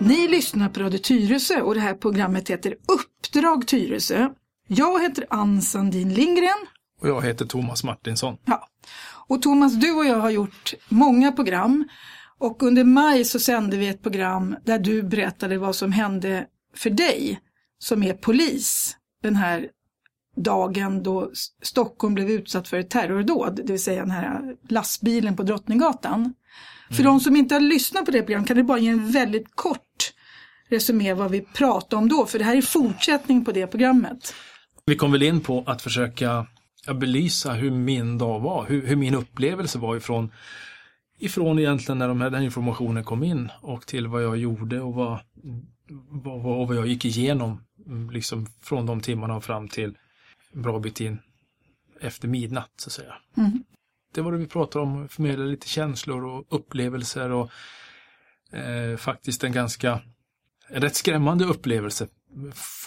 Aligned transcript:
Ni 0.00 0.28
lyssnar 0.28 0.68
på 0.68 0.80
Radio 0.80 0.98
Tyresö 0.98 1.60
och 1.60 1.74
det 1.74 1.80
här 1.80 1.94
programmet 1.94 2.50
heter 2.50 2.74
Uppdrag 2.88 3.66
Tyresö. 3.66 4.28
Jag 4.68 5.02
heter 5.02 5.26
Ann 5.30 5.62
Sandin 5.62 6.14
Lindgren. 6.14 6.66
Och 7.00 7.08
jag 7.08 7.22
heter 7.22 7.46
Thomas 7.46 7.84
Martinsson. 7.84 8.36
Ja. 8.44 8.68
Och 9.26 9.42
Thomas, 9.42 9.74
du 9.74 9.92
och 9.92 10.06
jag 10.06 10.18
har 10.20 10.30
gjort 10.30 10.74
många 10.88 11.32
program 11.32 11.88
och 12.38 12.62
under 12.62 12.84
maj 12.84 13.24
så 13.24 13.38
sände 13.38 13.76
vi 13.76 13.88
ett 13.88 14.02
program 14.02 14.56
där 14.64 14.78
du 14.78 15.02
berättade 15.02 15.58
vad 15.58 15.76
som 15.76 15.92
hände 15.92 16.46
för 16.76 16.90
dig 16.90 17.40
som 17.78 18.02
är 18.02 18.14
polis 18.14 18.96
den 19.22 19.36
här 19.36 19.68
dagen 20.36 21.02
då 21.02 21.30
Stockholm 21.62 22.14
blev 22.14 22.30
utsatt 22.30 22.68
för 22.68 22.78
ett 22.78 22.90
terrordåd, 22.90 23.60
det 23.64 23.72
vill 23.72 23.82
säga 23.82 24.00
den 24.00 24.10
här 24.10 24.56
lastbilen 24.68 25.36
på 25.36 25.42
Drottninggatan. 25.42 26.34
För 26.90 27.02
de 27.02 27.20
som 27.20 27.36
inte 27.36 27.54
har 27.54 27.60
lyssnat 27.60 28.04
på 28.04 28.10
det 28.10 28.22
programmet 28.22 28.48
kan 28.48 28.56
du 28.56 28.62
bara 28.62 28.78
ge 28.78 28.88
en 28.88 29.10
väldigt 29.10 29.46
kort 29.54 30.12
resumé 30.68 31.14
vad 31.14 31.30
vi 31.30 31.40
pratade 31.40 31.96
om 31.96 32.08
då, 32.08 32.26
för 32.26 32.38
det 32.38 32.44
här 32.44 32.56
är 32.56 32.62
fortsättning 32.62 33.44
på 33.44 33.52
det 33.52 33.66
programmet. 33.66 34.34
Vi 34.86 34.96
kom 34.96 35.12
väl 35.12 35.22
in 35.22 35.40
på 35.40 35.64
att 35.66 35.82
försöka 35.82 36.46
belysa 36.94 37.52
hur 37.52 37.70
min 37.70 38.18
dag 38.18 38.40
var, 38.40 38.66
hur, 38.68 38.86
hur 38.86 38.96
min 38.96 39.14
upplevelse 39.14 39.78
var 39.78 39.96
ifrån, 39.96 40.32
ifrån 41.18 41.58
egentligen 41.58 41.98
när 41.98 42.08
de 42.08 42.20
här, 42.20 42.30
den 42.30 42.42
informationen 42.42 43.04
kom 43.04 43.22
in 43.22 43.48
och 43.60 43.86
till 43.86 44.06
vad 44.06 44.24
jag 44.24 44.36
gjorde 44.36 44.80
och 44.80 44.94
vad, 44.94 45.18
vad, 46.10 46.42
vad, 46.42 46.68
vad 46.68 46.76
jag 46.76 46.86
gick 46.86 47.04
igenom 47.04 47.64
liksom 48.12 48.46
från 48.62 48.86
de 48.86 49.00
timmarna 49.00 49.36
och 49.36 49.44
fram 49.44 49.68
till 49.68 49.96
en 50.52 50.62
bra 50.62 50.78
bit 50.78 51.00
in 51.00 51.18
efter 52.00 52.28
midnatt 52.28 52.72
så 52.76 52.88
att 52.88 52.92
säga. 52.92 53.14
Mm. 53.36 53.64
Det 54.18 54.22
var 54.22 54.32
det 54.32 54.38
vi 54.38 54.46
pratade 54.46 54.82
om, 54.84 55.08
förmedla 55.08 55.44
lite 55.44 55.68
känslor 55.68 56.24
och 56.24 56.44
upplevelser 56.48 57.30
och 57.30 57.50
eh, 58.52 58.96
faktiskt 58.96 59.44
en 59.44 59.52
ganska 59.52 60.00
en 60.68 60.82
rätt 60.82 60.96
skrämmande 60.96 61.44
upplevelse 61.44 62.06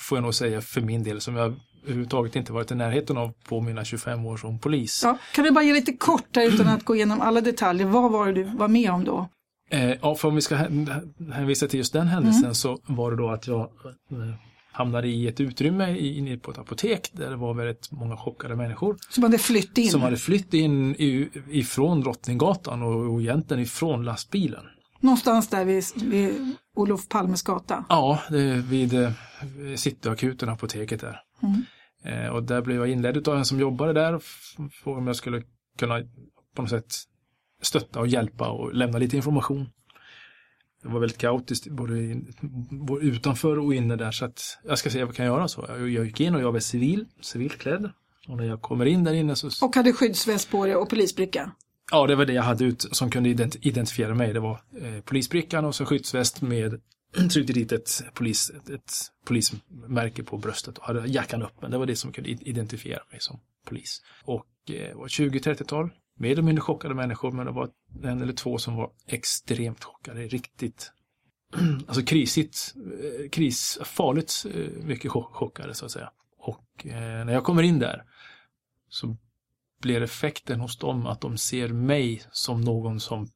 får 0.07 0.17
jag 0.17 0.23
nog 0.23 0.33
säga 0.33 0.61
för 0.61 0.81
min 0.81 1.03
del 1.03 1.21
som 1.21 1.35
jag 1.35 1.55
överhuvudtaget 1.83 2.35
inte 2.35 2.53
varit 2.53 2.71
i 2.71 2.75
närheten 2.75 3.17
av 3.17 3.33
på 3.43 3.61
mina 3.61 3.85
25 3.85 4.25
år 4.25 4.37
som 4.37 4.59
polis. 4.59 5.01
Ja, 5.03 5.17
kan 5.33 5.45
du 5.45 5.51
bara 5.51 5.63
ge 5.63 5.73
lite 5.73 5.93
kort 5.93 6.27
där 6.31 6.47
utan 6.47 6.67
att 6.67 6.85
gå 6.85 6.95
igenom 6.95 7.21
alla 7.21 7.41
detaljer, 7.41 7.87
vad 7.87 8.11
var 8.11 8.27
det 8.27 8.33
du 8.33 8.43
var 8.43 8.67
med 8.67 8.91
om 8.91 9.03
då? 9.03 9.29
Eh, 9.69 9.91
ja, 10.01 10.15
för 10.15 10.27
om 10.27 10.35
vi 10.35 10.41
ska 10.41 10.55
hänvisa 11.33 11.67
till 11.67 11.77
just 11.77 11.93
den 11.93 12.07
händelsen 12.07 12.43
mm. 12.43 12.55
så 12.55 12.79
var 12.83 13.11
det 13.11 13.17
då 13.17 13.29
att 13.29 13.47
jag 13.47 13.59
eh, 13.59 14.33
hamnade 14.71 15.07
i 15.07 15.27
ett 15.27 15.39
utrymme 15.39 15.97
inne 15.97 16.37
på 16.37 16.51
ett 16.51 16.57
apotek 16.57 17.09
där 17.13 17.29
det 17.29 17.35
var 17.35 17.53
väldigt 17.53 17.91
många 17.91 18.17
chockade 18.17 18.55
människor. 18.55 18.97
Som 19.09 19.23
hade 19.23 19.37
flytt 19.37 19.77
in? 19.77 19.89
Som 19.89 20.01
hade 20.01 20.17
flytt 20.17 20.53
in 20.53 20.95
ifrån 21.49 22.01
Drottninggatan 22.01 22.83
och, 22.83 23.13
och 23.13 23.21
egentligen 23.21 23.63
ifrån 23.63 24.05
lastbilen. 24.05 24.63
Någonstans 24.99 25.47
där 25.47 25.65
vid, 25.65 25.83
vid 25.95 26.55
Olof 26.75 27.07
Palmes 27.07 27.41
gata? 27.41 27.85
Ja, 27.89 28.19
vid 28.69 28.93
eh, 28.93 29.11
Cityakuten, 29.75 30.49
apoteket 30.49 31.01
där. 31.01 31.21
Mm. 31.43 31.63
Eh, 32.03 32.29
och 32.29 32.43
där 32.43 32.61
blev 32.61 32.77
jag 32.77 32.89
inledd 32.89 33.27
av 33.27 33.37
en 33.37 33.45
som 33.45 33.59
jobbade 33.59 33.93
där 33.93 34.13
och 34.13 34.23
frågade 34.71 35.01
om 35.01 35.07
jag 35.07 35.15
skulle 35.15 35.43
kunna 35.77 36.01
på 36.55 36.61
något 36.61 36.69
sätt 36.69 36.93
stötta 37.61 37.99
och 37.99 38.07
hjälpa 38.07 38.49
och 38.49 38.73
lämna 38.73 38.97
lite 38.97 39.15
information. 39.15 39.69
Det 40.83 40.89
var 40.89 40.99
väldigt 40.99 41.17
kaotiskt 41.17 41.67
både, 41.67 42.21
både 42.69 43.05
utanför 43.05 43.59
och 43.59 43.73
inne 43.73 43.95
där 43.95 44.11
så 44.11 44.25
att 44.25 44.59
jag 44.63 44.77
ska 44.77 44.89
se 44.89 44.99
vad 44.99 45.07
jag 45.07 45.15
kan 45.15 45.25
göra 45.25 45.47
så. 45.47 45.65
Jag, 45.67 45.89
jag 45.89 46.05
gick 46.05 46.19
in 46.19 46.35
och 46.35 46.41
jag 46.41 46.51
var 46.51 46.59
civil, 46.59 47.05
civilklädd. 47.21 47.91
Och 48.27 48.37
när 48.37 48.43
jag 48.43 48.61
kommer 48.61 48.85
in 48.85 49.03
där 49.03 49.13
inne 49.13 49.35
så... 49.35 49.65
Och 49.65 49.75
hade 49.75 49.93
skyddsväst 49.93 50.51
på 50.51 50.65
dig 50.65 50.75
och 50.75 50.89
polisbricka? 50.89 51.51
Ja, 51.91 52.07
det 52.07 52.15
var 52.15 52.25
det 52.25 52.33
jag 52.33 52.43
hade 52.43 52.65
ut 52.65 52.87
som 52.91 53.11
kunde 53.11 53.29
identifiera 53.61 54.15
mig. 54.15 54.33
Det 54.33 54.39
var 54.39 54.61
eh, 54.81 55.01
polisbrickan 55.01 55.65
och 55.65 55.75
så 55.75 55.85
skyddsväst 55.85 56.41
med 56.41 56.81
tryckte 57.31 57.53
dit 57.53 57.71
ett, 57.71 58.03
polis, 58.13 58.49
ett, 58.49 58.69
ett 58.69 58.93
polismärke 59.25 60.23
på 60.23 60.37
bröstet 60.37 60.77
och 60.77 60.85
hade 60.85 61.07
jackan 61.07 61.43
öppen. 61.43 61.71
Det 61.71 61.77
var 61.77 61.85
det 61.85 61.95
som 61.95 62.11
kunde 62.11 62.29
identifiera 62.29 63.01
mig 63.11 63.19
som 63.19 63.39
polis. 63.65 64.01
Och 64.23 64.47
eh, 64.69 64.97
var 64.97 65.07
20-30-tal, 65.07 65.89
mer 66.21 66.31
eller 66.31 66.41
mindre 66.41 66.61
chockade 66.61 66.95
människor, 66.95 67.31
men 67.31 67.45
det 67.45 67.51
var 67.51 67.69
en 68.03 68.21
eller 68.21 68.33
två 68.33 68.57
som 68.57 68.75
var 68.75 68.91
extremt 69.07 69.83
chockade, 69.83 70.27
riktigt 70.27 70.91
alltså 71.87 72.03
krisigt, 72.03 72.75
eh, 72.75 73.29
kris, 73.29 73.79
farligt 73.83 74.45
eh, 74.53 74.83
mycket 74.83 75.11
chockade 75.11 75.73
så 75.73 75.85
att 75.85 75.91
säga. 75.91 76.09
Och 76.37 76.85
eh, 76.85 77.25
när 77.25 77.33
jag 77.33 77.43
kommer 77.43 77.63
in 77.63 77.79
där 77.79 78.03
så 78.89 79.17
blir 79.81 80.01
effekten 80.01 80.59
hos 80.59 80.77
dem 80.77 81.05
att 81.05 81.21
de 81.21 81.37
ser 81.37 81.67
mig 81.67 82.23
som 82.31 82.61
någon 82.61 82.99
som 82.99 83.27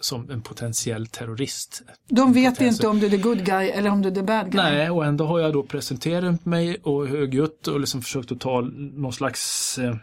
som 0.00 0.30
en 0.30 0.42
potentiell 0.42 1.06
terrorist. 1.06 1.82
De 2.08 2.32
vet 2.32 2.54
potentiell... 2.54 2.74
inte 2.74 2.88
om 2.88 3.00
du 3.00 3.06
är 3.06 3.10
the 3.10 3.16
good 3.16 3.44
guy 3.44 3.68
eller 3.68 3.90
om 3.90 4.02
du 4.02 4.08
är 4.08 4.14
the 4.14 4.22
bad 4.22 4.52
guy. 4.52 4.62
Nej, 4.62 4.90
och 4.90 5.04
ändå 5.04 5.26
har 5.26 5.40
jag 5.40 5.52
då 5.52 5.62
presenterat 5.62 6.44
mig 6.44 6.76
och 6.82 7.08
högljutt 7.08 7.68
och 7.68 7.80
liksom 7.80 8.02
försökt 8.02 8.32
att 8.32 8.40
ta 8.40 8.60
någon 8.60 9.12
slags 9.12 9.78
eh, 9.78 9.96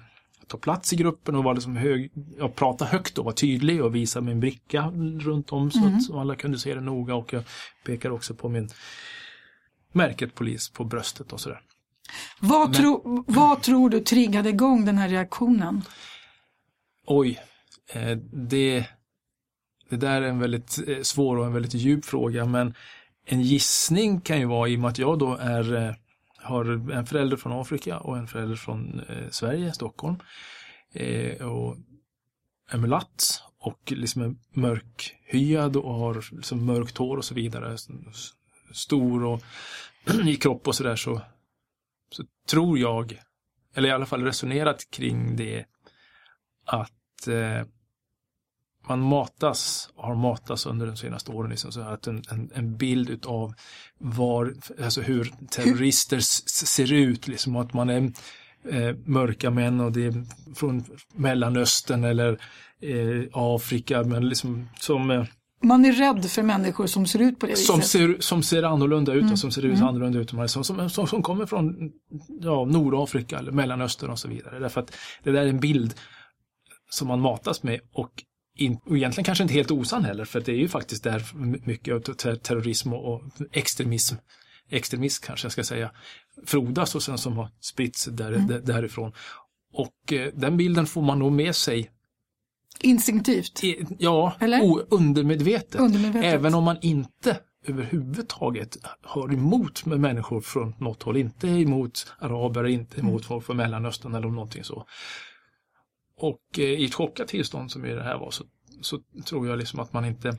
ta 0.53 0.57
plats 0.57 0.93
i 0.93 0.95
gruppen 0.95 1.35
och 1.35 1.43
vara 1.43 1.53
liksom 1.53 1.75
hög, 1.75 2.11
ja, 2.37 2.49
prata 2.49 2.85
högt 2.85 3.17
och 3.17 3.25
vara 3.25 3.35
tydlig 3.35 3.83
och 3.83 3.95
visa 3.95 4.21
min 4.21 4.39
bricka 4.39 4.91
runt 5.19 5.51
om 5.51 5.71
så 5.71 5.79
mm. 5.79 5.95
att 5.95 6.11
alla 6.11 6.35
kunde 6.35 6.59
se 6.59 6.73
det 6.73 6.81
noga 6.81 7.15
och 7.15 7.33
jag 7.33 7.43
pekar 7.85 8.09
också 8.09 8.33
på 8.35 8.49
min 8.49 8.69
märket 9.91 10.35
polis 10.35 10.69
på 10.69 10.83
bröstet 10.83 11.33
och 11.33 11.39
sådär. 11.39 11.61
Vad, 12.39 12.69
Men... 12.69 12.73
tro, 12.73 13.23
vad 13.27 13.61
tror 13.61 13.89
du 13.89 13.99
triggade 13.99 14.49
igång 14.49 14.85
den 14.85 14.97
här 14.97 15.09
reaktionen? 15.09 15.81
Oj, 17.05 17.39
eh, 17.93 18.17
det, 18.31 18.85
det 19.89 19.97
där 19.97 20.21
är 20.21 20.27
en 20.27 20.39
väldigt 20.39 20.79
eh, 20.87 21.01
svår 21.01 21.37
och 21.37 21.45
en 21.45 21.53
väldigt 21.53 21.73
djup 21.73 22.05
fråga 22.05 22.45
men 22.45 22.73
en 23.25 23.41
gissning 23.41 24.21
kan 24.21 24.39
ju 24.39 24.45
vara 24.45 24.69
i 24.69 24.75
och 24.75 24.79
med 24.79 24.89
att 24.89 24.97
jag 24.97 25.19
då 25.19 25.35
är 25.35 25.75
eh, 25.75 25.93
har 26.43 26.91
en 26.91 27.05
förälder 27.05 27.37
från 27.37 27.61
Afrika 27.61 27.99
och 27.99 28.17
en 28.17 28.27
förälder 28.27 28.55
från 28.55 28.99
eh, 28.99 29.29
Sverige, 29.29 29.73
Stockholm. 29.73 30.15
Eh, 30.93 31.47
och 31.47 31.77
är 32.69 32.77
mulatt 32.77 33.43
och 33.59 33.91
liksom 33.91 34.21
är 34.21 34.35
mörkhyad 34.59 35.75
och 35.75 35.93
har 35.93 36.35
liksom 36.35 36.65
mörkt 36.65 36.97
hår 36.97 37.17
och 37.17 37.25
så 37.25 37.33
vidare. 37.33 37.77
Stor 38.73 39.23
och 39.23 39.43
i 40.25 40.35
kropp 40.35 40.67
och 40.67 40.75
sådär 40.75 40.95
så, 40.95 41.21
så 42.09 42.23
tror 42.49 42.79
jag, 42.79 43.19
eller 43.75 43.89
i 43.89 43.91
alla 43.91 44.05
fall 44.05 44.23
resonerat 44.23 44.91
kring 44.91 45.35
det, 45.35 45.65
att 46.65 47.27
eh, 47.27 47.67
man 48.87 48.99
matas 48.99 49.89
och 49.95 50.03
har 50.03 50.15
matats 50.15 50.65
under 50.65 50.87
de 50.87 50.97
senaste 50.97 51.31
åren. 51.31 51.49
Liksom, 51.49 51.71
så 51.71 51.81
att 51.81 52.07
en, 52.07 52.23
en, 52.31 52.51
en 52.53 52.77
bild 52.77 53.09
utav 53.09 53.53
var, 53.97 54.53
alltså 54.83 55.01
hur 55.01 55.31
terrorister 55.49 56.19
ser 56.65 56.93
ut. 56.93 57.27
Liksom, 57.27 57.55
att 57.55 57.73
man 57.73 57.89
är 57.89 58.11
eh, 58.69 58.95
mörka 59.05 59.49
män 59.49 59.79
och 59.79 59.91
det 59.91 60.05
är 60.05 60.23
från 60.55 60.83
Mellanöstern 61.13 62.03
eller 62.03 62.31
eh, 62.81 63.23
Afrika. 63.33 64.03
Men 64.03 64.29
liksom 64.29 64.69
som 64.79 65.11
eh, 65.11 65.25
man 65.63 65.85
är 65.85 65.93
rädd 65.93 66.25
för 66.25 66.43
människor 66.43 66.87
som 66.87 67.05
ser 67.05 67.19
ut 67.19 67.39
på 67.39 67.45
det 67.45 67.55
som 67.55 67.79
viset. 67.79 67.91
Ser, 67.91 68.17
som 68.19 68.43
ser 68.43 68.63
annorlunda 68.63 69.13
ut 69.13 69.21
mm. 69.21 69.33
och 69.33 69.39
som 69.39 69.51
ser 69.51 69.65
ut 69.65 69.75
mm. 69.75 69.87
annorlunda 69.87 70.19
ut. 70.19 70.29
Som, 70.29 70.63
som, 70.63 70.89
som, 70.89 71.07
som 71.07 71.23
kommer 71.23 71.45
från 71.45 71.91
ja, 72.41 72.65
Nordafrika 72.65 73.39
eller 73.39 73.51
Mellanöstern 73.51 74.09
och 74.09 74.19
så 74.19 74.27
vidare. 74.27 74.59
Därför 74.59 74.81
att 74.81 74.95
det 75.23 75.31
där 75.31 75.41
är 75.41 75.47
en 75.47 75.59
bild 75.59 75.93
som 76.89 77.07
man 77.07 77.19
matas 77.19 77.63
med 77.63 77.79
och 77.93 78.23
in, 78.55 78.79
och 78.85 78.97
egentligen 78.97 79.25
kanske 79.25 79.43
inte 79.43 79.53
helt 79.53 79.71
osann 79.71 80.05
heller, 80.05 80.25
för 80.25 80.41
det 80.41 80.51
är 80.51 80.57
ju 80.57 80.67
faktiskt 80.67 81.03
där 81.03 81.23
mycket 81.65 81.93
av 81.93 82.13
terrorism 82.35 82.93
och 82.93 83.21
extremism, 83.51 84.15
extremism 84.69 85.23
kanske 85.25 85.45
jag 85.45 85.51
ska 85.51 85.63
säga, 85.63 85.91
frodas 86.45 86.95
och 86.95 87.03
sen 87.03 87.17
som 87.17 87.37
har 87.37 87.49
spritts 87.59 88.05
där, 88.05 88.31
mm. 88.31 88.65
därifrån. 88.65 89.11
Och 89.73 90.13
eh, 90.13 90.31
den 90.33 90.57
bilden 90.57 90.85
får 90.85 91.01
man 91.01 91.19
nog 91.19 91.31
med 91.31 91.55
sig 91.55 91.91
Instinktivt? 92.79 93.63
I, 93.63 93.85
ja, 93.99 94.33
Eller? 94.39 94.83
undermedvetet. 94.89 95.81
undermedvetet. 95.81 96.33
Även 96.33 96.53
om 96.53 96.63
man 96.63 96.77
inte 96.81 97.39
överhuvudtaget 97.65 98.77
har 99.01 99.33
emot 99.33 99.85
med 99.85 99.99
människor 99.99 100.41
från 100.41 100.75
något 100.79 101.03
håll, 101.03 101.17
inte 101.17 101.47
emot 101.47 102.13
araber, 102.19 102.67
inte 102.67 102.99
emot 102.99 103.21
mm. 103.21 103.23
folk 103.23 103.45
från 103.45 103.57
Mellanöstern 103.57 104.15
eller 104.15 104.27
någonting 104.27 104.63
så. 104.63 104.85
Och 106.23 106.59
eh, 106.59 106.63
i 106.63 106.85
ett 106.85 106.93
chockat 106.93 107.27
tillstånd 107.27 107.71
som 107.71 107.81
det 107.81 108.03
här 108.03 108.17
var 108.17 108.31
så, 108.31 108.43
så 108.81 108.99
tror 109.25 109.47
jag 109.47 109.59
liksom 109.59 109.79
att 109.79 109.93
man 109.93 110.05
inte 110.05 110.37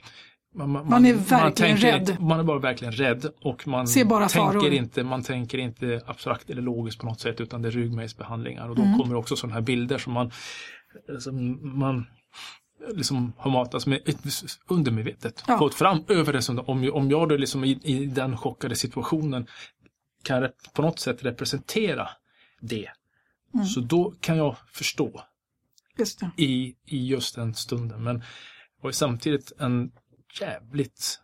man, 0.55 0.71
man, 0.71 0.89
man, 0.89 1.07
är 1.07 1.15
verkligen 1.15 1.43
man 1.43 1.53
tänker, 1.53 1.93
rädd. 1.93 2.17
Man 2.21 2.41
är 2.41 2.45
bara 2.45 2.59
verkligen 2.59 2.93
rädd 2.93 3.27
och 3.41 3.69
man 3.69 3.89
Ser 3.89 4.29
tänker, 4.29 4.73
inte, 4.73 5.05
man 5.05 5.23
tänker 5.23 5.59
inte 5.59 6.01
abstrakt 6.07 6.51
eller 6.51 6.63
logiskt 6.63 6.99
på 6.99 7.07
något 7.07 7.21
sätt 7.21 7.41
utan 7.41 7.63
det 7.63 7.69
är 7.69 7.71
ryggmärgsbehandlingar 7.71 8.69
och 8.69 8.77
då 8.77 8.83
mm. 8.83 8.99
kommer 8.99 9.15
också 9.15 9.37
sådana 9.37 9.55
här 9.55 9.61
bilder 9.61 9.99
som 9.99 10.13
man, 10.13 10.31
som 11.19 11.61
man 11.79 12.07
liksom 12.95 13.33
har 13.37 13.51
matats 13.51 13.87
med 13.87 14.01
undermedvetet. 14.69 15.45
Ja. 15.47 15.59
Fått 15.59 15.75
fram 15.75 16.05
över 16.09 16.33
det 16.33 16.43
som 16.43 16.59
om, 16.59 16.91
om 16.93 17.11
jag 17.11 17.29
då 17.29 17.37
liksom 17.37 17.65
i, 17.65 17.81
i 17.83 18.07
den 18.07 18.37
chockade 18.37 18.77
situationen 18.77 19.47
kan 20.23 20.49
på 20.75 20.83
något 20.83 20.99
sätt 20.99 21.25
representera 21.25 22.09
det. 22.61 22.89
Mm. 23.55 23.67
Så 23.67 23.81
då 23.81 24.15
kan 24.21 24.37
jag 24.37 24.57
förstå 24.73 25.23
i, 26.37 26.75
i 26.87 27.07
just 27.07 27.35
den 27.35 27.55
stunden. 27.55 28.03
Men 28.05 28.23
var 28.83 28.93
samtidigt 28.93 29.53
en 29.59 29.91
jävligt 30.41 31.19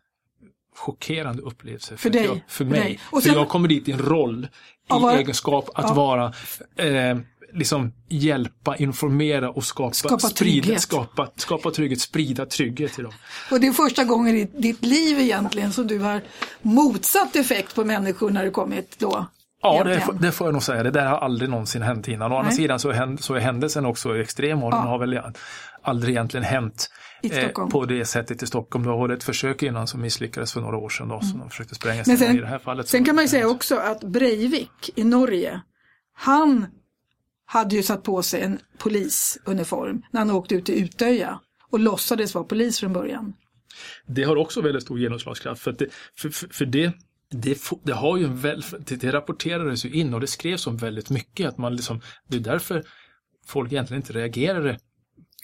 chockerande 0.76 1.42
upplevelse. 1.42 1.96
För 1.96 2.10
dig? 2.10 2.24
Jag, 2.24 2.34
för 2.34 2.40
För 2.48 2.64
mig. 2.64 2.80
dig. 2.80 3.00
Och 3.10 3.22
för 3.22 3.28
sen- 3.28 3.38
jag 3.38 3.48
kommer 3.48 3.68
dit 3.68 3.88
i 3.88 3.92
en 3.92 3.98
roll, 3.98 4.44
i 4.44 4.48
var- 4.88 5.16
egenskap 5.16 5.70
att 5.74 5.84
ja. 5.88 5.94
vara 5.94 6.32
eh, 6.76 7.18
liksom 7.52 7.92
hjälpa, 8.08 8.76
informera 8.76 9.50
och 9.50 9.64
skapa, 9.64 9.92
Skapa 9.94 10.18
sprida, 10.18 10.62
trygghet. 10.62 10.80
skapa, 10.82 11.30
skapa 11.36 11.70
trygghet, 11.70 12.00
sprida 12.00 12.46
trygghet 12.46 12.92
till 12.92 13.04
dem. 13.04 13.12
Och 13.50 13.60
det 13.60 13.66
är 13.66 13.72
första 13.72 14.04
gången 14.04 14.36
i 14.36 14.44
ditt 14.44 14.84
liv 14.84 15.18
egentligen 15.20 15.72
som 15.72 15.86
du 15.86 15.98
har 15.98 16.22
motsatt 16.62 17.36
effekt 17.36 17.74
på 17.74 17.84
människor 17.84 18.30
när 18.30 18.44
du 18.44 18.50
kommit 18.50 18.98
då? 18.98 19.26
Ja, 19.62 19.84
det, 19.84 20.06
det 20.20 20.32
får 20.32 20.46
jag 20.46 20.52
nog 20.52 20.62
säga. 20.62 20.82
Det 20.82 20.90
där 20.90 21.06
har 21.06 21.18
aldrig 21.18 21.50
någonsin 21.50 21.82
hänt 21.82 22.08
innan. 22.08 22.32
Å 22.32 22.36
andra 22.36 22.50
sidan 22.50 22.78
så, 22.78 22.92
händ, 22.92 23.20
så 23.20 23.34
är 23.34 23.40
händelsen 23.40 23.86
också 23.86 24.18
extrem 24.18 24.62
och 24.62 24.70
den 24.70 24.80
Ja. 24.80 24.86
har 24.86 24.98
väl 24.98 25.20
aldrig 25.82 26.14
egentligen 26.14 26.44
hänt 26.44 26.90
eh, 27.22 27.48
på 27.48 27.84
det 27.84 28.04
sättet 28.04 28.42
i 28.42 28.46
Stockholm. 28.46 28.84
Det 28.84 28.90
var 28.90 29.08
ett 29.08 29.24
försök 29.24 29.62
innan 29.62 29.86
som 29.86 30.00
misslyckades 30.00 30.52
för 30.52 30.60
några 30.60 30.76
år 30.76 30.88
sedan 30.88 31.08
då, 31.08 31.20
som 31.20 31.38
de 31.38 31.50
försökte 31.50 31.74
spränga 31.74 31.94
Mm. 32.02 32.04
Sig 32.04 32.16
sen, 32.26 32.36
i 32.36 32.40
det 32.40 32.46
här 32.46 32.58
fallet. 32.58 32.88
sen 32.88 33.04
kan 33.04 33.14
man 33.14 33.24
ju 33.24 33.28
säga 33.28 33.48
också 33.48 33.76
att 33.76 34.04
Breivik 34.04 34.90
i 34.96 35.04
Norge, 35.04 35.60
han 36.14 36.66
hade 37.46 37.76
ju 37.76 37.82
satt 37.82 38.02
på 38.02 38.22
sig 38.22 38.40
en 38.42 38.58
polisuniform 38.78 40.02
när 40.10 40.20
han 40.20 40.30
åkte 40.30 40.54
ut 40.54 40.64
till 40.66 40.84
Utöja 40.84 41.40
och 41.70 41.78
låtsades 41.80 42.34
vara 42.34 42.44
polis 42.44 42.80
från 42.80 42.92
början. 42.92 43.32
Det 44.06 44.22
har 44.22 44.36
också 44.36 44.60
väldigt 44.60 44.82
stor 44.82 44.98
genomslagskraft 44.98 45.62
för, 45.62 45.72
det, 45.72 45.86
för, 46.18 46.28
för, 46.28 46.48
för 46.48 46.64
det, 46.64 46.92
det, 47.30 47.58
det 47.82 47.92
har 47.92 48.16
ju 48.16 48.24
en 48.24 48.36
väl, 48.36 48.64
det, 48.86 48.96
det 48.96 49.12
rapporterades 49.12 49.84
ju 49.84 49.90
in 49.90 50.14
och 50.14 50.20
det 50.20 50.26
skrevs 50.26 50.66
om 50.66 50.76
väldigt 50.76 51.10
mycket 51.10 51.48
att 51.48 51.58
man 51.58 51.76
liksom, 51.76 52.00
det 52.28 52.36
är 52.36 52.40
därför 52.40 52.84
folk 53.46 53.72
egentligen 53.72 54.02
inte 54.02 54.12
reagerade 54.12 54.78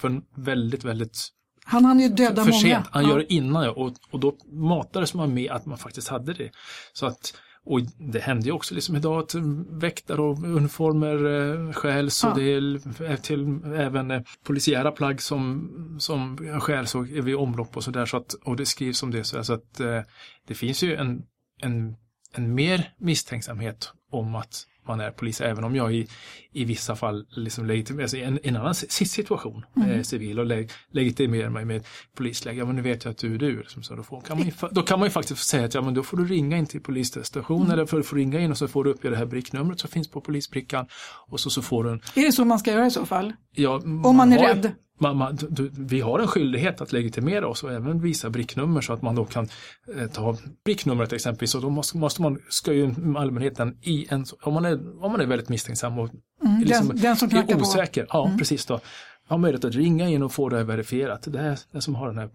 för 0.00 0.20
väldigt, 0.36 0.84
väldigt 0.84 1.28
Han 1.64 1.84
hann 1.84 2.00
ju 2.00 2.08
döda 2.08 2.44
för 2.44 2.52
många. 2.52 2.84
Han 2.90 3.02
Ja. 3.04 3.10
gör 3.10 3.18
det 3.18 3.32
innan 3.32 3.64
ja, 3.64 3.70
och, 3.70 3.92
och 4.10 4.20
då 4.20 4.36
matades 4.52 5.14
man 5.14 5.34
med 5.34 5.50
att 5.50 5.66
man 5.66 5.78
faktiskt 5.78 6.08
hade 6.08 6.32
det. 6.32 6.50
Så 6.92 7.06
att, 7.06 7.34
och 7.64 7.80
det 8.12 8.18
händer 8.20 8.46
ju 8.46 8.52
också 8.52 8.74
liksom 8.74 8.96
idag 8.96 9.18
att 9.22 9.34
väktare 9.70 10.20
och 10.22 10.38
uniformer 10.44 11.24
eh, 11.24 11.72
stjäls 11.72 12.22
Ja. 12.24 12.30
och 12.30 12.38
det 12.38 12.52
är 12.52 13.16
till 13.16 13.60
även 13.64 14.10
eh, 14.10 14.22
polisiära 14.44 14.90
plagg 14.90 15.22
som, 15.22 15.96
som 16.00 16.38
stjäls 16.60 16.94
och 16.94 17.08
är 17.08 17.22
vid 17.22 17.36
omlopp 17.36 17.76
och 17.76 17.84
sådär. 17.84 18.06
Så 18.06 18.16
att, 18.16 18.34
och 18.34 18.56
det 18.56 18.66
skrivs 18.66 19.02
om 19.02 19.10
det. 19.10 19.24
Så, 19.24 19.44
så 19.44 19.52
att 19.52 19.80
eh, 19.80 20.00
det 20.46 20.54
finns 20.54 20.82
ju 20.82 20.94
en, 20.96 21.22
en, 21.60 21.96
en 22.34 22.54
mer 22.54 22.92
misstänksamhet 22.98 23.92
om 24.12 24.34
att 24.34 24.66
man 24.88 25.00
är 25.00 25.10
polis, 25.10 25.40
även 25.40 25.64
om 25.64 25.76
jag 25.76 25.94
i, 25.94 26.06
i 26.52 26.64
vissa 26.64 26.96
fall 26.96 27.26
liksom 27.30 27.66
legitimerar 27.66 28.04
alltså 28.04 28.16
en, 28.16 28.38
en 28.42 28.56
annan 28.56 28.74
si- 28.74 29.04
situation, 29.04 29.64
eh, 29.90 30.02
civil, 30.02 30.38
och 30.38 30.46
leg, 30.46 30.70
legitimerar 30.90 31.50
mig 31.50 31.64
med 31.64 31.84
polisläge. 32.16 32.58
Ja, 32.58 32.64
men 32.66 32.76
nu 32.76 32.82
vet 32.82 33.04
jag 33.04 33.10
att 33.12 33.18
du 33.18 33.34
är 33.34 33.38
du. 33.38 33.58
Liksom, 33.58 33.82
så 33.82 33.96
då, 33.96 34.02
får, 34.02 34.20
kan 34.20 34.38
man 34.38 34.46
ju, 34.46 34.52
då 34.70 34.82
kan 34.82 34.98
man 34.98 35.06
ju 35.06 35.10
faktiskt 35.10 35.48
säga 35.48 35.64
att 35.64 35.74
ja, 35.74 35.80
men 35.82 35.94
då 35.94 36.02
får 36.02 36.16
du 36.16 36.24
ringa 36.24 36.56
in 36.56 36.66
till 36.66 36.80
polisstationen 36.82 37.70
eller 37.70 37.86
får, 37.86 38.02
får 38.02 38.16
ringa 38.16 38.40
in 38.40 38.50
och 38.50 38.58
så 38.58 38.68
får 38.68 38.84
du 38.84 38.90
uppge 38.90 39.10
det 39.10 39.16
här 39.16 39.26
bricknumret 39.26 39.80
som 39.80 39.90
finns 39.90 40.10
på 40.10 40.20
polisbrickan 40.20 40.86
och 41.28 41.40
så, 41.40 41.50
så 41.50 41.62
får 41.62 41.84
du 41.84 41.90
en 41.90 42.00
Är 42.14 42.26
det 42.26 42.32
så 42.32 42.44
man 42.44 42.58
ska 42.58 42.70
göra 42.72 42.86
i 42.86 42.90
så 42.90 43.06
fall? 43.06 43.32
Ja, 43.52 43.74
Om 44.04 44.16
man 44.16 44.32
är 44.32 44.38
har- 44.38 44.48
rädd. 44.54 44.72
Man, 44.98 45.16
man, 45.16 45.38
du, 45.50 45.70
vi 45.78 46.00
har 46.00 46.18
en 46.18 46.26
skyldighet 46.26 46.80
att 46.80 46.92
legitimera 46.92 47.48
oss 47.48 47.64
och 47.64 47.72
även 47.72 48.00
visa 48.00 48.30
bricknummer 48.30 48.80
så 48.80 48.92
att 48.92 49.02
man 49.02 49.14
då 49.14 49.24
kan 49.24 49.48
eh, 49.96 50.06
ta 50.06 50.36
bricknumret 50.64 51.12
exempelvis 51.12 51.54
och 51.54 51.62
då 51.62 51.70
måste, 51.70 51.96
måste 51.96 52.22
man, 52.22 52.38
ska 52.48 52.72
ju 52.72 52.94
allmänheten 53.16 53.76
i 53.82 54.06
en, 54.10 54.26
om 54.42 54.54
man 54.54 54.64
är, 54.64 55.04
om 55.04 55.12
man 55.12 55.20
är 55.20 55.26
väldigt 55.26 55.48
misstänksam 55.48 55.98
och 55.98 56.10
Mm, 56.42 56.60
liksom 56.60 56.88
den, 56.88 56.96
den 56.96 57.16
som 57.16 57.28
är 57.28 57.42
på. 57.42 57.52
Mm. 57.52 57.62
osäker, 57.62 58.06
ja 58.08 58.34
precis 58.38 58.66
då, 58.66 58.80
har 59.26 59.38
möjlighet 59.38 59.64
att 59.64 59.74
ringa 59.74 60.08
in 60.08 60.22
och 60.22 60.32
få 60.32 60.48
det 60.48 60.64
verifierat. 60.64 61.22
Det 61.32 61.40
är 61.40 61.58
den 61.72 61.82
som 61.82 61.94
har 61.94 62.06
den 62.06 62.18
här, 62.18 62.30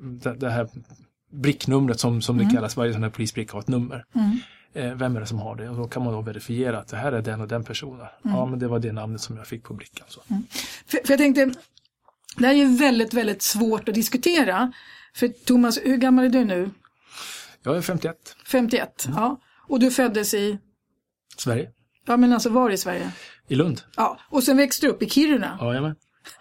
det, 0.00 0.34
det 0.34 0.50
här 0.50 0.68
bricknumret 1.32 2.00
som, 2.00 2.22
som 2.22 2.38
det 2.38 2.50
kallas, 2.54 2.76
varje 2.76 2.92
sån 2.92 3.02
här 3.02 3.10
polisbricka 3.10 3.52
har 3.52 3.60
ett 3.60 3.68
nummer. 3.68 4.04
Mm. 4.14 4.38
Eh, 4.74 4.94
vem 4.94 5.16
är 5.16 5.20
det 5.20 5.26
som 5.26 5.38
har 5.38 5.56
det? 5.56 5.68
Och 5.68 5.76
då 5.76 5.88
kan 5.88 6.04
man 6.04 6.12
då 6.12 6.20
verifiera 6.20 6.78
att 6.78 6.88
det 6.88 6.96
här 6.96 7.12
är 7.12 7.22
den 7.22 7.40
och 7.40 7.48
den 7.48 7.64
personen. 7.64 8.06
Mm. 8.24 8.36
Ja, 8.36 8.46
men 8.46 8.58
det 8.58 8.68
var 8.68 8.78
det 8.78 8.92
namnet 8.92 9.20
som 9.20 9.36
jag 9.36 9.46
fick 9.46 9.62
på 9.62 9.74
brickan. 9.74 10.06
Så. 10.08 10.20
För, 10.86 11.06
för 11.06 11.12
jag 11.12 11.18
tänkte, 11.18 11.54
det 12.36 12.46
här 12.46 12.54
är 12.54 12.58
ju 12.58 12.76
väldigt, 12.76 13.14
väldigt 13.14 13.42
svårt 13.42 13.88
att 13.88 13.94
diskutera. 13.94 14.72
För 15.14 15.28
Thomas, 15.28 15.78
hur 15.82 15.96
gammal 15.96 16.24
är 16.24 16.28
du 16.28 16.44
nu? 16.44 16.70
Jag 17.62 17.76
är 17.76 17.80
51, 17.82 18.16
51? 18.46 19.06
Mm. 19.06 19.18
Ja. 19.18 19.40
Och 19.68 19.80
du 19.80 19.90
föddes 19.90 20.34
i, 20.34 20.58
Sverige, 21.36 21.70
ja 22.06 22.16
men 22.16 22.32
alltså 22.32 22.48
var 22.48 22.70
i 22.70 22.76
Sverige? 22.76 23.10
i 23.48 23.54
Lund. 23.54 23.80
Ja, 23.96 24.18
och 24.30 24.42
sen 24.42 24.56
växte 24.56 24.86
du 24.86 24.90
upp 24.90 25.02
i 25.02 25.10
Kiruna. 25.10 25.58
Jajamän. 25.60 25.96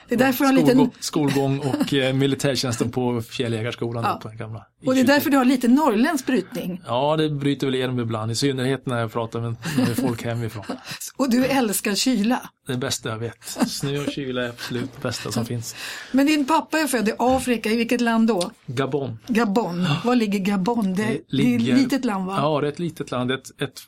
Det 0.07 0.15
är 0.15 0.19
därför 0.19 0.45
Skolgång, 0.45 0.65
liten, 0.65 0.91
skolgång 1.00 1.59
och 1.59 1.94
eh, 1.94 2.13
militärtjänsten 2.13 2.91
på 2.91 3.21
Fjälljägarskolan. 3.21 4.03
Ja. 4.03 4.13
då, 4.13 4.19
På 4.19 4.27
den 4.27 4.38
gamla, 4.38 4.65
i 4.81 4.88
och 4.88 4.94
det 4.94 5.00
är 5.00 5.03
20. 5.03 5.12
därför 5.13 5.30
du 5.30 5.38
har 5.38 5.45
lite 5.45 5.68
norrländsk 5.68 6.25
brytning. 6.25 6.81
Ja, 6.85 7.18
det 7.18 7.30
bryter 7.30 7.68
väl 7.68 7.75
igenom 7.75 8.00
ibland, 8.00 8.31
i 8.31 8.35
synnerhet 8.35 8.85
när 8.85 9.00
jag 9.00 9.12
pratar 9.12 9.41
med, 9.41 9.56
med 9.77 9.97
folk 9.97 10.24
hemifrån. 10.24 10.63
Och 11.18 11.30
du 11.30 11.45
älskar 11.45 11.95
kyla. 11.95 12.50
Det 12.68 12.77
bästa 12.77 13.09
jag 13.09 13.18
vet. 13.18 13.44
Snö 13.68 14.00
och 14.00 14.12
kyla 14.12 14.41
är 14.44 14.50
absolut 14.50 14.89
det 14.95 15.01
bästa 15.01 15.31
som 15.31 15.45
finns. 15.45 15.75
Men 16.12 16.25
din 16.25 16.45
pappa 16.45 16.79
är 16.79 16.88
född 16.88 17.09
i 17.09 17.13
Afrika, 17.19 17.69
i 17.69 17.75
vilket 17.75 18.01
land 18.01 18.27
då? 18.27 18.51
Gabon. 18.65 19.19
Gabon. 19.27 19.88
Var 20.03 20.15
ligger 20.15 20.39
Gabon? 20.39 20.94
Det, 20.94 21.03
det 21.03 21.53
är 21.53 21.56
ett 21.56 21.62
litet 21.62 22.06
land 22.06 22.25
va? 22.25 22.36
Ja, 22.38 22.62
det 22.62 22.68
är 22.68 22.71
ett 22.71 22.79
litet 22.79 23.12
land. 23.12 23.31
Ett, 23.31 23.62
ett, 23.62 23.81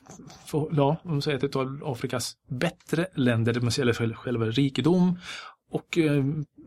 ja, 0.52 0.98
om 1.04 1.12
man 1.12 1.22
säger 1.22 1.40
det 1.40 1.46
ett 1.46 1.56
av 1.56 1.82
Afrikas 1.86 2.34
bättre 2.50 3.08
länder, 3.16 3.54
det 3.54 3.62
man 3.62 3.72
själva, 3.72 4.16
själva 4.16 4.46
rikedom 4.46 5.20
och 5.76 5.98
eh, 5.98 6.24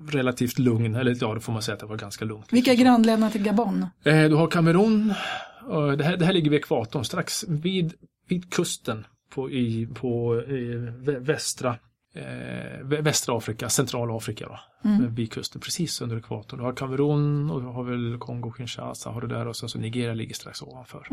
relativt 0.09 0.59
lugn, 0.59 0.95
eller 0.95 1.17
ja, 1.21 1.35
det 1.35 1.41
får 1.41 1.53
man 1.53 1.63
säga 1.63 1.75
att 1.75 1.81
det 1.81 1.87
var 1.87 1.97
ganska 1.97 2.25
lugnt. 2.25 2.47
Vilka 2.53 2.73
är 2.73 2.77
grannländerna 2.77 3.31
till 3.31 3.43
Gabon? 3.43 3.87
Eh, 4.05 4.23
Du 4.29 4.35
har 4.35 4.47
Kamerun, 4.51 5.15
och 5.69 5.97
det 5.99 6.05
här, 6.05 6.17
det 6.17 6.25
här 6.25 6.33
ligger 6.33 6.51
vid 6.51 6.59
ekvatorn, 6.61 7.05
strax 7.05 7.45
vid, 7.49 7.95
vid 8.29 8.53
kusten 8.53 9.07
på, 9.35 9.51
i, 9.51 9.87
på 9.95 10.43
i 10.43 10.75
vä- 10.77 11.19
västra, 11.21 11.77
eh, 12.15 12.23
vä- 12.85 13.03
västra 13.03 13.37
Afrika, 13.39 13.69
centralafrika. 13.69 14.49
Då, 14.49 14.59
Vid 15.09 15.33
kusten, 15.33 15.61
precis 15.61 16.01
under 16.01 16.17
ekvatorn. 16.19 16.59
Du 16.61 16.65
har 16.65 16.73
Kamerun 16.73 17.51
och 17.51 17.61
du 17.63 17.67
har 17.67 17.85
väl 17.85 18.17
Kongo-Kinshasa 18.19 19.11
har 19.13 19.21
du 19.21 19.27
där 19.27 19.47
och 19.49 19.57
sen 19.57 19.69
så 19.69 19.79
Nigeria 19.79 20.15
ligger 20.15 20.35
strax 20.35 20.63
ovanför. 20.63 21.07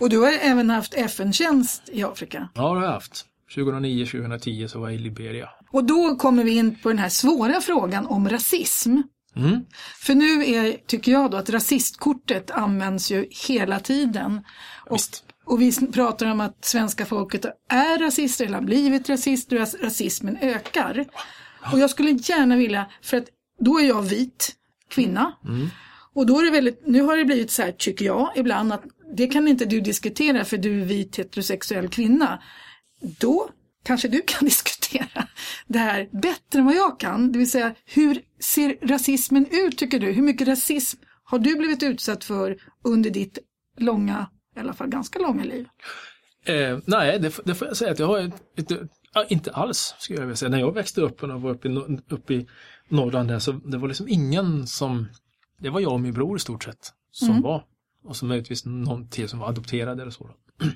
Och 0.00 0.10
du 0.10 0.18
har 0.18 0.32
även 0.42 0.70
haft 0.70 0.94
FN-tjänst 0.94 1.88
i 1.92 2.02
Afrika. 2.04 2.48
Ja, 2.54 2.62
det 2.62 2.68
har 2.78 2.84
jag 2.84 2.92
haft. 2.92 3.24
2009-2010 3.50 4.66
så 4.66 4.80
var 4.80 4.88
jag 4.88 4.94
i 4.94 4.98
Liberia. 4.98 5.48
Och 5.70 5.84
då 5.84 6.16
kommer 6.16 6.44
vi 6.44 6.56
in 6.56 6.76
på 6.82 6.88
den 6.88 6.98
här 6.98 7.08
svåra 7.08 7.60
frågan 7.60 8.06
om 8.06 8.28
rasism. 8.28 9.00
Mm. 9.36 9.60
För 9.98 10.14
nu 10.14 10.46
är, 10.46 10.76
tycker 10.86 11.12
jag 11.12 11.30
då 11.30 11.36
att 11.36 11.50
rasistkortet 11.50 12.50
används 12.50 13.10
ju 13.10 13.26
hela 13.48 13.80
tiden. 13.80 14.40
Och, 14.86 15.00
och 15.44 15.60
vi 15.62 15.92
pratar 15.92 16.30
om 16.30 16.40
att 16.40 16.64
svenska 16.64 17.06
folket 17.06 17.44
är 17.68 17.98
rasister 17.98 18.44
eller 18.44 18.54
har 18.54 18.64
blivit 18.64 19.08
rasister 19.08 19.56
och 19.56 19.62
ras- 19.62 19.76
rasismen 19.82 20.36
ökar. 20.40 21.04
Och 21.72 21.78
jag 21.78 21.90
skulle 21.90 22.10
gärna 22.10 22.56
vilja, 22.56 22.86
för 23.02 23.16
att 23.16 23.26
då 23.60 23.80
är 23.80 23.84
jag 23.84 24.02
vit 24.02 24.52
kvinna. 24.88 25.32
Och 26.14 26.26
då 26.26 26.40
är 26.40 26.44
det 26.44 26.50
väldigt, 26.50 26.86
nu 26.86 27.02
har 27.02 27.16
det 27.16 27.24
blivit 27.24 27.50
så 27.50 27.62
här 27.62 27.72
tycker 27.72 28.04
jag 28.04 28.32
ibland 28.36 28.72
att 28.72 28.84
det 29.16 29.26
kan 29.26 29.48
inte 29.48 29.64
du 29.64 29.80
diskutera 29.80 30.44
för 30.44 30.56
du 30.56 30.80
är 30.80 30.84
vit 30.84 31.16
heterosexuell 31.16 31.88
kvinna. 31.88 32.42
Då 33.00 33.50
kanske 33.82 34.08
du 34.08 34.22
kan 34.26 34.44
diskutera 34.44 35.28
det 35.66 35.78
här 35.78 36.08
bättre 36.12 36.58
än 36.58 36.64
vad 36.64 36.76
jag 36.76 37.00
kan. 37.00 37.32
Det 37.32 37.38
vill 37.38 37.50
säga 37.50 37.74
hur 37.84 38.22
ser 38.40 38.88
rasismen 38.88 39.46
ut 39.50 39.78
tycker 39.78 40.00
du? 40.00 40.12
Hur 40.12 40.22
mycket 40.22 40.48
rasism 40.48 40.98
har 41.24 41.38
du 41.38 41.56
blivit 41.56 41.82
utsatt 41.82 42.24
för 42.24 42.56
under 42.84 43.10
ditt 43.10 43.38
långa, 43.78 44.30
i 44.56 44.60
alla 44.60 44.72
fall 44.72 44.88
ganska 44.88 45.18
långa 45.18 45.44
liv? 45.44 45.68
Eh, 46.44 46.78
nej, 46.84 47.18
det, 47.18 47.40
det 47.44 47.54
får 47.54 47.68
jag 47.68 47.76
säga 47.76 47.92
att 47.92 47.98
jag 47.98 48.06
har 48.06 48.18
ett, 48.18 48.72
ett, 48.72 48.90
inte 49.28 49.52
alls, 49.52 49.94
skulle 49.98 50.18
jag 50.18 50.26
vilja 50.26 50.36
säga. 50.36 50.48
När 50.48 50.58
jag 50.58 50.74
växte 50.74 51.00
upp 51.00 51.22
och 51.22 51.42
var 51.42 51.50
uppe 51.50 51.68
i, 51.68 51.98
uppe 52.08 52.34
i 52.34 52.46
Norrland 52.88 53.28
där, 53.28 53.38
så 53.38 53.52
det 53.52 53.78
var 53.78 53.88
liksom 53.88 54.08
ingen 54.08 54.66
som, 54.66 55.08
det 55.58 55.70
var 55.70 55.80
jag 55.80 55.92
och 55.92 56.00
min 56.00 56.12
bror 56.12 56.36
i 56.36 56.40
stort 56.40 56.64
sett, 56.64 56.92
som 57.10 57.42
var, 57.42 57.64
och 58.06 58.16
så 58.16 58.26
möjligtvis 58.26 58.64
någon 58.64 59.08
till 59.08 59.28
som 59.28 59.38
var 59.38 59.48
adopterad 59.48 60.00
eller 60.00 60.10
så. 60.10 60.24
Då. 60.24 60.66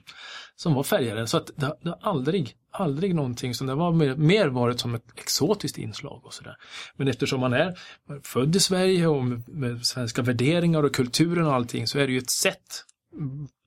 Som 0.56 0.74
var 0.74 0.82
färgade, 0.82 1.26
så 1.26 1.36
att 1.36 1.50
det, 1.56 1.76
det 1.82 1.90
har 1.90 1.98
aldrig, 2.02 2.54
aldrig 2.70 3.14
någonting 3.14 3.54
som 3.54 3.66
det 3.66 3.74
var 3.74 3.92
mer, 3.92 4.16
mer 4.16 4.48
varit 4.48 4.80
som 4.80 4.94
ett 4.94 5.04
exotiskt 5.16 5.78
inslag 5.78 6.20
och 6.24 6.34
sådär. 6.34 6.56
Men 6.96 7.08
eftersom 7.08 7.40
man 7.40 7.52
är 7.52 7.78
född 8.22 8.56
i 8.56 8.60
Sverige 8.60 9.06
och 9.06 9.24
med, 9.24 9.48
med 9.48 9.86
svenska 9.86 10.22
värderingar 10.22 10.82
och 10.82 10.94
kulturen 10.94 11.46
och 11.46 11.54
allting 11.54 11.86
så 11.86 11.98
är 11.98 12.06
det 12.06 12.12
ju 12.12 12.18
ett 12.18 12.30
sätt 12.30 12.84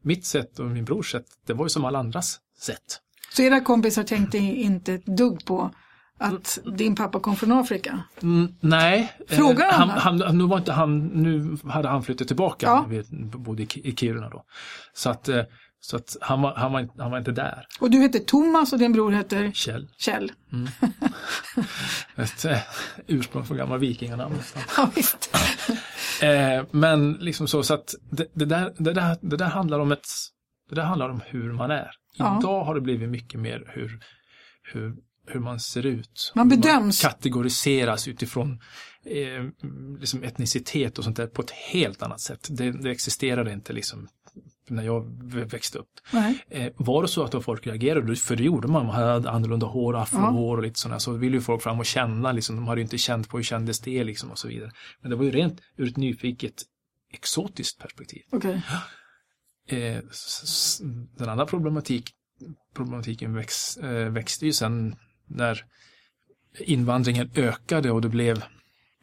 mitt 0.03 0.25
sätt 0.25 0.59
och 0.59 0.65
min 0.65 0.85
brors 0.85 1.11
sätt, 1.11 1.25
det 1.45 1.53
var 1.53 1.65
ju 1.65 1.69
som 1.69 1.85
alla 1.85 1.99
andras 1.99 2.39
sätt. 2.59 2.99
Så 3.35 3.41
era 3.41 3.59
kompisar 3.59 4.03
tänkte 4.03 4.37
inte 4.37 4.93
ett 4.93 5.05
dugg 5.05 5.45
på 5.45 5.71
att 6.23 6.59
din 6.77 6.95
pappa 6.95 7.19
kom 7.19 7.35
från 7.35 7.51
Afrika? 7.51 8.03
Mm, 8.21 8.55
nej, 8.59 9.13
eh, 9.29 9.37
Frågar 9.37 9.71
han, 9.71 9.89
han? 9.89 10.21
han, 10.21 10.37
nu 10.37 10.43
var 10.43 10.57
inte 10.57 10.71
han, 10.71 11.05
nu 11.07 11.57
hade 11.71 11.87
han 11.87 12.03
flyttat 12.03 12.27
tillbaka, 12.27 12.65
Ja. 12.65 12.85
vi 12.89 13.03
bodde 13.37 13.63
i, 13.63 13.65
Ki- 13.65 13.81
i 13.83 13.95
Kiruna 13.95 14.29
då. 14.29 14.43
Så 14.93 15.09
att, 15.09 15.29
eh, 15.29 15.41
så 15.79 15.95
att 15.97 16.17
han, 16.21 16.41
var, 16.41 16.55
han, 16.55 16.71
var, 16.73 16.79
inte- 16.79 17.01
han 17.01 17.11
var 17.11 17.17
inte 17.17 17.31
där. 17.31 17.65
Och 17.79 17.91
du 17.91 18.01
heter 18.01 18.19
Thomas 18.19 18.73
och 18.73 18.79
din 18.79 18.93
bror 18.93 19.11
heter 19.11 19.51
Kjell, 19.51 19.87
Kjell. 19.97 20.31
ett 22.15 22.45
eh, 22.45 22.57
ursprung 23.07 23.45
från 23.45 23.57
gamla 23.57 23.77
vikinganamn. 23.77 24.35
Ja, 24.77 24.89
visst. 24.95 25.35
Eh, 26.21 26.63
men 26.71 27.13
liksom 27.13 27.47
så, 27.47 27.63
så 27.63 27.73
att 27.73 27.95
det, 28.11 28.27
det, 28.33 28.45
där, 28.45 28.73
det, 28.77 28.93
där, 28.93 29.17
det 29.21 29.37
där 29.37 29.45
handlar 29.45 29.79
om 29.79 29.91
ett, 29.91 30.07
det 30.69 30.75
där 30.75 30.83
handlar 30.83 31.09
om 31.09 31.21
hur 31.25 31.53
man 31.53 31.71
är. 31.71 31.91
Ja. 32.17 32.37
Idag 32.39 32.63
har 32.63 32.75
det 32.75 32.81
blivit 32.81 33.09
mycket 33.09 33.39
mer 33.39 33.71
hur, 33.73 33.99
hur, 34.73 34.95
hur 35.27 35.39
man 35.39 35.59
ser 35.59 35.85
ut. 35.85 36.31
Man 36.35 36.49
bedöms. 36.49 37.01
kategoriseras 37.01 38.07
utifrån 38.07 38.59
eh, 39.05 39.69
liksom 39.99 40.23
etnicitet 40.23 40.97
och 40.97 41.03
sånt 41.03 41.17
där 41.17 41.27
på 41.27 41.41
ett 41.41 41.51
helt 41.51 42.01
annat 42.01 42.21
sätt. 42.21 42.47
Det, 42.49 42.71
det 42.71 42.91
existerade 42.91 43.53
inte 43.53 43.73
liksom 43.73 44.07
när 44.67 44.83
jag 44.83 45.23
växte 45.33 45.77
upp. 45.77 45.89
Eh, 46.49 46.71
var 46.75 47.01
det 47.01 47.07
så 47.07 47.23
att 47.23 47.31
då 47.31 47.41
folk 47.41 47.67
reagerade, 47.67 48.15
för 48.15 48.35
det 48.35 48.43
gjorde 48.43 48.67
man, 48.67 48.85
man 48.85 48.95
hade 48.95 49.29
annorlunda 49.29 49.65
hår, 49.65 49.95
afrohår 49.95 50.57
och 50.57 50.63
lite 50.63 50.79
sådana, 50.79 50.99
så 50.99 51.11
ville 51.11 51.35
ju 51.35 51.41
folk 51.41 51.63
fram 51.63 51.79
och 51.79 51.85
känna, 51.85 52.31
liksom, 52.31 52.55
de 52.55 52.67
hade 52.67 52.81
ju 52.81 52.83
inte 52.83 52.97
känt 52.97 53.29
på 53.29 53.37
hur 53.37 53.43
kändes 53.43 53.79
det 53.79 54.03
liksom 54.03 54.31
och 54.31 54.39
så 54.39 54.47
vidare. 54.47 54.71
Men 55.01 55.09
det 55.11 55.15
var 55.15 55.23
ju 55.23 55.31
rent 55.31 55.61
ur 55.77 55.87
ett 55.87 55.97
nyfiket 55.97 56.63
exotiskt 57.13 57.79
perspektiv. 57.79 58.21
Okej. 58.31 58.61
Eh, 59.67 59.99
den 61.17 61.29
andra 61.29 61.45
problematik, 61.45 62.11
problematiken 62.75 63.33
väx, 63.33 63.77
eh, 63.77 64.09
växte 64.09 64.45
ju 64.45 64.53
sen 64.53 64.95
när 65.35 65.65
invandringen 66.59 67.31
ökade 67.35 67.91
och 67.91 68.01
det 68.01 68.09
blev 68.09 68.43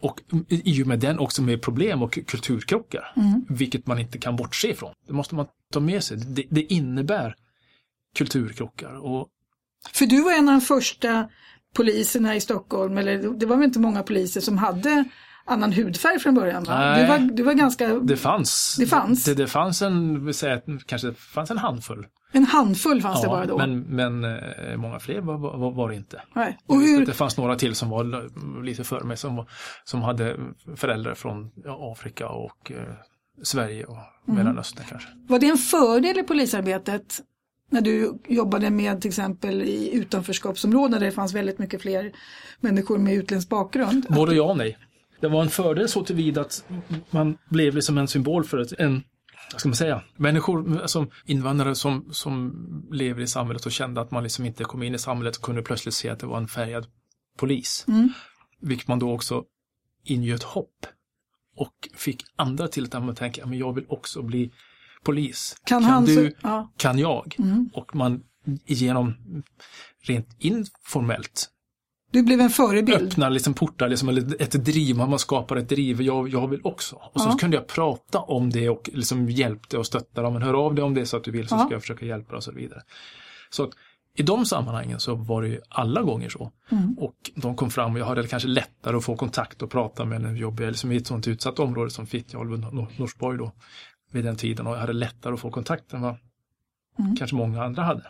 och 0.03 0.21
i 0.49 0.83
och 0.83 0.87
med 0.87 0.99
den 0.99 1.19
också 1.19 1.43
med 1.43 1.63
problem 1.63 2.03
och 2.03 2.13
kulturkrockar, 2.13 3.15
vilket 3.49 3.87
man 3.87 3.99
inte 3.99 4.19
kan 4.19 4.37
bortse 4.37 4.69
ifrån. 4.69 4.95
Det 5.07 5.13
måste 5.13 5.35
man 5.35 5.47
ta 5.73 5.81
med 5.81 6.05
sig. 6.05 6.17
Det, 6.17 6.45
det 6.51 6.73
innebär 6.73 7.35
kulturkrockar 8.17 9.05
och 9.05 9.29
För 9.93 10.07
du 10.07 10.23
var 10.23 10.33
en 10.33 10.49
av 10.49 10.55
de 10.55 10.61
första 10.61 11.29
poliserna 11.75 12.37
i 12.37 12.41
Stockholm, 12.41 12.99
eller 12.99 13.19
det 13.19 13.47
var 13.47 13.57
väl 13.57 13.65
inte 13.65 13.79
många 13.79 14.03
poliser 14.03 14.41
som 14.41 14.59
hade 14.59 15.05
annan 15.45 15.73
hudfärg 15.73 16.19
från 16.19 16.35
början? 16.35 16.65
Va? 16.65 16.79
Nej. 16.79 17.03
Du, 17.03 17.09
var, 17.09 17.19
du 17.19 17.43
var 17.43 17.55
ganska, 17.55 17.95
det 17.95 18.17
fanns. 18.17 18.77
Det 18.79 18.87
fanns? 18.87 19.25
Det, 19.25 19.35
det 19.35 19.47
fanns 19.47 19.83
en, 19.83 20.35
säga, 20.35 20.61
kanske 20.87 21.09
det 21.09 21.15
fanns 21.15 21.51
en 21.51 21.59
handfull. 21.59 22.07
En 22.33 22.45
handfull 22.45 23.03
fanns 23.03 23.23
det 23.23 23.29
bara 23.29 23.47
då. 23.47 23.59
men, 23.59 23.81
men 23.81 24.25
eh, 24.25 24.77
många 24.77 25.01
fler 25.01 25.21
var, 25.21 25.39
var, 25.39 25.71
var 25.71 25.89
det 25.89 25.95
inte. 25.97 26.23
Nej. 26.35 26.59
Och 26.67 26.81
hur, 26.81 27.07
Det 27.07 27.13
fanns 27.13 27.37
några 27.37 27.57
till 27.57 27.75
som 27.75 27.91
var 27.91 28.63
lite 28.63 28.85
före 28.85 29.05
mig 29.05 29.17
som, 29.17 29.47
som 29.85 30.03
hade 30.03 30.37
föräldrar 30.77 31.15
från 31.15 31.51
ja, 31.65 31.93
Afrika 31.93 32.29
och 32.29 32.73
eh, 32.73 32.95
Sverige 33.43 33.85
och 33.85 33.97
Mm. 34.29 34.39
Mellanöstern 34.45 34.85
kanske. 34.89 35.09
var 35.29 35.39
det 35.39 35.47
en 35.47 35.59
fördel 35.59 36.19
i 36.19 36.23
polisarbetet 36.23 37.21
när 37.71 37.81
du 37.81 38.19
jobbade 38.29 38.71
med 38.71 39.01
till 39.01 39.09
exempel 39.09 39.63
i 39.63 39.95
utanförskapsområden 39.95 41.01
där 41.01 41.07
det 41.07 41.13
fanns 41.13 41.35
väldigt 41.35 41.59
mycket 41.59 41.83
fler 41.83 42.13
människor 42.61 42.99
med 42.99 43.15
utländsk 43.15 43.49
bakgrund? 43.49 44.07
Både 44.09 44.35
ja 44.35 44.43
och 44.43 44.57
nej. 44.57 44.79
Det 45.21 45.29
var 45.29 45.43
en 45.43 45.51
fördel 45.51 45.89
så 45.89 46.05
tillvida 46.05 46.41
att 46.41 46.65
man 47.11 47.39
blev 47.49 47.75
liksom 47.75 47.99
en 47.99 48.09
symbol 48.09 48.45
för 48.45 48.81
en, 48.83 49.03
vad 49.53 49.61
ska 49.61 49.69
man 49.69 49.77
säga, 49.77 50.03
människor 50.17 50.87
som 50.87 51.11
invandrare 51.25 51.75
som, 51.75 52.09
som 52.13 52.53
lever 52.93 53.23
i 53.23 53.27
samhället 53.27 53.67
och 53.67 53.73
kände 53.73 54.01
att 54.01 54.11
man 54.11 54.23
liksom 54.23 54.47
inte 54.47 54.65
kom 54.65 54.83
in 54.83 54.95
i 54.95 54.99
samhället 54.99 55.37
och 55.37 55.43
kunde 55.43 55.63
plötsligt 55.63 55.95
se 55.95 56.09
att 56.09 56.19
det 56.19 56.27
var 56.27 56.39
en 56.39 56.49
färgad 56.49 56.87
polis. 57.39 57.85
Mm. 57.89 58.09
Vilket 58.61 58.89
man 58.89 58.99
då 58.99 59.13
också 59.13 59.45
ingöt 60.05 60.43
hopp 60.43 60.87
och 61.57 61.89
fick 61.95 62.25
andra 62.37 62.69
till 62.69 62.97
att 62.97 63.17
tänka, 63.17 63.47
men 63.47 63.59
jag 63.59 63.75
vill 63.75 63.87
också 63.89 64.23
bli 64.23 64.53
polis. 65.03 65.57
Kan, 65.65 65.85
han 65.85 66.05
du, 66.05 66.35
ja. 66.43 66.73
kan 66.77 66.99
jag? 66.99 67.37
Mm. 67.39 67.71
Och 67.73 67.97
man 67.97 68.23
genom 68.67 69.15
rent 70.03 70.29
informellt 70.39 71.51
Du 72.11 72.23
blev 72.23 72.41
en 72.41 72.51
förebild. 72.51 73.03
öppnar 73.03 73.31
liksom 73.31 73.55
portar, 73.55 73.89
liksom, 73.89 74.09
eller 74.09 74.43
ett 74.43 74.53
driv, 74.65 74.97
man 74.97 75.19
skapar 75.19 75.57
ett 75.57 75.69
driv, 75.69 76.03
jag, 76.03 76.29
jag 76.29 76.49
vill 76.49 76.61
också. 76.65 76.97
Och 77.13 77.21
så 77.21 77.29
Ja. 77.29 77.37
kunde 77.41 77.57
jag 77.57 77.67
prata 77.67 78.19
om 78.21 78.51
det 78.51 78.69
och 78.69 78.91
liksom 78.93 79.29
hjälpte 79.31 79.79
och 79.79 79.87
stötta 79.87 80.23
dem, 80.23 80.33
men 80.33 80.43
hör 80.43 80.55
av 80.55 80.75
dig 80.75 80.85
om 80.85 80.95
det 80.95 81.07
så 81.07 81.17
att 81.17 81.25
du 81.25 81.31
vill 81.31 81.49
så 81.49 81.55
Ja. 81.55 81.59
ska 81.65 81.75
jag 81.75 81.81
försöka 81.81 82.07
hjälpa 82.07 82.31
dig 82.31 82.37
och 82.37 82.45
så 82.45 82.53
vidare. 82.53 82.83
Så 83.51 83.63
att 83.65 83.71
i 84.17 84.23
de 84.23 84.47
sammanhangen 84.47 85.01
så 85.01 85.15
var 85.15 85.43
det 85.43 85.49
ju 85.49 85.61
alla 85.69 86.03
gånger 86.03 86.29
så. 86.29 86.53
Mm. 86.71 86.95
Och 86.99 87.15
de 87.35 87.57
kom 87.57 87.71
fram 87.71 87.93
och 87.93 87.99
jag 87.99 88.07
hade 88.07 88.27
kanske 88.27 88.49
lättare 88.49 88.97
att 88.97 89.05
få 89.05 89.17
kontakt 89.17 89.63
och 89.63 89.71
prata 89.71 90.05
med 90.05 90.25
en 90.25 90.37
jobbig, 90.37 90.67
liksom 90.67 90.93
i 90.93 90.97
ett 90.97 91.07
sånt 91.07 91.29
utsatt 91.29 91.59
område 91.59 91.91
som 91.91 92.07
Fittja 92.07 92.39
och 92.39 92.47
Nor- 92.47 92.89
Norsborg 92.99 93.39
då 93.39 93.53
vid 94.13 94.25
den 94.25 94.37
tiden 94.37 94.67
och 94.67 94.73
jag 94.75 94.81
hade 94.81 94.93
lättare 94.93 95.35
att 95.35 95.41
få 95.41 95.51
kontakt 95.51 95.93
än 95.93 96.01
vad 96.03 96.17
Mm. 97.01 97.17
kanske 97.17 97.37
många 97.37 97.65
andra 97.65 97.83
hade. 97.83 98.03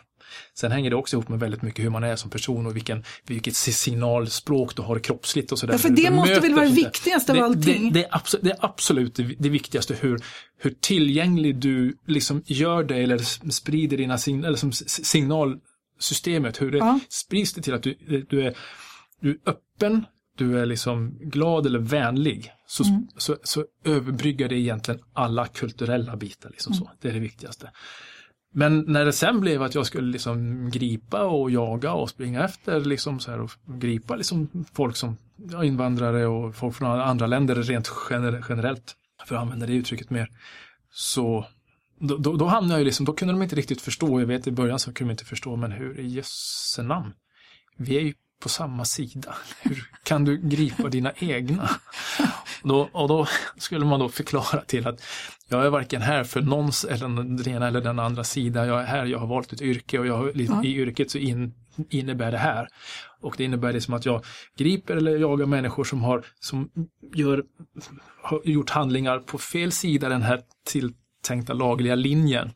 Sen 0.53 0.71
hänger 0.71 0.89
det 0.89 0.95
också 0.95 1.15
ihop 1.15 1.29
med 1.29 1.39
väldigt 1.39 1.61
mycket 1.61 1.85
hur 1.85 1.89
man 1.89 2.03
är 2.03 2.15
som 2.15 2.29
person 2.29 2.65
och 2.65 2.75
vilken, 2.75 3.03
vilket 3.27 3.55
signalspråk 3.55 4.75
du 4.75 4.81
har 4.81 4.99
kroppsligt 4.99 5.51
och 5.51 5.59
sådär. 5.59 5.73
Ja, 5.73 5.77
för 5.77 5.89
det 5.89 6.11
måste 6.11 6.39
väl 6.39 6.53
vara 6.53 6.65
det 6.65 6.71
viktigaste 6.75 7.31
av 7.31 7.37
det, 7.37 7.43
allting? 7.45 7.93
Det, 7.93 7.99
det, 7.99 8.05
är 8.05 8.15
absolut, 8.15 8.43
det 8.43 8.51
är 8.51 8.57
absolut 8.65 9.15
det, 9.37 9.49
viktigaste 9.49 9.95
hur, 9.99 10.21
hur 10.57 10.71
tillgänglig 10.79 11.55
du 11.55 11.97
liksom 12.07 12.43
gör 12.45 12.83
dig 12.83 13.03
eller 13.03 13.17
sprider 13.51 13.97
dina 13.97 14.17
sign, 14.17 14.43
eller 14.43 14.57
som 14.57 14.71
signalsystemet, 14.71 16.61
hur 16.61 16.71
det 16.71 16.77
Ja. 16.77 16.99
sprids 17.09 17.53
det 17.53 17.61
till 17.61 17.73
att 17.73 17.83
du, 17.83 17.93
du, 18.29 18.41
är, 18.43 18.57
du 19.21 19.29
är 19.31 19.37
öppen, 19.45 20.05
du 20.37 20.59
är 20.59 20.65
liksom 20.65 21.17
glad 21.21 21.65
eller 21.65 21.79
vänlig. 21.79 22.51
Så, 22.67 22.83
Mm. 22.83 23.07
så, 23.17 23.37
så 23.43 23.65
överbryggar 23.85 24.49
det 24.49 24.55
egentligen 24.55 24.99
alla 25.13 25.47
kulturella 25.47 26.15
bitar. 26.15 26.49
Liksom 26.49 26.73
Mm. 26.73 26.85
så. 26.85 26.91
Det 27.01 27.09
är 27.09 27.13
det 27.13 27.19
viktigaste. 27.19 27.71
Men 28.53 28.83
när 28.87 29.05
det 29.05 29.13
sen 29.13 29.39
blev 29.39 29.63
att 29.63 29.75
jag 29.75 29.85
skulle 29.85 30.11
liksom 30.11 30.69
gripa 30.71 31.23
och 31.23 31.51
jaga 31.51 31.93
och 31.93 32.09
springa 32.09 32.43
efter 32.43 32.79
liksom 32.79 33.19
så 33.19 33.31
här 33.31 33.41
och 33.41 33.51
gripa 33.65 34.15
liksom 34.15 34.65
folk 34.73 34.95
som 34.95 35.17
ja, 35.51 35.63
invandrare 35.63 36.27
och 36.27 36.55
folk 36.55 36.75
från 36.75 37.01
andra 37.01 37.27
länder 37.27 37.55
rent 37.55 37.91
generellt, 38.49 38.95
för 39.25 39.35
att 39.35 39.41
använda 39.41 39.65
det 39.65 39.73
uttrycket 39.73 40.09
mer, 40.09 40.29
så 40.91 41.45
då, 41.99 42.17
då, 42.17 42.37
då 42.37 42.45
hamnade 42.45 42.73
jag 42.73 42.79
ju 42.79 42.85
liksom, 42.85 43.05
då 43.05 43.13
kunde 43.13 43.33
de 43.33 43.41
inte 43.41 43.55
riktigt 43.55 43.81
förstå, 43.81 44.19
jag 44.19 44.27
vet 44.27 44.47
i 44.47 44.51
början 44.51 44.79
så 44.79 44.93
kunde 44.93 45.09
de 45.09 45.13
inte 45.13 45.25
förstå, 45.25 45.55
men 45.55 45.71
hur 45.71 45.99
i 45.99 46.07
jösse 46.07 46.83
namn, 46.83 47.13
vi 47.77 47.97
är 47.97 48.01
ju 48.01 48.13
på 48.41 48.49
samma 48.49 48.85
sida, 48.85 49.35
hur 49.61 49.89
kan 50.03 50.25
du 50.25 50.37
gripa 50.37 50.89
dina 50.89 51.11
egna? 51.15 51.69
Då, 52.63 52.89
och 52.91 53.07
då 53.07 53.27
skulle 53.57 53.85
man 53.85 53.99
då 53.99 54.09
förklara 54.09 54.61
till 54.61 54.87
att 54.87 55.03
jag 55.49 55.65
är 55.65 55.69
varken 55.69 56.01
här 56.01 56.23
för 56.23 56.41
någons 56.41 56.85
eller 56.85 57.07
den 57.37 57.49
ena 57.49 57.67
eller 57.67 57.81
den 57.81 57.99
andra 57.99 58.23
sida. 58.23 58.65
Jag 58.65 58.81
är 58.81 58.85
här, 58.85 59.05
jag 59.05 59.19
har 59.19 59.27
valt 59.27 59.53
ett 59.53 59.61
yrke 59.61 59.99
och 59.99 60.07
jag 60.07 60.31
Ja. 60.35 60.63
i 60.63 60.75
yrket 60.75 61.11
så 61.11 61.17
in, 61.17 61.53
innebär 61.89 62.31
det 62.31 62.37
här. 62.37 62.67
Och 63.21 63.35
det 63.37 63.43
innebär 63.43 63.73
det 63.73 63.81
som 63.81 63.93
att 63.93 64.05
jag 64.05 64.25
griper 64.57 64.97
eller 64.97 65.17
jagar 65.17 65.45
människor 65.45 65.83
som 65.83 66.03
har, 66.03 66.25
som 66.39 66.69
gör, 67.15 67.43
har 68.21 68.41
gjort 68.43 68.69
handlingar 68.69 69.19
på 69.19 69.37
fel 69.37 69.71
sida 69.71 70.09
den 70.09 70.21
här 70.21 70.41
tilltänkta 70.65 71.53
lagliga 71.53 71.95
linjen. 71.95 72.51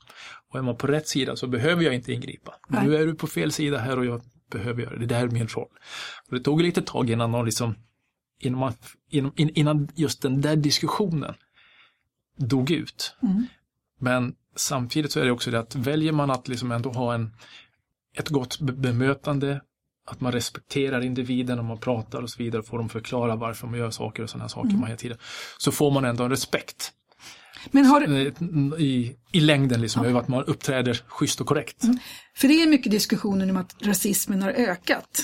Och 0.51 0.59
är 0.59 0.63
man 0.63 0.77
på 0.77 0.87
rätt 0.87 1.07
sida 1.07 1.35
så 1.35 1.47
behöver 1.47 1.83
jag 1.83 1.95
inte 1.95 2.13
ingripa. 2.13 2.53
Men 2.69 2.85
nu 2.85 2.95
är 2.95 3.05
du 3.05 3.15
på 3.15 3.27
fel 3.27 3.51
sida 3.51 3.77
här 3.77 3.99
och 3.99 4.05
jag 4.05 4.21
behöver 4.51 4.81
göra 4.83 4.93
det. 4.93 4.99
Det 4.99 5.05
där 5.05 5.23
är 5.23 5.27
min 5.27 5.47
roll. 5.47 5.67
Och 6.29 6.35
det 6.37 6.39
tog 6.39 6.61
lite 6.61 6.81
tag 6.81 7.09
innan 7.09 7.31
de 7.31 7.45
liksom 7.45 7.75
innan, 8.39 8.59
man, 8.59 8.73
innan, 9.09 9.31
in- 9.35 9.49
innan 9.55 9.87
just 9.95 10.21
den 10.21 10.41
där 10.41 10.55
diskussionen 10.55 11.33
dog 12.37 12.71
ut. 12.71 13.15
Mm. 13.23 13.45
Men 13.99 14.35
samtidigt 14.55 15.11
så 15.11 15.19
är 15.19 15.25
det 15.25 15.31
också 15.31 15.51
det 15.51 15.59
att 15.59 15.75
väljer 15.75 16.11
man 16.11 16.31
att 16.31 16.47
liksom 16.47 16.71
ändå 16.71 16.89
ha 16.91 17.13
en, 17.13 17.35
ett 18.17 18.29
gott 18.29 18.59
be- 18.59 18.73
bemötande, 18.73 19.61
att 20.07 20.21
man 20.21 20.31
respekterar 20.31 21.01
individen 21.01 21.59
och 21.59 21.65
man 21.65 21.77
pratar 21.77 22.21
och 22.21 22.29
så 22.29 22.43
vidare, 22.43 22.63
får 22.63 22.77
dem 22.77 22.89
förklara 22.89 23.35
varför 23.35 23.67
man 23.67 23.79
gör 23.79 23.89
saker 23.91 24.23
och 24.23 24.29
sådana 24.29 24.49
saker 24.49 24.69
Mm. 24.69 24.79
man 24.79 24.87
hela 24.87 24.97
tiden, 24.97 25.17
så 25.57 25.71
får 25.71 25.91
man 25.91 26.05
ändå 26.05 26.23
en 26.23 26.29
respekt 26.29 26.91
Men 27.71 27.85
har, 27.85 28.01
eh, 28.01 28.33
i, 28.81 29.15
i 29.31 29.39
längden 29.39 29.81
liksom, 29.81 30.05
över 30.05 30.19
att 30.19 30.27
man 30.27 30.43
uppträder 30.43 31.01
schysst 31.07 31.41
och 31.41 31.47
korrekt. 31.47 31.83
Mm. 31.83 31.97
för 32.35 32.47
det 32.47 32.53
är 32.61 32.67
mycket 32.67 32.91
diskussioner 32.91 33.49
om 33.49 33.57
att 33.57 33.75
rasismen 33.81 34.41
har 34.41 34.49
ökat. 34.49 35.21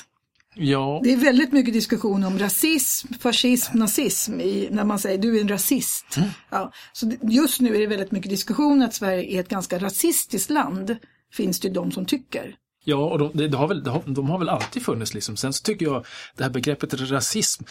Ja, 0.55 1.01
Det 1.03 1.13
är 1.13 1.17
väldigt 1.17 1.51
mycket 1.51 1.73
diskussion 1.73 2.23
om 2.23 2.39
rasism, 2.39 3.13
fascism, 3.13 3.77
nazism 3.77 4.39
i, 4.39 4.67
när 4.71 4.83
man 4.83 4.99
säger 4.99 5.17
du 5.17 5.37
är 5.37 5.41
en 5.41 5.47
rasist. 5.47 6.17
Mm. 6.17 6.29
Ja, 6.49 6.71
så 6.93 7.11
just 7.21 7.61
nu 7.61 7.75
är 7.75 7.79
det 7.79 7.87
väldigt 7.87 8.11
mycket 8.11 8.29
diskussion 8.29 8.81
att 8.81 8.93
Sverige 8.93 9.37
är 9.37 9.39
ett 9.39 9.49
ganska 9.49 9.79
rasistiskt 9.79 10.49
land. 10.49 10.97
Finns 11.33 11.59
det 11.59 11.69
de 11.69 11.91
som 11.91 12.05
tycker. 12.05 12.55
Ja, 12.83 13.09
och 13.09 13.19
de, 13.19 13.31
det, 13.33 13.47
det 13.47 13.57
har 13.57 13.67
väl, 13.67 13.83
det 13.83 13.89
har, 13.89 14.03
de 14.05 14.29
har 14.29 14.39
väl 14.39 14.49
alltid 14.49 14.85
funnits 14.85 15.13
liksom. 15.13 15.37
Sen 15.37 15.53
så 15.53 15.63
tycker 15.63 15.85
jag 15.85 16.05
det 16.35 16.43
här 16.43 16.51
begreppet 16.51 16.93
rasism, 16.93 17.63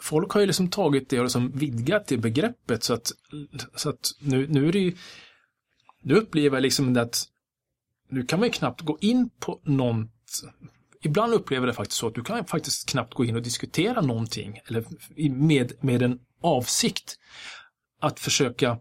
folk 0.00 0.30
har 0.30 0.40
ju 0.40 0.46
liksom 0.46 0.70
tagit 0.70 1.08
det 1.08 1.18
och 1.18 1.24
liksom 1.24 1.50
vidgat 1.50 2.06
det 2.06 2.16
begreppet 2.16 2.84
så 2.84 2.94
att, 2.94 3.12
så 3.74 3.88
att 3.88 4.10
nu, 4.20 4.46
nu 4.48 4.68
är 4.68 4.72
det 4.72 4.78
ju, 4.78 4.96
nu 6.02 6.14
upplever 6.14 6.56
jag 6.56 6.62
liksom 6.62 6.96
att 6.96 7.24
nu 8.08 8.22
kan 8.22 8.38
man 8.38 8.48
ju 8.48 8.52
knappt 8.52 8.80
gå 8.80 8.98
in 9.00 9.30
på 9.40 9.60
något 9.64 10.10
Ibland 11.04 11.34
upplever 11.34 11.66
det 11.66 11.72
faktiskt 11.72 11.98
så 11.98 12.06
att 12.06 12.14
du 12.14 12.22
kan 12.22 12.44
faktiskt 12.44 12.88
knappt 12.88 13.14
gå 13.14 13.24
in 13.24 13.36
och 13.36 13.42
diskutera 13.42 14.00
någonting 14.00 14.60
eller 14.66 14.84
med, 15.30 15.72
med 15.80 16.02
en 16.02 16.18
avsikt 16.42 17.18
att 18.00 18.20
försöka 18.20 18.78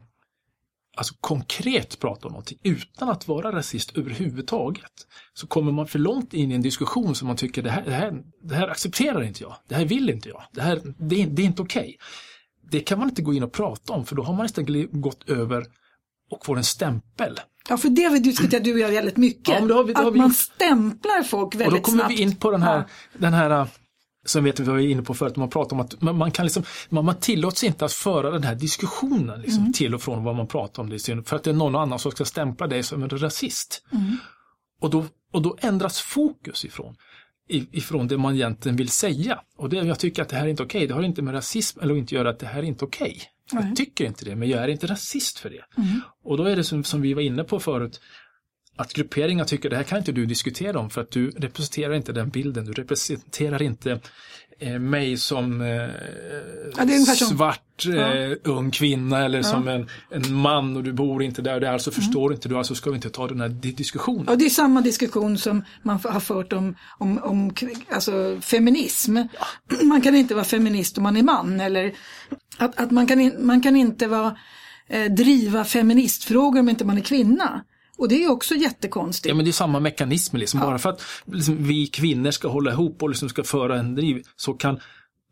alltså 0.98 1.14
konkret 1.22 2.00
prata 2.00 2.28
om 2.28 2.32
någonting 2.32 2.60
utan 2.64 3.10
att 3.10 3.28
vara 3.28 3.52
rasist 3.52 3.98
överhuvudtaget 3.98 5.08
så 5.34 5.48
kommer 5.48 5.72
man 5.72 5.88
för 5.88 6.00
långt 6.00 6.34
in 6.34 6.52
i 6.52 6.56
en 6.56 6.62
diskussion 6.62 7.16
som 7.16 7.28
man 7.28 7.38
tycker 7.38 7.64
det 7.64 7.70
här, 7.70 7.84
det 7.86 7.92
här, 7.92 8.24
det 8.44 8.56
här 8.56 8.68
accepterar 8.68 9.24
inte 9.24 9.44
jag, 9.44 9.56
det 9.68 9.76
här 9.76 9.86
vill 9.86 10.10
inte 10.10 10.30
jag, 10.30 10.44
det 10.52 10.62
här 10.62 10.82
det 10.98 11.22
är, 11.22 11.28
det 11.28 11.42
är 11.42 11.46
inte 11.46 11.62
okej. 11.62 11.98
det 12.72 12.80
kan 12.80 13.00
man 13.00 13.10
inte 13.10 13.22
gå 13.22 13.34
in 13.34 13.44
och 13.44 13.52
prata 13.52 13.94
om 13.94 14.06
för 14.06 14.16
då 14.16 14.24
har 14.24 14.34
man 14.34 14.46
istället 14.46 14.92
gått 14.92 15.30
över 15.30 15.66
och 16.32 16.46
får 16.46 16.58
en 16.58 16.64
stämpel. 16.64 17.40
Ja, 17.70 17.78
för 17.78 17.90
det 17.90 18.04
har 18.04 18.12
vi 18.12 18.20
diskuterat 18.20 18.64
du 18.64 18.74
och 18.74 18.80
jag 18.80 18.90
väldigt 18.90 19.18
mycket. 19.18 19.70
Ja, 19.70 19.84
vi, 19.84 19.94
att 19.96 20.14
vi 20.14 20.18
man 20.20 20.34
stämplar 20.34 21.24
folk 21.24 21.56
väldigt 21.56 21.68
snabbt. 21.68 21.74
Och 21.74 21.78
då 21.78 21.82
kommer 21.82 22.00
snabbt. 22.04 22.20
vi 22.20 22.24
in 22.24 22.36
på 22.36 22.52
den 22.52 22.62
här, 22.62 22.78
Ja. 22.78 22.84
den 23.18 23.34
här 23.34 23.68
som 24.26 24.44
vet 24.44 24.60
vi 24.60 24.64
var 24.64 24.78
inne 24.80 25.02
på 25.02 25.14
förut, 25.14 25.36
man 25.36 25.50
pratar 25.50 25.76
om 25.76 25.80
att 25.80 26.02
man, 26.02 26.18
man 26.18 26.32
kan 26.32 26.46
liksom, 26.46 26.64
man, 26.90 27.06
man 27.06 27.20
tillåts 27.20 27.64
inte 27.64 27.86
att 27.86 27.94
föra 27.94 28.32
den 28.32 28.44
här 28.44 28.56
diskussionen 28.56 29.42
liksom, 29.42 29.60
Mm. 29.62 29.74
till 29.74 29.96
och 29.96 30.02
från 30.02 30.24
vad 30.24 30.36
man 30.36 30.48
pratar 30.48 30.84
om 30.84 30.90
det 30.90 31.00
för 31.26 31.36
att 31.36 31.44
det 31.44 31.50
är 31.50 31.54
någon 31.54 31.76
annan 31.76 32.00
som 32.00 32.12
ska 32.12 32.26
stämpla 32.26 32.68
dig 32.68 32.84
som 32.84 33.04
en 33.04 33.10
rasist. 33.10 33.84
Mm. 33.92 34.18
Och, 34.82 34.90
då, 34.90 35.06
och 35.34 35.42
då 35.42 35.58
ändras 35.62 36.00
fokus 36.00 36.66
ifrån, 36.66 36.96
ifrån 37.50 38.08
det 38.08 38.18
man 38.18 38.36
egentligen 38.36 38.76
vill 38.76 38.90
säga. 38.90 39.40
Och 39.58 39.70
det, 39.70 39.78
jag 39.78 40.00
tycker 40.00 40.22
att 40.22 40.30
det 40.30 40.36
här 40.36 40.46
är 40.46 40.50
inte 40.50 40.64
okej, 40.64 40.88
det 40.88 40.94
har 40.94 41.04
inte 41.04 41.22
med 41.22 41.34
rasism 41.34 41.80
eller 41.80 41.94
att 41.94 42.00
inte 42.00 42.16
göra 42.16 42.30
att 42.30 42.40
det 42.40 42.46
här 42.48 42.60
är 42.60 42.64
inte 42.64 42.86
okej. 42.86 43.22
Nej. 43.52 43.66
Jag 43.68 43.76
tycker 43.76 44.06
inte 44.06 44.26
det, 44.26 44.36
men 44.36 44.50
jag 44.50 44.64
är 44.64 44.68
inte 44.68 44.88
rasist 44.88 45.40
för 45.40 45.50
det. 45.50 45.64
Mm. 45.78 46.02
Och 46.24 46.38
då 46.38 46.44
är 46.44 46.56
det 46.56 46.64
som, 46.64 46.84
som 46.84 47.02
vi 47.02 47.14
var 47.14 47.22
inne 47.22 47.44
på 47.44 47.60
förut, 47.60 48.02
att 48.76 48.94
grupperingar 48.94 49.46
tycker 49.46 49.70
det 49.70 49.76
här 49.76 49.84
kan 49.84 49.98
inte 49.98 50.12
du 50.12 50.26
diskutera 50.26 50.80
om 50.80 50.90
för 50.90 51.02
att 51.02 51.12
du 51.12 51.30
representerar 51.30 51.94
inte 51.94 52.14
den 52.14 52.30
bilden. 52.30 52.66
Du 52.66 52.72
representerar 52.72 53.62
inte 53.62 54.00
mig 54.80 55.18
som 55.18 55.62
eh, 55.62 55.68
Ja, 56.78 56.86
det 56.86 57.00
svart 57.06 57.86
eh, 57.86 58.38
ung 58.44 58.72
kvinna 58.72 59.26
eller 59.26 59.42
som 59.42 59.68
en, 59.68 59.88
en 60.12 60.34
man 60.34 60.78
och 60.78 60.84
du 60.84 60.94
bor 60.94 61.24
inte 61.24 61.42
där 61.42 61.54
och 61.54 61.62
där 61.62 61.78
så 61.78 61.92
förstår 61.92 62.34
inte 62.34 62.50
du, 62.50 62.58
alltså 62.58 62.76
ska 62.76 62.90
vi 62.90 62.96
inte 62.96 63.10
ta 63.10 63.28
den 63.28 63.42
här 63.42 63.50
di- 63.50 63.72
diskussionen. 63.72 64.26
Ja, 64.28 64.36
det 64.36 64.46
är 64.46 64.50
samma 64.50 64.82
diskussion 64.82 65.38
som 65.38 65.64
man 65.84 66.00
har 66.04 66.20
fört 66.20 66.54
om, 66.54 66.76
om, 66.98 67.18
om 67.24 67.54
alltså, 67.92 68.38
feminism. 68.42 69.18
Man 69.84 70.02
kan 70.02 70.16
inte 70.16 70.36
vara 70.36 70.46
feminist 70.46 70.98
om 70.98 71.04
man 71.04 71.18
är 71.18 71.24
man. 71.24 71.60
Eller 71.60 71.94
att, 72.58 72.80
att 72.80 72.92
man, 72.92 73.08
kan 73.08 73.20
in, 73.22 73.36
man 73.40 73.62
kan 73.62 73.76
inte 73.76 74.08
vara, 74.08 74.38
eh, 74.88 75.06
driva 75.12 75.64
feministfrågor 75.66 76.60
om 76.60 76.70
inte 76.70 76.86
man 76.86 76.98
är 76.98 77.02
kvinna. 77.02 77.64
Och 78.00 78.10
det 78.10 78.24
är 78.24 78.32
också 78.32 78.56
jättekonstigt. 78.56 79.30
Ja 79.30 79.36
men 79.36 79.46
det 79.46 79.52
är 79.52 79.54
samma 79.54 79.80
mekanismer 79.80 80.40
liksom. 80.40 80.60
Bara 80.60 80.80
för 80.80 80.90
att 80.90 81.02
liksom, 81.26 81.64
vi 81.64 81.88
kvinnor 81.88 82.32
ska 82.32 82.48
hålla 82.48 82.72
ihop 82.72 83.04
och 83.04 83.10
liksom 83.10 83.30
ska 83.30 83.44
föra 83.44 83.80
en 83.80 83.96
driv 83.96 84.24
så 84.36 84.54
kan, 84.54 84.80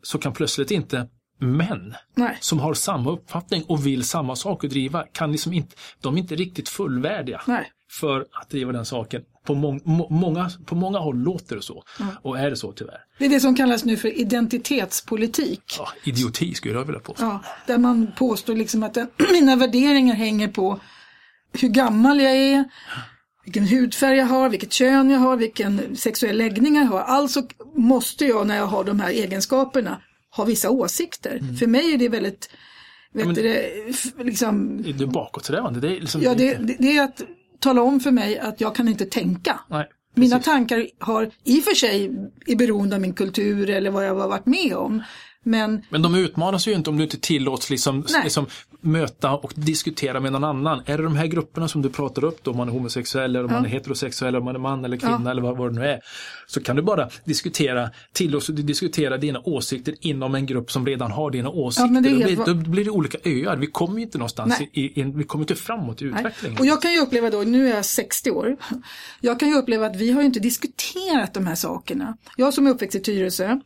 så 0.02 0.18
kan 0.18 0.32
plötsligt 0.32 0.70
inte 0.70 1.08
män 1.40 1.94
Nej. 2.14 2.38
som 2.40 2.60
har 2.60 2.74
samma 2.74 3.10
uppfattning 3.10 3.64
och 3.64 3.86
vill 3.86 4.04
samma 4.04 4.36
sak 4.36 4.64
att 4.64 4.70
driva, 4.70 5.02
kan 5.02 5.32
liksom 5.32 5.52
inte, 5.52 5.76
de 6.00 6.14
är 6.14 6.18
inte 6.18 6.34
riktigt 6.34 6.68
fullvärdiga 6.68 7.40
Nej. 7.46 7.72
för 8.00 8.26
att 8.32 8.50
driva 8.50 8.72
den 8.72 8.84
saken. 8.84 9.22
På, 9.44 9.54
mång, 9.54 9.80
må, 9.84 10.08
många, 10.10 10.50
på 10.66 10.74
många 10.74 10.98
håll 10.98 11.18
låter 11.18 11.56
det 11.56 11.62
så 11.62 11.82
och 12.22 12.38
är 12.38 12.50
det 12.50 12.56
så 12.56 12.72
tyvärr. 12.72 13.00
Det 13.18 13.24
är 13.24 13.28
det 13.28 13.40
som 13.40 13.56
kallas 13.56 13.84
nu 13.84 13.96
för 13.96 14.18
identitetspolitik. 14.18 15.76
Ja, 15.78 15.88
idioti 16.04 16.54
skulle 16.54 16.74
jag 16.74 16.84
vilja 16.84 17.00
påstå. 17.00 17.24
Ja, 17.24 17.40
där 17.66 17.78
man 17.78 18.12
påstår 18.18 18.54
liksom 18.54 18.82
att 18.82 18.94
den, 18.94 19.08
mina 19.32 19.56
värderingar 19.56 20.14
hänger 20.14 20.48
på 20.48 20.80
hur 21.52 21.68
gammal 21.68 22.20
jag 22.20 22.36
är, 22.36 22.64
vilken 23.44 23.66
hudfärg 23.66 24.16
jag 24.16 24.26
har, 24.26 24.48
vilket 24.48 24.72
kön 24.72 25.10
jag 25.10 25.18
har, 25.18 25.36
vilken 25.36 25.96
sexuell 25.96 26.36
läggning 26.36 26.76
jag 26.76 26.84
har. 26.84 27.00
Alltså 27.00 27.42
måste 27.74 28.24
jag 28.24 28.46
när 28.46 28.56
jag 28.56 28.66
har 28.66 28.84
de 28.84 29.00
här 29.00 29.10
egenskaperna 29.10 30.00
ha 30.36 30.44
vissa 30.44 30.70
åsikter. 30.70 31.40
För 31.58 31.66
mig 31.66 31.94
är 31.94 31.98
det 31.98 32.08
väldigt, 32.08 32.50
vet 33.12 33.26
men- 33.26 33.34
du, 33.34 33.42
det, 33.42 34.24
liksom, 34.24 34.78
är 34.78 35.06
bakåtsträvande. 35.06 35.80
Det 35.80 35.96
är 35.96 36.00
liksom, 36.00 36.22
ja, 36.22 36.34
det, 36.34 36.54
det, 36.54 36.76
det 36.78 36.96
är 36.96 37.04
att 37.04 37.22
tala 37.58 37.82
om 37.82 38.00
för 38.00 38.10
mig 38.10 38.38
att 38.38 38.60
jag 38.60 38.74
kan 38.74 38.88
inte 38.88 39.06
tänka. 39.06 39.60
Nej, 39.68 39.86
Mina 40.14 40.38
tankar 40.38 40.86
har 40.98 41.30
i 41.44 41.60
och 41.60 41.64
för 41.64 41.74
sig 41.74 42.10
är 42.46 42.56
beroende 42.56 42.96
av 42.96 43.02
min 43.02 43.14
kultur 43.14 43.70
eller 43.70 43.90
vad 43.90 44.06
jag 44.06 44.14
har 44.14 44.28
varit 44.28 44.46
med 44.46 44.76
om. 44.76 45.02
Men 45.44 45.84
Men 45.90 46.02
de 46.02 46.14
utmanas 46.14 46.68
ju 46.68 46.72
inte 46.72 46.90
om 46.90 46.96
du 46.96 47.02
inte 47.02 47.20
tillåts 47.20 47.70
liksom, 47.70 48.04
liksom 48.24 48.46
möta 48.80 49.32
och 49.32 49.52
diskutera 49.56 50.20
med 50.20 50.32
någon 50.32 50.44
annan. 50.44 50.82
Är 50.86 50.98
det 50.98 51.04
de 51.04 51.16
här 51.16 51.26
grupperna 51.26 51.68
som 51.68 51.82
du 51.82 51.90
pratar 51.90 52.24
upp 52.24 52.44
då, 52.44 52.50
om 52.50 52.56
man 52.56 52.68
är 52.68 52.72
homosexuell, 52.72 53.36
eller 53.36 53.44
om 53.44 53.52
man 53.52 53.64
är 53.64 53.68
heterosexuell, 53.68 54.28
eller 54.28 54.38
om 54.38 54.44
man 54.44 54.54
är 54.54 54.58
man 54.58 54.84
eller 54.84 54.96
kvinna 54.96 55.30
eller 55.30 55.42
vad, 55.42 55.56
vad 55.56 55.72
det 55.72 55.80
nu 55.80 55.86
är. 55.86 56.00
Så 56.46 56.62
kan 56.62 56.76
du 56.76 56.82
bara 56.82 57.08
diskutera, 57.24 57.90
tillåts 58.12 58.46
du 58.46 58.62
diskutera 58.62 59.18
dina 59.18 59.40
åsikter 59.44 59.94
inom 60.00 60.34
en 60.34 60.46
grupp 60.46 60.70
som 60.70 60.86
redan 60.86 61.10
har 61.10 61.30
dina 61.30 61.50
åsikter. 61.50 61.90
men 61.90 62.02
det 62.02 62.10
då, 62.10 62.16
blir, 62.16 62.36
då 62.36 62.54
blir 62.54 62.84
det 62.84 62.90
olika 62.90 63.18
öar. 63.24 63.56
Vi 63.56 63.66
kommer 63.66 63.96
ju 63.96 64.02
inte 64.02 64.18
någonstans, 64.18 64.60
i, 64.72 65.00
i, 65.00 65.02
vi 65.02 65.24
kommer 65.24 65.42
inte 65.42 65.54
framåt 65.54 66.02
i 66.02 66.04
Nej. 66.04 66.20
utvecklingen. 66.20 66.58
Och 66.58 66.66
jag 66.66 66.82
kan 66.82 66.92
ju 66.92 67.00
uppleva 67.00 67.30
då, 67.30 67.38
nu 67.38 67.70
är 67.70 67.74
jag 67.74 67.84
60 67.84 68.30
år, 68.30 68.56
jag 69.20 69.40
kan 69.40 69.48
ju 69.48 69.54
uppleva 69.54 69.86
att 69.86 69.96
vi 69.96 70.10
har 70.10 70.20
ju 70.20 70.26
inte 70.26 70.40
diskuterat 70.40 71.34
de 71.34 71.46
här 71.46 71.54
sakerna. 71.54 72.16
Jag 72.36 72.54
som 72.54 72.66
är 72.66 72.70
uppväxt 72.70 72.94
i 72.94 73.00
Tyresö, 73.00 73.60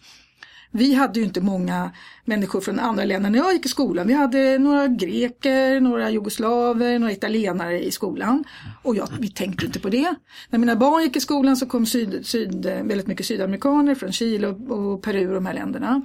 vi 0.73 0.95
hade 0.95 1.21
ju 1.21 1.27
inte 1.27 1.41
många 1.41 1.91
människor 2.25 2.61
från 2.61 2.81
andra 2.81 3.05
länder 3.05 3.31
när 3.31 3.39
jag 3.39 3.53
gick 3.53 3.67
i 3.67 3.69
skolan. 3.69 4.07
Vi 4.07 4.15
hade 4.15 4.59
några 4.59 4.89
greker, 4.89 5.81
några 5.81 6.11
jugoslaver, 6.11 6.99
några 6.99 7.13
italienare 7.13 7.85
i 7.85 7.91
skolan. 7.91 8.45
Och 8.83 8.97
jag, 8.97 9.09
vi 9.21 9.29
tänkte 9.29 9.67
inte 9.67 9.81
på 9.81 9.89
det. 9.89 10.15
När 10.51 10.59
mina 10.59 10.77
barn 10.77 11.03
gick 11.03 11.17
i 11.17 11.21
skolan 11.21 11.57
så 11.57 11.67
kom 11.67 11.87
syd, 11.87 12.27
syd, 12.27 12.65
väldigt 12.65 13.07
mycket 13.07 13.27
sydamerikaner 13.27 13.95
från 13.95 14.13
Chile 14.13 14.47
och, 14.47 14.71
och 14.71 15.03
Peru 15.03 15.29
och 15.29 15.35
de 15.35 15.47
här 15.47 15.55
länderna. 15.55 16.03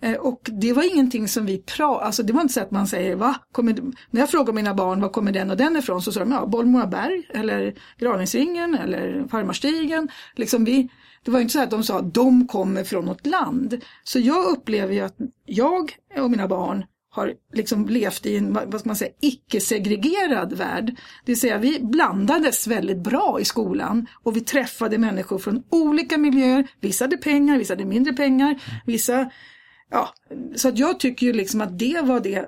Eh, 0.00 0.14
och 0.14 0.40
det 0.52 0.72
var 0.72 0.94
ingenting 0.94 1.28
som 1.28 1.46
vi 1.46 1.58
pratade, 1.58 2.06
alltså 2.06 2.22
det 2.22 2.32
var 2.32 2.40
inte 2.40 2.54
så 2.54 2.60
att 2.60 2.70
man 2.70 2.86
säger 2.86 3.16
va, 3.16 3.34
kommer, 3.52 3.74
när 4.10 4.20
jag 4.20 4.30
frågar 4.30 4.52
mina 4.52 4.74
barn 4.74 5.00
var 5.00 5.08
kommer 5.08 5.32
den 5.32 5.50
och 5.50 5.56
den 5.56 5.76
ifrån 5.76 6.02
så 6.02 6.12
sa 6.12 6.20
de 6.20 6.32
ja, 6.32 6.46
Bollmoraberg 6.46 7.28
eller 7.34 7.74
Graningsringen 7.98 8.74
eller 8.74 9.28
Farmarstigen. 9.28 10.08
Liksom 10.34 10.64
vi, 10.64 10.88
det 11.24 11.30
var 11.30 11.40
inte 11.40 11.52
så 11.52 11.62
att 11.62 11.70
de 11.70 11.84
sa 11.84 12.00
de 12.00 12.46
kommer 12.46 12.84
från 12.84 13.04
något 13.04 13.26
land. 13.26 13.84
Så 14.04 14.18
jag 14.18 14.44
upplever 14.44 14.94
ju 14.94 15.00
att 15.00 15.16
jag 15.46 15.96
och 16.18 16.30
mina 16.30 16.48
barn 16.48 16.84
har 17.10 17.34
liksom 17.52 17.88
levt 17.88 18.26
i 18.26 18.36
en, 18.36 18.52
vad 18.52 18.80
ska 18.80 18.88
man 18.88 18.96
säga, 18.96 19.12
icke-segregerad 19.20 20.52
värld. 20.52 20.86
Det 21.24 21.32
vill 21.32 21.40
säga 21.40 21.58
vi 21.58 21.80
blandades 21.80 22.66
väldigt 22.66 22.98
bra 22.98 23.38
i 23.40 23.44
skolan 23.44 24.06
och 24.22 24.36
vi 24.36 24.40
träffade 24.40 24.98
människor 24.98 25.38
från 25.38 25.62
olika 25.70 26.18
miljöer. 26.18 26.68
Vissa 26.80 27.04
hade 27.04 27.16
pengar, 27.16 27.58
vissa 27.58 27.72
hade 27.72 27.84
mindre 27.84 28.12
pengar, 28.12 28.62
vissa 28.86 29.30
Ja, 29.90 30.14
så 30.56 30.68
att 30.68 30.78
jag 30.78 31.00
tycker 31.00 31.26
ju 31.26 31.32
liksom 31.32 31.60
att 31.60 31.78
det 31.78 32.00
var 32.04 32.20
det 32.20 32.46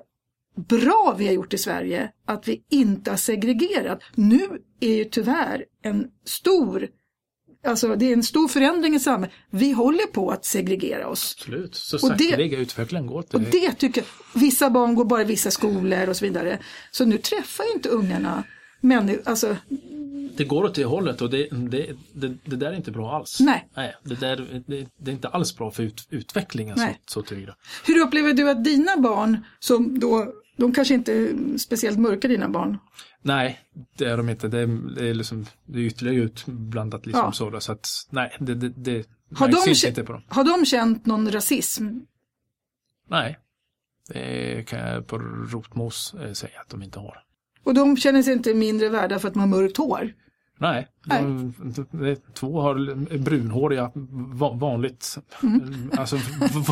bra 0.55 1.15
vi 1.17 1.25
har 1.25 1.33
gjort 1.33 1.53
i 1.53 1.57
Sverige, 1.57 2.11
att 2.25 2.47
vi 2.47 2.63
inte 2.69 3.09
har 3.09 3.17
segregerat. 3.17 3.99
Nu 4.15 4.39
är 4.79 4.93
ju 4.93 5.05
tyvärr 5.05 5.65
en 5.83 6.07
stor, 6.25 6.87
alltså 7.65 7.95
det 7.95 8.05
är 8.05 8.13
en 8.13 8.23
stor 8.23 8.47
förändring 8.47 8.95
i 8.95 8.99
samhället. 8.99 9.35
Vi 9.49 9.71
håller 9.71 10.05
på 10.05 10.31
att 10.31 10.45
segregera 10.45 11.07
oss. 11.07 11.35
Absolut, 11.39 11.75
så 11.75 11.95
Och 11.95 12.01
sakteliga 12.01 12.57
utvecklingen 12.57 13.07
går 13.07 13.19
Och 13.19 13.29
till 13.29 13.49
det 13.51 13.73
tycker 13.73 14.01
jag, 14.01 14.41
vissa 14.41 14.69
barn 14.69 14.95
går 14.95 15.05
bara 15.05 15.21
i 15.21 15.25
vissa 15.25 15.51
skolor 15.51 16.09
och 16.09 16.17
så 16.17 16.25
vidare. 16.25 16.59
Så 16.91 17.05
nu 17.05 17.17
träffar 17.17 17.63
ju 17.63 17.71
inte 17.71 17.89
ungarna 17.89 18.43
människor, 18.81 19.21
alltså 19.25 19.57
Det 20.37 20.43
går 20.43 20.63
åt 20.63 20.75
det 20.75 20.85
hållet 20.85 21.21
och 21.21 21.29
det, 21.29 21.47
det, 21.51 21.95
det, 22.13 22.37
det 22.45 22.55
där 22.55 22.71
är 22.71 22.75
inte 22.75 22.91
bra 22.91 23.15
alls. 23.15 23.39
Nej. 23.39 23.67
det, 24.03 24.19
där, 24.19 24.63
det, 24.67 24.87
det 24.97 25.11
är 25.11 25.15
inte 25.15 25.27
alls 25.27 25.57
bra 25.57 25.71
för 25.71 25.83
ut, 25.83 26.07
utvecklingen 26.09 26.75
Nej. 26.77 26.99
så, 27.05 27.11
så 27.21 27.27
tillvida. 27.27 27.55
hur 27.87 28.01
upplever 28.01 28.33
du 28.33 28.49
att 28.49 28.63
dina 28.63 28.97
barn, 28.97 29.45
som 29.59 29.99
då, 29.99 30.33
de 30.57 30.73
kanske 30.73 30.93
inte 30.93 31.13
är 31.13 31.57
speciellt 31.57 31.99
mörka 31.99 32.27
dina 32.27 32.49
barn, 32.49 32.77
Nej, 33.21 33.59
det 33.97 34.05
är 34.05 34.17
de 34.17 34.29
inte. 34.29 34.47
Det 34.47 34.59
är, 34.59 34.95
det 34.95 35.09
är, 35.09 35.13
liksom, 35.13 35.45
det 35.65 35.79
är 35.79 35.83
ytterligare 35.83 36.17
utblandat 36.17 37.05
liksom 37.05 37.25
Ja. 37.25 37.31
så. 37.31 37.59
Så 37.59 37.71
att 37.71 37.87
nej, 38.09 38.35
det, 38.39 38.55
det, 38.55 38.69
det 38.69 39.05
Har 39.35 39.47
nej, 39.47 39.75
de, 39.83 39.87
inte 39.87 40.03
på 40.03 40.13
dem. 40.13 40.21
har 40.27 40.43
de 40.43 40.65
känt 40.65 41.05
någon 41.05 41.31
rasism? 41.31 41.87
Nej, 43.07 43.37
det 44.07 44.67
kan 44.67 44.79
jag 44.79 45.07
på 45.07 45.17
rotmos 45.17 46.13
eh, 46.13 46.33
säga 46.33 46.59
att 46.61 46.69
de 46.69 46.83
inte 46.83 46.99
har. 46.99 47.23
Och 47.63 47.73
de 47.73 47.97
känner 47.97 48.21
sig 48.23 48.33
inte 48.33 48.53
mindre 48.53 48.89
värda 48.89 49.19
för 49.19 49.27
att 49.27 49.33
de 49.33 49.39
har 49.39 49.47
mörkt 49.47 49.77
hår? 49.77 50.13
Nej, 50.61 50.87
de, 51.05 51.53
de, 51.91 52.15
två 52.33 52.61
har 52.61 52.95
brunhåriga, 53.17 53.91
va- 54.33 54.53
vanligt, 54.53 55.17
Mm. 55.43 55.91
alltså 55.97 56.19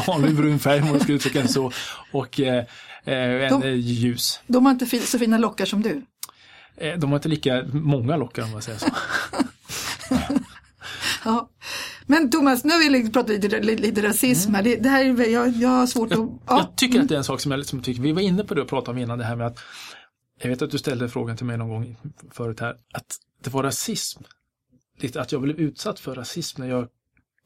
vanlig 0.07 0.35
brun 0.35 0.59
färg 0.59 0.81
om 0.81 0.87
man 0.89 0.99
ska 0.99 1.13
uttrycka 1.13 1.41
det 1.41 1.47
så. 1.47 1.71
Och 2.11 2.39
eh, 2.39 2.65
eh, 3.03 3.51
en 3.53 3.59
De- 3.61 3.69
ljus. 3.75 4.39
De 4.47 4.65
har 4.65 4.71
inte 4.71 4.85
så 4.99 5.19
fina 5.19 5.37
lockar 5.37 5.65
som 5.65 5.81
du. 5.81 6.01
Eh, 6.77 6.97
De 6.99 7.09
har 7.09 7.15
inte 7.17 7.29
lika 7.29 7.63
många 7.73 8.17
lockar 8.17 8.43
om 8.43 8.51
man 8.51 8.61
säger 8.61 8.77
så. 8.77 8.87
Ja. 11.25 11.49
Men 12.05 12.29
Thomas, 12.29 12.63
nu 12.63 12.71
har 12.73 12.79
vi 12.79 12.89
lite, 12.89 13.59
lite, 13.81 14.01
rasism 14.07 14.53
här. 14.53 14.63
Det, 14.63 14.75
det 14.75 14.89
här 14.89 15.05
är, 15.05 15.29
jag, 15.29 15.49
jag 15.49 15.69
har 15.69 15.87
svårt 15.87 16.11
att... 16.11 16.17
Jag, 16.17 16.39
Ja. 16.47 16.57
jag 16.57 16.75
tycker 16.77 17.01
att 17.01 17.07
det 17.07 17.13
är 17.15 17.17
en 17.17 17.23
sak 17.23 17.39
som 17.41 17.51
jag 17.51 17.57
liksom 17.59 17.81
tycker, 17.81 18.01
vi 18.01 18.11
var 18.11 18.21
inne 18.21 18.43
på 18.43 18.53
det 18.53 18.61
och 18.61 18.67
pratade 18.67 18.91
om 18.91 18.97
innan 19.03 19.17
det 19.17 19.23
här 19.25 19.35
med 19.35 19.47
att, 19.47 19.59
jag 20.41 20.49
vet 20.49 20.61
att 20.61 20.71
du 20.71 20.77
ställde 20.77 21.09
frågan 21.09 21.37
till 21.37 21.45
mig 21.45 21.57
någon 21.57 21.69
gång 21.69 21.97
förut 22.31 22.59
här, 22.59 22.75
att 22.93 23.15
det 23.43 23.49
var 23.49 23.63
rasism. 23.63 24.23
Lite 24.99 25.21
att 25.21 25.31
jag 25.31 25.41
blev 25.41 25.55
utsatt 25.59 25.99
för 25.99 26.15
rasism 26.15 26.61
när 26.61 26.69
jag 26.69 26.87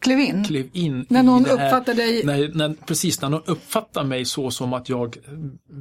Klev 0.02 0.20
in. 0.20 0.44
klev 0.46 0.70
in 0.74 1.06
När 1.10 1.24
någon 1.24 1.46
här. 1.46 1.54
uppfattar 1.54 1.94
dig... 1.94 2.26
När, 2.26 2.52
när, 2.54 2.74
precis, 2.86 3.22
när 3.22 3.30
någon 3.30 3.44
uppfattar 3.46 4.04
mig 4.04 4.26
så 4.26 4.52
som 4.52 4.74
att 4.74 4.90
jag 4.90 5.18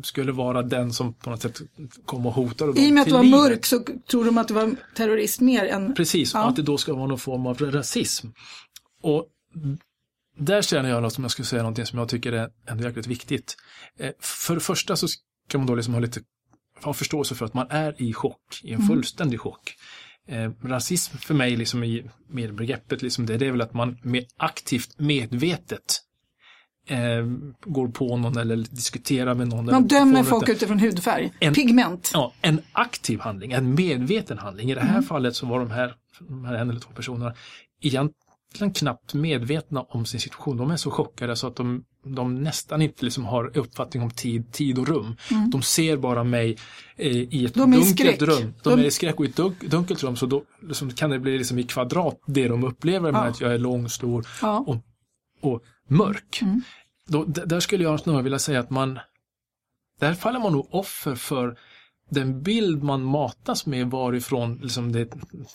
skulle 0.02 0.32
vara 0.32 0.62
den 0.62 0.92
som 0.92 1.14
på 1.14 1.30
något 1.30 1.42
sätt 1.42 1.60
kom 2.04 2.26
och 2.26 2.32
hotade 2.32 2.72
dem 2.72 2.82
I 2.84 2.88
och 2.90 2.94
med 2.94 3.00
att 3.00 3.06
du 3.08 3.12
var 3.14 3.22
livet. 3.22 3.40
mörk 3.40 3.66
så 3.66 3.84
tror 4.10 4.24
de 4.24 4.38
att 4.38 4.48
du 4.48 4.54
var 4.54 4.74
terrorist 4.96 5.40
mer 5.40 5.64
än... 5.64 5.94
Precis, 5.94 6.34
Ja. 6.34 6.42
och 6.42 6.48
att 6.50 6.56
det 6.56 6.62
då 6.62 6.78
ska 6.78 6.94
vara 6.94 7.06
någon 7.06 7.18
form 7.18 7.46
av 7.46 7.58
rasism. 7.58 8.28
Och 9.02 9.26
där 10.38 10.62
känner 10.62 10.90
jag 10.90 11.02
något 11.02 11.12
som 11.12 11.24
jag 11.24 11.30
skulle 11.30 11.46
säga 11.46 11.62
någonting 11.62 11.86
som 11.86 11.98
jag 11.98 12.08
tycker 12.08 12.32
är 12.32 12.50
ändå 12.66 12.84
jäkligt 12.84 13.06
viktigt. 13.06 13.56
Eh, 13.98 14.10
för 14.20 14.54
det 14.54 14.60
första 14.60 14.96
så 14.96 15.08
ska 15.48 15.58
man 15.58 15.66
då 15.66 15.74
liksom 15.74 15.94
ha 15.94 16.00
lite 16.00 16.20
ha 16.84 16.92
förståelse 16.92 17.34
för 17.34 17.46
att 17.46 17.54
man 17.54 17.66
är 17.70 18.02
i 18.02 18.12
chock, 18.12 18.60
i 18.62 18.72
en 18.72 18.82
fullständig 18.82 19.40
chock. 19.40 19.74
Eh, 20.28 20.50
rasism 20.62 21.16
för 21.16 21.34
mig 21.34 21.56
liksom 21.56 21.84
i 21.84 22.10
med 22.28 22.54
begreppet 22.54 23.02
liksom 23.02 23.26
det, 23.26 23.36
det 23.36 23.46
är 23.46 23.50
väl 23.50 23.60
att 23.62 23.74
man 23.74 23.98
med 24.02 24.24
aktivt 24.36 24.98
medvetet 24.98 26.00
eh, 26.88 26.98
går 27.64 27.88
på 27.88 28.16
någon 28.16 28.36
eller 28.38 28.56
diskuterar 28.56 29.34
med 29.34 29.48
någon. 29.48 29.64
Man 29.66 29.86
dömer 29.88 30.22
folk 30.22 30.48
ett- 30.48 30.56
utifrån 30.56 30.78
hudfärg, 30.78 31.32
En- 31.40 31.54
pigment. 31.54 32.10
Ja, 32.14 32.32
en 32.40 32.60
aktiv 32.72 33.20
handling, 33.20 33.52
en 33.52 33.74
medveten 33.74 34.38
handling. 34.38 34.70
I 34.70 34.74
det 34.74 34.80
här 34.80 34.90
Mm. 34.90 35.02
fallet 35.02 35.36
så 35.36 35.46
var 35.46 35.58
de 35.58 35.70
här, 35.70 35.94
de 36.28 36.44
här 36.44 36.54
en 36.54 36.70
eller 36.70 36.80
två 36.80 36.90
personerna 36.94 37.34
egentligen 38.54 38.72
knappt 38.72 39.14
medvetna 39.14 39.80
om 39.82 40.06
sin 40.06 40.20
situation. 40.20 40.56
De 40.56 40.70
är 40.70 40.76
så 40.76 40.90
chockade 40.90 41.36
så 41.36 41.46
att 41.46 41.56
de, 41.56 41.84
de 42.04 42.42
nästan 42.42 42.82
inte 42.82 43.04
liksom 43.04 43.24
har 43.24 43.58
uppfattning 43.58 44.02
om 44.02 44.10
tid, 44.10 44.52
tid 44.52 44.78
och 44.78 44.88
rum. 44.88 45.16
De 45.52 45.62
ser 45.62 45.96
bara 45.96 46.24
mig 46.24 46.56
eh, 46.96 47.06
i 47.16 47.44
ett 47.44 47.56
Mm. 47.56 47.70
De 47.70 47.76
dunkelt 47.80 48.22
rum. 48.22 48.54
De, 48.62 48.70
De- 48.70 48.80
är 48.80 48.84
i 48.84 48.90
skräck 48.90 49.18
och 49.18 49.24
i 49.24 49.28
ett 49.28 49.36
dunk, 49.36 49.60
dunkelt 49.70 50.02
rum 50.02 50.16
så 50.16 50.26
då 50.26 50.42
liksom, 50.68 50.90
kan 50.90 51.10
det 51.10 51.18
bli 51.18 51.38
liksom 51.38 51.58
i 51.58 51.62
kvadrat 51.62 52.20
det 52.26 52.48
de 52.48 52.64
upplever 52.64 53.12
med 53.12 53.20
Ja. 53.20 53.24
att 53.24 53.40
jag 53.40 53.54
är 53.54 53.58
lång, 53.58 53.88
stor 53.88 54.26
Ja. 54.42 54.64
och, 54.66 54.76
och 55.50 55.62
mörk. 55.88 56.38
Mm. 56.42 56.62
Då, 57.06 57.24
där 57.24 57.60
skulle 57.60 57.84
jag 57.84 58.00
snarare 58.00 58.22
vilja 58.22 58.38
säga 58.38 58.60
att 58.60 58.70
man 58.70 58.98
där 60.00 60.14
faller 60.14 60.40
man 60.40 60.52
nog 60.52 60.68
offer 60.70 61.14
för 61.14 61.58
den 62.10 62.42
bild 62.42 62.82
man 62.82 63.02
matas 63.04 63.66
med 63.66 63.86
varifrån 63.90 64.58
liksom 64.62 64.92
det, 64.92 65.08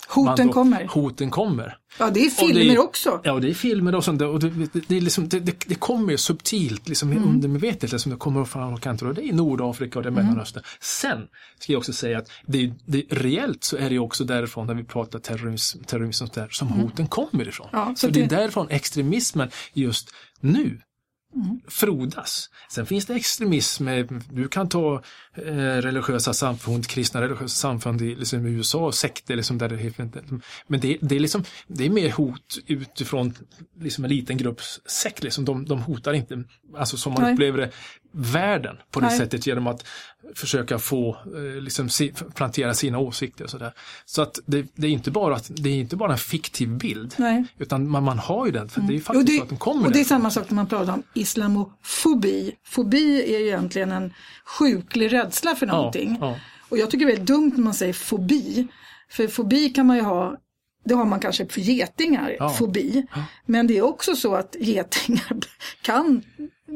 Hoten 0.07 0.47
då- 0.47 0.53
kommer. 0.53 0.85
Hoten 0.87 1.29
kommer. 1.31 1.77
Ja, 1.99 2.09
det 2.09 2.19
är 2.25 2.29
filmer 2.29 2.73
det- 2.73 2.77
också. 2.79 3.21
Ja, 3.23 3.39
det 3.39 3.49
är 3.49 3.53
filmer 3.53 3.95
och 3.95 4.03
sånt 4.03 4.21
och 4.21 4.39
det, 4.39 4.49
det, 4.49 4.79
det, 4.87 4.97
är 4.97 5.01
liksom, 5.01 5.29
det, 5.29 5.75
kommer 5.79 6.11
ju 6.11 6.17
subtilt, 6.17 6.89
liksom 6.89 7.11
Mm. 7.11 7.23
undermedvetet, 7.29 7.91
liksom, 7.91 8.11
det 8.11 8.17
kommer 8.17 8.45
från 8.45 8.63
alla 8.63 8.77
kanter 8.77 9.07
och 9.07 9.13
det 9.15 9.21
är 9.21 9.29
i 9.29 9.31
Nordafrika 9.31 9.99
och 9.99 10.03
det 10.03 10.09
är 10.09 10.11
Mm. 10.11 10.25
Mellanöstern. 10.25 10.63
Sen 10.81 11.27
ska 11.59 11.73
jag 11.73 11.79
också 11.79 11.93
säga 11.93 12.17
att 12.17 12.29
det, 12.45 12.73
det, 12.85 13.03
reellt 13.09 13.63
så 13.63 13.77
är 13.77 13.89
det 13.89 13.99
också 13.99 14.23
därifrån 14.23 14.67
när 14.67 14.73
vi 14.73 14.83
pratar 14.83 15.19
terrorism, 15.19 15.83
terrorism 15.83 16.25
där, 16.33 16.47
som 16.51 16.67
hoten 16.67 17.07
kommer 17.07 17.47
ifrån. 17.47 17.67
Mm. 17.73 17.79
Ja, 17.87 17.95
så 17.95 18.07
så 18.07 18.13
det 18.13 18.21
är 18.21 18.27
därifrån 18.27 18.67
extremismen 18.69 19.49
just 19.73 20.09
nu 20.39 20.81
Mm. 21.35 21.59
frodas. 21.67 22.49
Sen 22.69 22.85
finns 22.85 23.05
det 23.05 23.13
extremism, 23.13 23.87
du 24.31 24.47
kan 24.47 24.69
ta 24.69 25.01
eh, 25.35 25.55
religiösa 25.55 26.33
samfund, 26.33 26.87
kristna 26.87 27.21
religiösa 27.21 27.47
samfund 27.47 28.01
i 28.01 28.15
liksom, 28.15 28.45
USA, 28.45 28.91
sekter 28.91 29.35
liksom, 29.35 29.57
där 29.57 29.69
det 29.69 29.77
Men 30.67 30.79
det, 30.79 30.97
det, 31.01 31.15
är 31.15 31.19
liksom, 31.19 31.43
det 31.67 31.85
är 31.85 31.89
mer 31.89 32.11
hot 32.11 32.57
utifrån 32.67 33.33
liksom, 33.79 34.03
en 34.03 34.09
liten 34.09 34.37
grupps 34.37 34.81
sekt. 34.85 35.23
Liksom. 35.23 35.45
De, 35.45 35.65
de 35.65 35.81
hotar 35.81 36.13
inte, 36.13 36.43
alltså 36.77 36.97
som 36.97 37.13
man 37.13 37.21
Nej. 37.21 37.33
upplever 37.33 37.57
det, 37.57 37.71
världen 38.17 38.77
på 38.91 38.99
det 38.99 39.05
Nej. 39.07 39.17
sättet 39.17 39.47
genom 39.47 39.67
att 39.67 39.85
försöka 40.35 40.79
få, 40.79 41.09
eh, 41.35 41.61
liksom, 41.61 41.89
plantera 42.35 42.73
sina 42.73 42.99
åsikter 42.99 43.43
och 43.43 43.49
sådär. 43.49 43.71
Så 44.05 44.21
att 44.21 44.39
det, 44.45 44.67
det, 44.75 44.87
är 44.87 44.91
inte 44.91 45.11
bara, 45.11 45.35
att- 45.35 45.51
det 45.55 45.69
är 45.69 45.73
inte 45.75 45.95
bara 45.95 46.11
en 46.11 46.17
fiktiv 46.17 46.69
bild, 46.69 47.13
Nej. 47.17 47.43
utan 47.57 47.89
man, 47.89 48.03
man 48.03 48.19
har 48.19 48.45
ju 48.45 48.51
den, 48.51 48.69
för 48.69 48.81
det 48.81 48.95
är 48.95 48.99
faktiskt 48.99 49.27
det, 49.27 49.37
så 49.37 49.43
att 49.43 49.49
den 49.49 49.57
kommer 49.57 49.85
och 49.85 49.91
det 49.91 49.99
är 49.99 50.03
samma 50.03 50.29
sak 50.31 50.49
när 50.49 50.55
man 50.55 50.67
pratar 50.67 50.93
om 50.93 51.03
islamofobi. 51.13 52.51
Fobi 52.65 53.35
är 53.35 53.39
ju 53.39 53.45
egentligen 53.47 53.91
en 53.91 54.13
sjuklig 54.59 55.13
rädsla 55.13 55.55
för 55.55 55.65
någonting. 55.67 56.17
Ja, 56.21 56.27
ja. 56.31 56.39
Och 56.69 56.77
jag 56.77 56.91
tycker 56.91 57.05
det 57.05 57.13
är 57.13 57.17
dumt 57.25 57.51
när 57.55 57.63
man 57.63 57.73
säger 57.73 57.93
fobi. 57.93 58.67
För 59.09 59.27
fobi 59.27 59.69
kan 59.69 59.85
man 59.85 59.95
ju 59.97 60.03
ha, 60.03 60.35
det 60.85 60.93
har 60.93 61.05
man 61.05 61.19
kanske 61.19 61.45
för 61.47 61.61
getingar, 61.61 62.35
Ja. 62.39 62.49
fobi. 62.49 63.05
Men 63.45 63.67
det 63.67 63.77
är 63.77 63.81
också 63.81 64.15
så 64.15 64.35
att 64.35 64.55
getingar 64.59 65.37
kan 65.81 66.21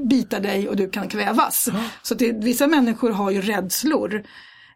bita 0.07 0.39
dig 0.39 0.69
och 0.69 0.75
du 0.75 0.89
kan 0.89 1.09
kvävas. 1.09 1.69
Så 2.01 2.13
att 2.13 2.19
det, 2.19 2.31
vissa 2.31 2.67
människor 2.67 3.09
har 3.09 3.31
ju 3.31 3.41
rädslor. 3.41 4.23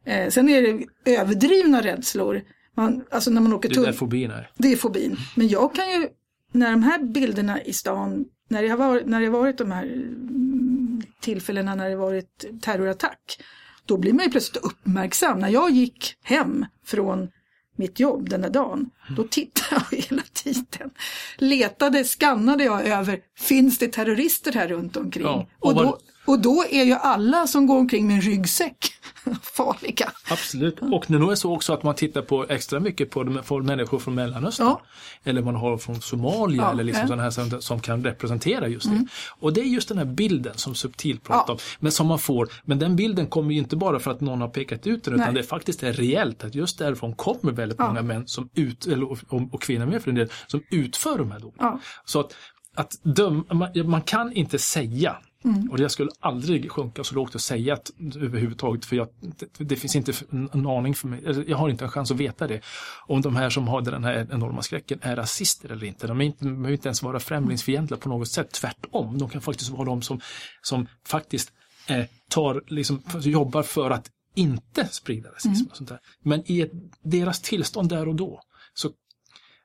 Eh, 0.05 0.29
sen 0.29 0.49
är 0.49 0.61
det 0.61 0.85
överdrivna 1.15 1.81
rädslor. 1.81 2.41
Man, 2.75 3.03
alltså 3.11 3.31
när 3.31 3.41
man 3.41 3.53
åker 3.53 3.69
Det 3.69 3.75
är 3.75 3.85
där 3.85 3.91
fobin 3.93 4.31
är. 4.31 4.51
Det 4.57 4.71
är 4.71 4.75
fobin. 4.75 5.17
Men 5.35 5.47
jag 5.47 5.75
kan 5.75 5.91
ju, 5.91 6.07
när 6.51 6.71
de 6.71 6.83
här 6.83 6.99
bilderna 6.99 7.63
i 7.63 7.73
stan, 7.73 8.25
när 8.47 8.63
det 8.63 8.69
har 8.69 8.77
varit, 8.77 9.05
när 9.05 9.19
det 9.19 9.25
har 9.25 9.39
varit 9.39 9.57
de 9.57 9.71
här 9.71 9.83
mm, 9.83 11.01
tillfällena 11.21 11.75
när 11.75 11.89
det 11.89 11.95
varit 11.95 12.45
terrorattack, 12.61 13.43
då 13.85 13.97
blir 13.97 14.13
man 14.13 14.25
ju 14.25 14.31
plötsligt 14.31 14.63
uppmärksam. 14.63 15.39
När 15.39 15.49
jag 15.49 15.71
gick 15.71 16.15
hem 16.23 16.65
från 16.85 17.29
mitt 17.75 17.99
jobb 17.99 18.29
den 18.29 18.41
där 18.41 18.49
dagen, 18.49 18.89
då 19.17 19.23
tittade 19.23 19.81
jag 19.91 19.97
hela 19.97 20.21
tiden. 20.33 20.89
Letade, 21.37 22.03
skannade 22.03 22.63
jag 22.63 22.87
över, 22.87 23.19
finns 23.39 23.77
det 23.77 23.87
terrorister 23.87 24.51
här 24.51 24.67
runt 24.67 24.97
omkring? 24.97 25.23
Ja, 25.25 25.47
och 25.59 25.69
och, 25.69 25.75
var- 25.75 25.83
då, 25.83 25.99
och 26.25 26.39
då 26.39 26.65
är 26.69 26.83
ju 26.83 26.93
alla 26.93 27.47
som 27.47 27.67
går 27.67 27.77
omkring 27.77 28.07
med 28.07 28.15
en 28.15 28.21
ryggsäck 28.21 28.77
farliga. 29.41 30.11
Absolut. 30.31 30.79
Och 30.81 31.05
det 31.07 31.13
är 31.15 31.19
nog 31.19 31.37
så 31.37 31.53
också 31.55 31.73
att 31.73 31.83
man 31.83 31.95
tittar 31.95 32.21
på 32.21 32.45
extra 32.49 32.79
mycket 32.79 33.09
på 33.11 33.23
de- 33.23 33.65
människor 33.65 33.99
från 33.99 34.15
Mellanöstern. 34.15 34.67
Ja. 34.67 34.81
Eller 35.23 35.41
man 35.41 35.55
har 35.55 35.77
från 35.77 36.01
Somalia 36.01 36.61
Ja, 36.61 36.71
eller 36.71 36.83
liksom 36.83 37.07
sådana 37.07 37.23
här 37.23 37.29
som, 37.29 37.61
som 37.61 37.79
kan 37.79 38.03
representera 38.03 38.67
just 38.67 38.85
det. 38.85 38.91
Mm. 38.95 39.07
Och 39.39 39.53
det 39.53 39.61
är 39.61 39.65
just 39.65 39.87
den 39.89 39.97
här 39.97 40.05
bilden 40.05 40.53
som 40.57 40.75
subtilt 40.75 41.23
pratar 41.23 41.43
Ja. 41.47 41.53
om. 41.53 41.59
Men 41.79 41.91
som 41.91 42.07
man 42.07 42.19
får. 42.19 42.49
Men 42.65 42.79
den 42.79 42.95
bilden 42.95 43.27
kommer 43.27 43.51
ju 43.53 43.57
inte 43.57 43.75
bara 43.75 43.99
för 43.99 44.11
att 44.11 44.21
någon 44.21 44.41
har 44.41 44.47
pekat 44.47 44.87
ut 44.87 45.03
den 45.03 45.13
utan 45.13 45.25
Nej. 45.25 45.35
det 45.35 45.43
faktiskt 45.47 45.83
är 45.83 45.93
reellt 45.93 46.43
att 46.43 46.55
just 46.55 46.79
därifrån 46.79 47.15
kommer 47.15 47.51
väldigt 47.51 47.79
många 47.79 48.01
män 48.01 48.27
som 48.27 48.49
ut, 48.55 48.85
eller, 48.87 49.11
och, 49.11 49.17
och 49.51 49.61
kvinnor 49.61 49.85
med 49.85 50.01
för 50.03 50.09
en 50.09 50.15
del, 50.15 50.29
som 50.47 50.63
utför 50.71 51.17
de 51.17 51.31
här. 51.31 51.41
Ja. 51.59 51.79
Så 52.05 52.19
att, 52.19 52.35
att 52.75 52.91
döma, 53.03 53.43
man, 53.53 53.89
man 53.89 54.01
kan 54.01 54.33
inte 54.33 54.59
säga 54.59 55.15
Mm. 55.45 55.71
och 55.71 55.79
jag 55.79 55.91
skulle 55.91 56.11
aldrig 56.19 56.71
sjunka 56.71 57.03
så 57.03 57.15
lågt 57.15 57.35
och 57.35 57.41
säga 57.41 57.73
att 57.73 57.91
överhuvudtaget 58.15 58.85
för 58.85 58.95
jag, 58.95 59.07
det, 59.19 59.63
det 59.63 59.75
finns 59.75 59.95
inte 59.95 60.13
en, 60.31 60.65
aning 60.65 60.95
för 60.95 61.07
mig, 61.07 61.45
jag 61.47 61.57
har 61.57 61.69
inte 61.69 61.85
en 61.85 61.91
chans 61.91 62.11
att 62.11 62.17
veta 62.17 62.47
det. 62.47 62.61
Om 63.07 63.21
de 63.21 63.35
här 63.35 63.49
som 63.49 63.67
har 63.67 63.81
den 63.81 64.03
här 64.03 64.27
enorma 64.31 64.61
skräcken 64.61 64.99
är 65.01 65.15
rasister 65.15 65.71
eller 65.71 65.85
inte. 65.85 66.07
De 66.07 66.17
behöver 66.39 66.71
inte 66.71 66.87
ens 66.87 67.03
vara 67.03 67.19
främlingsfientliga 67.19 67.99
på 67.99 68.09
något 68.09 68.27
sätt, 68.27 68.51
tvärtom. 68.51 69.17
De 69.17 69.29
kan 69.29 69.41
faktiskt 69.41 69.69
vara 69.69 69.85
de 69.85 70.01
som, 70.01 70.21
som 70.61 70.87
faktiskt 71.07 71.51
eh, 71.87 72.05
tar, 72.29 72.63
liksom, 72.67 73.03
jobbar 73.21 73.63
för 73.63 73.89
att 73.89 74.09
inte 74.35 74.87
sprida 74.87 75.29
rasism. 75.29 75.49
Mm. 75.49 75.67
Och 75.71 75.77
sånt 75.77 75.89
där. 75.89 75.99
Men 76.23 76.43
i 76.45 76.61
ett, 76.61 76.71
deras 77.03 77.41
tillstånd 77.41 77.89
där 77.89 78.07
och 78.07 78.15
då 78.15 78.41
så 78.73 78.89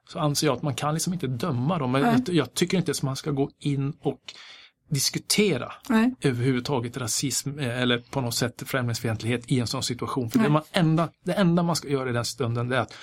så 0.09 0.19
anser 0.19 0.47
jag 0.47 0.57
att 0.57 0.63
man 0.63 0.75
kan 0.75 0.95
liksom 0.95 1.13
inte 1.13 1.27
döma 1.27 1.79
dem. 1.79 1.95
Jag, 1.95 2.29
jag 2.29 2.55
tycker 2.55 2.79
inte 2.79 2.91
att 2.91 3.03
man 3.03 3.17
ska 3.17 3.31
gå 3.31 3.51
in 3.59 3.93
och 4.01 4.21
diskutera 4.89 5.73
Nej. 5.89 6.15
överhuvudtaget 6.21 6.97
rasism 6.97 7.59
eh, 7.59 7.83
eller 7.83 7.99
på 7.99 8.21
något 8.21 8.35
sätt 8.35 8.63
främlingsfientlighet 8.67 9.43
i 9.47 9.61
en 9.61 9.67
sån 9.67 9.83
situation. 9.83 10.31
För 10.31 10.39
det, 10.39 10.49
man 10.49 10.63
enda, 10.73 11.09
det 11.25 11.33
enda 11.33 11.63
man 11.63 11.77
ska 11.77 11.89
göra 11.89 12.11
i 12.11 12.13
den 12.13 12.25
stunden 12.25 12.69
det 12.69 12.77
är 12.77 12.81
att 12.81 12.95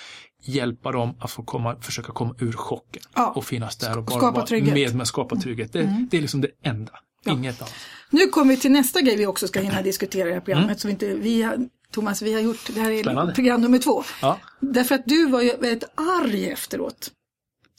hjälpa 0.43 0.91
dem 0.91 1.15
att 1.19 1.31
få 1.31 1.43
komma, 1.43 1.75
försöka 1.81 2.11
komma 2.11 2.35
ur 2.39 2.51
chocken 2.53 3.01
Ja. 3.15 3.31
och 3.35 3.45
finnas 3.45 3.75
där 3.77 3.97
och 3.97 4.03
bara 4.03 4.17
Skapa 4.19 4.31
vara 4.35 4.45
trygghet. 4.45 4.73
med 4.73 4.95
med 4.95 5.07
skapa 5.07 5.35
trygghet. 5.35 5.73
Det, 5.73 6.05
det 6.11 6.17
är 6.17 6.21
liksom 6.21 6.41
det 6.41 6.49
enda, 6.63 6.91
Ja. 7.25 7.31
inget 7.33 7.61
annat. 7.61 7.73
Nu 8.09 8.27
kommer 8.27 8.53
vi 8.55 8.59
till 8.61 8.71
nästa 8.71 9.01
grej 9.01 9.17
vi 9.17 9.25
också 9.25 9.47
ska 9.47 9.59
hinna 9.59 9.81
diskutera 9.81 10.23
i 10.25 10.27
det 10.27 10.33
här 10.33 10.41
programmet. 10.41 10.79
Så 10.79 10.87
vi 10.87 10.91
inte, 10.91 11.13
vi 11.15 11.41
har, 11.43 11.57
Thomas, 11.91 12.21
vi 12.21 12.33
har 12.33 12.41
gjort, 12.41 12.69
det 12.73 12.79
här 12.81 12.91
är 12.91 13.01
Spännande. 13.03 13.33
program 13.33 13.61
nummer 13.61 13.79
två. 13.79 14.03
Ja, 14.21 14.39
Därför 14.59 14.95
att 14.95 15.05
du 15.05 15.25
var 15.27 15.41
ju 15.41 15.57
väldigt 15.57 15.83
arg 16.23 16.49
efteråt. 16.49 17.11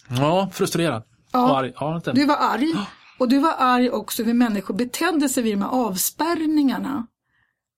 ja 0.09 0.51
frustrerad. 0.53 1.03
Ja. 1.33 1.51
Och 1.51 1.59
arg. 1.59 1.73
Du 2.14 2.27
var 2.27 2.37
arg. 2.40 2.75
Och 3.18 3.29
du 3.29 3.38
var 3.38 3.55
arg 3.59 3.90
också 3.90 4.22
hur 4.22 4.35
människor 4.35 4.74
betedde 4.74 5.29
sig 5.29 5.42
vid 5.42 5.52
de 5.52 5.62
här 5.62 5.68
avspärrningarna. 5.68 7.07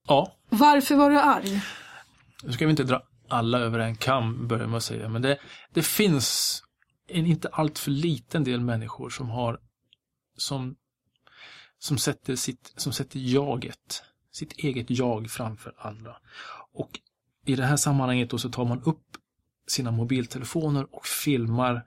ja, 0.09 0.37
Varför 0.49 0.97
var 0.97 1.11
du 1.11 1.19
arg? 1.19 1.63
nu 2.43 2.53
ska 2.53 2.67
vi 2.67 2.71
inte 2.71 2.85
dra 2.85 3.03
alla 3.29 3.59
över 3.59 3.79
en 3.79 3.97
kam, 3.97 4.49
börjar 4.49 4.67
med 4.67 4.77
att 4.77 4.83
säga, 4.83 5.09
men 5.09 5.23
det, 5.23 5.39
det 5.75 5.83
finns 5.83 6.63
en 7.09 7.27
inte 7.27 7.49
alltför 7.49 7.91
liten 7.91 8.45
del 8.45 8.61
människor 8.61 9.11
som 9.11 9.31
har 9.31 9.61
som, 10.37 10.77
som, 11.79 11.99
sätter 11.99 12.37
sitt, 12.37 12.73
som 12.77 12.93
sätter 12.93 13.19
jaget, 13.19 14.03
sitt 14.33 14.53
eget 14.53 14.87
jag 14.91 15.31
framför 15.31 15.75
andra. 15.79 16.17
Och 16.73 17.01
i 17.47 17.57
det 17.57 17.65
här 17.65 17.77
sammanhanget 17.77 18.31
då 18.31 18.39
så 18.39 18.49
tar 18.49 18.65
man 18.65 18.83
upp 18.83 19.05
sina 19.67 19.91
mobiltelefoner 19.91 20.87
och 20.95 21.07
filmar 21.07 21.87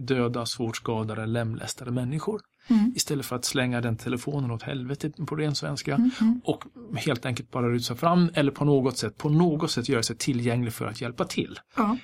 döda, 0.00 0.46
svårt 0.46 0.76
skadade, 0.76 1.26
lemlästade 1.26 1.90
människor. 1.90 2.40
Mm. 2.68 2.92
Istället 2.96 3.26
för 3.26 3.36
att 3.36 3.44
slänga 3.44 3.80
den 3.80 3.96
telefonen 3.96 4.50
åt 4.50 4.62
helvete 4.62 5.10
på 5.26 5.36
ren 5.36 5.54
svenska 5.54 5.94
Mm. 5.94 6.40
och 6.44 6.64
helt 6.96 7.26
enkelt 7.26 7.50
bara 7.50 7.68
rusa 7.68 7.94
fram 7.96 8.30
eller 8.34 8.50
på 8.52 8.64
något 8.64 8.98
sätt, 8.98 9.18
på 9.18 9.28
något 9.28 9.70
sätt 9.70 9.88
göra 9.88 10.02
sig 10.02 10.16
tillgänglig 10.16 10.72
för 10.72 10.86
att 10.86 11.00
hjälpa 11.00 11.24
till. 11.24 11.58
Ja. 11.76 11.96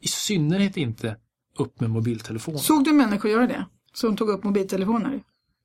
I 0.00 0.08
synnerhet 0.08 0.76
inte 0.76 1.16
upp 1.58 1.80
med 1.80 1.90
mobiltelefonen. 1.90 2.60
Såg 2.60 2.84
du 2.84 2.92
människor 2.92 3.30
göra 3.30 3.46
det? 3.46 3.66
Som 3.92 4.16
tog 4.16 4.28
upp 4.28 4.44
mobiltelefoner? 4.44 5.22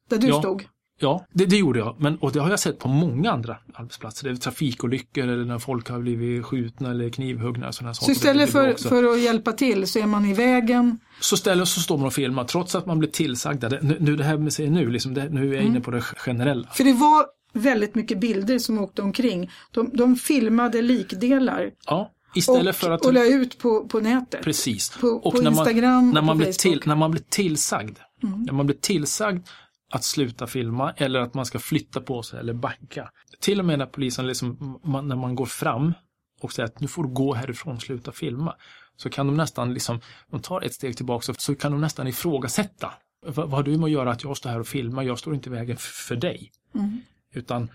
Där 0.10 0.18
du 0.18 0.28
Ja. 0.28 0.40
stod? 0.40 0.68
Ja, 1.00 1.26
det, 1.34 1.46
det 1.46 1.58
gjorde 1.58 1.80
jag. 1.80 1.96
Men, 2.00 2.18
och 2.18 2.32
det 2.32 2.40
har 2.40 2.50
jag 2.50 2.60
sett 2.60 2.80
på 2.80 2.88
många 2.88 3.32
andra 3.32 3.58
arbetsplatser. 3.74 4.28
Det 4.28 4.34
är 4.34 4.36
trafikolyckor 4.36 5.24
eller 5.24 5.46
när 5.46 5.60
folk 5.60 5.90
har 5.90 6.00
blivit 6.00 6.46
skjutna 6.46 6.92
eller 6.92 7.10
knivhuggna. 7.10 7.72
Sådana 7.72 7.94
så 7.94 8.12
istället 8.12 8.52
för, 8.52 8.74
för 8.90 9.14
att 9.14 9.20
hjälpa 9.20 9.52
till 9.52 9.88
så 9.88 10.00
är 10.00 10.06
man 10.06 10.26
i 10.26 10.34
vägen? 10.34 11.00
Så 11.20 11.36
istället 11.36 11.68
så 11.68 11.80
står 11.80 11.98
man 11.98 12.08
och 12.08 12.14
filmar 12.14 12.44
trots 12.44 12.76
att 12.76 12.86
man 12.86 13.00
blir 13.00 13.10
tillsagda. 13.10 13.70
Det, 13.70 13.82
nu, 14.00 14.16
det 14.16 14.24
här 14.24 14.38
med 14.38 14.54
sig 14.54 14.70
nu, 14.70 14.90
liksom 14.90 15.14
det, 15.14 15.30
nu 15.30 15.50
är 15.50 15.54
jag 15.54 15.62
inne 15.62 15.70
mm. 15.70 15.82
på 15.82 15.92
det 15.92 16.02
generella. 16.02 16.68
För 16.74 16.84
det 16.84 16.94
var 16.94 17.26
väldigt 17.54 17.96
mycket 17.96 18.20
bilder 18.20 18.60
som 18.60 18.80
åkte 18.80 19.02
omkring. 19.02 19.52
De, 19.72 19.90
de 19.94 20.16
filmade 20.16 20.82
likdelar. 20.82 21.72
Ja. 21.86 22.12
Istället 22.36 22.76
och, 22.76 22.76
för 22.76 22.92
att... 22.92 23.06
och 23.06 23.14
la 23.14 23.26
ut 23.26 23.58
på, 23.58 23.88
på 23.88 24.00
nätet. 24.00 24.44
Precis. 24.44 24.90
På, 24.90 25.08
och 25.08 25.36
på 25.36 25.42
när 25.42 25.52
Instagram 25.52 26.06
man, 26.06 26.14
när 26.14 26.22
man 26.22 26.30
och 26.30 26.38
blir 26.38 26.52
till, 26.52 26.82
När 26.86 26.96
man 26.96 27.12
blir 27.12 27.24
tillsagd, 27.30 27.98
mm. 28.24 28.42
när 28.44 28.54
man 28.54 28.66
blir 28.66 28.78
tillsagd 28.78 29.48
att 29.90 30.04
sluta 30.04 30.48
filma 30.48 30.92
eller 30.92 31.20
att 31.20 31.34
man 31.34 31.46
ska 31.46 31.60
flytta 31.60 32.02
på 32.02 32.24
sig 32.24 32.40
eller 32.40 32.54
backa. 32.54 33.12
Till 33.40 33.60
och 33.60 33.66
med 33.66 33.80
när 33.80 33.86
polisen, 33.86 34.28
liksom, 34.28 34.80
man, 34.84 35.08
när 35.08 35.16
man 35.16 35.36
går 35.36 35.46
fram 35.46 35.94
och 36.42 36.54
säger 36.54 36.68
att 36.68 36.80
nu 36.80 36.88
får 36.88 37.04
du 37.04 37.10
gå 37.10 37.34
härifrån 37.34 37.76
och 37.76 37.82
sluta 37.82 38.12
filma. 38.12 38.56
Så 38.96 39.10
kan 39.10 39.28
de 39.28 39.38
nästan, 39.38 39.74
liksom, 39.74 40.02
de 40.32 40.42
tar 40.42 40.62
ett 40.62 40.74
steg 40.74 40.98
tillbaka 40.98 41.34
så 41.34 41.56
kan 41.56 41.72
de 41.72 41.82
nästan 41.82 42.08
ifrågasätta. 42.08 42.94
Vad, 43.26 43.36
vad 43.36 43.52
har 43.52 43.64
du 43.64 43.78
med 43.78 43.84
att 43.84 43.92
göra 43.92 44.12
att 44.12 44.24
jag 44.24 44.38
står 44.38 44.50
här 44.50 44.60
och 44.60 44.68
filmar? 44.68 45.04
Jag 45.04 45.20
står 45.20 45.36
inte 45.36 45.50
i 45.50 45.52
vägen 45.52 45.78
för 45.80 46.16
dig. 46.16 46.52
Mm. 46.76 47.02
Utan 47.34 47.70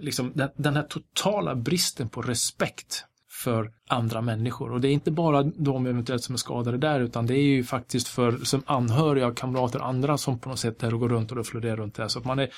liksom, 0.00 0.32
den, 0.34 0.48
den 0.56 0.76
här 0.76 0.82
totala 0.82 1.54
bristen 1.54 2.08
på 2.08 2.22
respekt 2.22 3.04
för 3.42 3.70
andra 3.88 4.20
människor. 4.20 4.72
Och 4.72 4.80
det 4.80 4.88
är 4.88 4.92
inte 4.92 5.10
bara 5.10 5.42
de 5.42 5.86
eventuellt 5.86 6.24
som 6.24 6.34
är 6.34 6.38
skadade 6.38 6.78
där 6.78 7.00
utan 7.00 7.26
det 7.26 7.34
är 7.34 7.42
ju 7.42 7.64
faktiskt 7.64 8.08
för 8.08 8.38
som 8.44 8.62
anhöriga, 8.66 9.34
kamrater, 9.34 9.80
andra 9.80 10.18
som 10.18 10.38
på 10.38 10.48
något 10.48 10.58
sätt 10.58 10.78
där 10.78 10.94
och 10.94 11.00
går 11.00 11.08
runt 11.08 11.32
och 11.32 11.46
florerar 11.46 11.76
runt 11.76 11.94
där. 11.94 12.08
Så 12.08 12.18
att 12.18 12.24
man 12.24 12.38
är, 12.38 12.48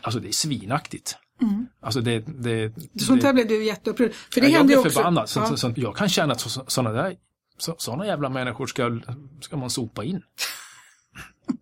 alltså 0.00 0.20
det 0.20 0.28
är 0.28 0.32
svinaktigt. 0.32 1.16
Mm. 1.42 1.66
Alltså 1.80 2.00
det, 2.00 2.18
det, 2.18 2.72
Sånt 3.00 3.22
här 3.22 3.32
blev 3.32 3.48
du 3.48 3.64
jätteupprörd. 3.64 4.12
För 4.12 4.40
det 4.40 4.48
ja, 4.48 4.58
jag 4.58 4.66
blir 4.66 4.76
förbannad. 4.76 5.28
Så, 5.28 5.40
ja. 5.40 5.46
så, 5.46 5.56
så, 5.56 5.72
jag 5.76 5.96
kan 5.96 6.08
känna 6.08 6.32
att 6.32 6.40
sådana 6.66 6.92
där 6.92 7.16
sådana 7.58 8.06
jävla 8.06 8.28
människor 8.28 8.66
ska, 8.66 9.00
ska 9.40 9.56
man 9.56 9.70
sopa 9.70 10.04
in. 10.04 10.22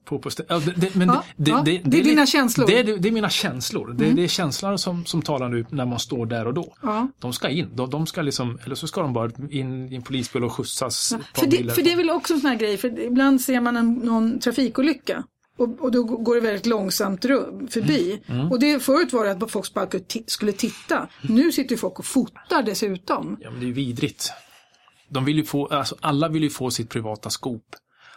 På, 0.05 0.19
på 0.19 0.31
ja, 0.49 0.61
det, 0.77 0.95
men 0.95 1.09
ja, 1.09 1.25
det, 1.37 1.51
ja, 1.51 1.63
det, 1.65 1.81
det, 1.85 2.01
är 2.01 2.05
dina 2.05 2.27
känslor? 2.27 2.67
Det, 2.67 2.83
det, 2.83 3.09
är 3.09 3.13
mina 3.13 3.31
känslor. 3.31 3.85
Mm. 3.85 3.97
Det, 3.97 4.13
det 4.13 4.25
är 4.25 4.29
känslan 4.29 4.79
som, 4.79 5.07
som 5.07 5.23
talar 5.23 5.49
nu 5.49 5.67
när 5.71 5.87
man 5.87 5.99
står 5.99 6.27
där 6.27 6.47
och 6.47 6.55
då. 6.55 6.75
De 7.19 7.33
ska 7.33 7.49
in, 7.49 7.71
de, 7.75 7.91
de, 7.91 8.07
ska 8.07 8.23
liksom, 8.23 8.59
eller 8.65 8.75
så 8.75 8.87
ska 8.87 9.01
de 9.01 9.13
bara 9.13 9.31
in 9.51 9.93
i 9.93 9.97
en 9.97 10.03
polisbil 10.03 10.45
och 10.45 10.53
skjutsas. 10.53 11.17
för, 11.35 11.47
det, 11.47 11.75
för 11.75 11.83
det 11.83 11.93
är 11.93 11.97
väl 11.97 12.11
också 12.11 12.35
en 12.35 12.41
sån 12.41 12.51
här 12.51 12.57
grej, 12.57 12.77
för 12.77 13.01
ibland 13.01 13.41
ser 13.41 13.61
man 13.61 13.77
en, 13.77 13.95
någon 13.95 14.41
trafikolycka. 14.41 15.25
Och, 15.61 15.81
och, 15.81 15.93
då 15.93 16.03
går 16.03 16.35
det 16.35 16.41
väldigt 16.41 16.67
långsamt 16.67 17.23
förbi. 17.71 18.21
Mm. 18.27 18.41
Mm. 18.41 18.53
Och 18.53 18.61
det 18.61 18.81
förut 18.81 19.13
var 19.13 19.25
det 19.25 19.31
att 19.31 19.51
folk 19.51 19.75
bara 19.75 19.89
skulle 20.27 20.53
titta. 20.53 21.09
Nu 21.23 21.53
sitter 21.53 21.77
folk 21.77 21.99
och 21.99 22.07
fotar 22.07 22.63
dessutom. 22.63 23.37
Ja 23.41 23.51
men 23.51 23.61
det 23.61 23.65
är 23.65 23.69
ju 23.69 23.73
vidrigt. 23.73 24.33
De 25.09 25.25
vill 25.25 25.37
ju 25.37 25.45
få, 25.45 25.67
alltså 25.67 25.97
alla 26.01 26.29
vill 26.29 26.43
ju 26.43 26.51
få 26.51 26.71
sitt 26.71 26.91
privata 26.91 27.31
skop. 27.31 27.65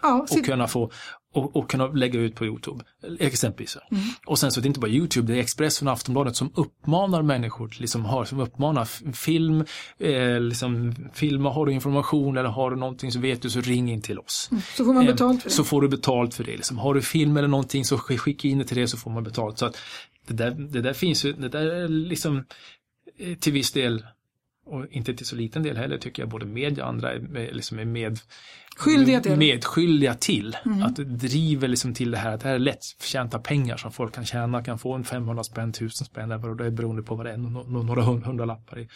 Ja, 0.01 0.21
och 0.21 0.29
sitt... 0.29 0.45
kunna 0.45 0.67
få 0.67 0.91
och, 1.33 1.55
och, 1.55 1.69
kunna 1.69 1.87
lägga 1.87 2.19
ut 2.19 2.35
på 2.35 2.45
Youtube. 2.45 2.83
Exempelvis. 3.19 3.77
Mm. 3.91 4.03
Och 4.25 4.39
sen 4.39 4.51
så 4.51 4.59
är 4.59 4.61
det 4.61 4.67
inte 4.67 4.79
bara 4.79 4.91
Youtube, 4.91 5.33
det 5.33 5.39
är 5.39 5.41
Expressen 5.41 5.87
och 5.87 5.93
Aftonbladet 5.93 6.35
som 6.35 6.51
uppmanar 6.55 7.21
människor, 7.21 7.75
liksom 7.79 8.05
har, 8.05 8.25
som 8.25 8.39
uppmanar 8.39 9.13
film, 9.13 9.65
eh, 9.99 10.39
liksom 10.39 10.95
filma, 11.13 11.49
har 11.49 11.65
du 11.65 11.73
information 11.73 12.37
eller 12.37 12.49
har 12.49 12.71
du 12.71 12.75
någonting 12.75 13.11
så 13.11 13.19
vet 13.19 13.41
du 13.41 13.49
så 13.49 13.61
ring 13.61 13.91
in 13.91 14.01
till 14.01 14.19
oss. 14.19 14.49
Mm. 14.51 14.63
Så 14.77 14.85
får 14.85 14.93
man 14.93 15.05
betalt 15.05 15.41
för 15.41 15.49
det. 15.49 15.55
Så 15.55 15.63
får 15.63 15.81
du 15.81 15.89
betalt 15.89 16.33
för 16.33 16.43
det. 16.43 16.55
Liksom. 16.55 16.77
Har 16.77 16.93
du 16.93 17.01
film 17.01 17.37
eller 17.37 17.47
någonting 17.47 17.85
så 17.85 17.97
skicka 17.97 18.47
in 18.47 18.57
det 18.57 18.65
till 18.65 18.77
det 18.77 18.87
så 18.87 18.97
får 18.97 19.11
man 19.11 19.23
betalt. 19.23 19.57
Så 19.57 19.65
att 19.65 19.77
det 20.27 20.33
där, 20.33 20.51
det 20.51 20.81
där 20.81 20.93
finns 20.93 21.25
ju, 21.25 21.33
det 21.33 21.49
där 21.49 21.65
är 21.65 21.87
liksom 21.87 22.43
eh, 23.19 23.37
till 23.37 23.53
viss 23.53 23.71
del 23.71 24.03
och 24.65 24.85
inte 24.89 25.13
till 25.13 25.25
så 25.25 25.35
liten 25.35 25.63
del 25.63 25.77
heller 25.77 25.97
tycker 25.97 26.21
jag 26.21 26.29
både 26.29 26.45
media 26.45 26.83
och 26.83 26.89
andra 26.89 27.13
är, 27.13 27.53
liksom 27.53 27.79
är 27.79 27.85
med, 27.85 28.19
Skyldiga 28.75 29.21
till. 29.21 29.37
medskyldiga 29.37 30.13
till. 30.13 30.57
Mm. 30.65 30.83
Att 30.83 30.95
driver 30.95 31.67
liksom 31.67 31.93
till 31.93 32.11
det 32.11 32.17
här 32.17 32.31
att 32.31 32.41
det 32.41 32.47
här 32.47 32.55
är 32.55 32.59
lättförtjänta 32.59 33.39
pengar 33.39 33.77
som 33.77 33.91
folk 33.91 34.15
kan 34.15 34.25
tjäna, 34.25 34.63
kan 34.63 34.79
få 34.79 34.93
en 34.93 35.03
500 35.03 35.43
spänn, 35.43 35.69
1000 35.69 36.05
spänn 36.05 36.31
eller 36.31 36.55
det 36.55 36.65
är 36.65 36.71
beroende 36.71 37.03
på 37.03 37.15
vad 37.15 37.25
det 37.25 37.31
är, 37.31 37.37
några 37.83 38.01
hundralappar 38.01 38.79
i 38.79 38.87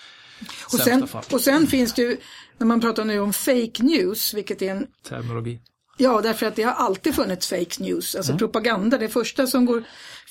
och 0.73 0.79
sen, 0.79 1.07
fall. 1.07 1.23
och 1.31 1.41
sen 1.41 1.67
finns 1.67 1.93
det 1.93 2.01
ju, 2.01 2.17
när 2.57 2.67
man 2.67 2.81
pratar 2.81 3.05
nu 3.05 3.19
om 3.19 3.33
fake 3.33 3.83
news, 3.83 4.33
vilket 4.33 4.61
är 4.61 4.71
en 4.71 4.87
terminologi. 5.03 5.59
Ja, 5.97 6.21
därför 6.21 6.45
att 6.45 6.55
det 6.55 6.63
har 6.63 6.73
alltid 6.73 7.15
funnits 7.15 7.47
fake 7.47 7.83
news, 7.83 8.15
alltså 8.15 8.31
mm. 8.31 8.39
propaganda. 8.39 8.97
Det 8.97 9.09
första 9.09 9.47
som 9.47 9.65
går 9.65 9.83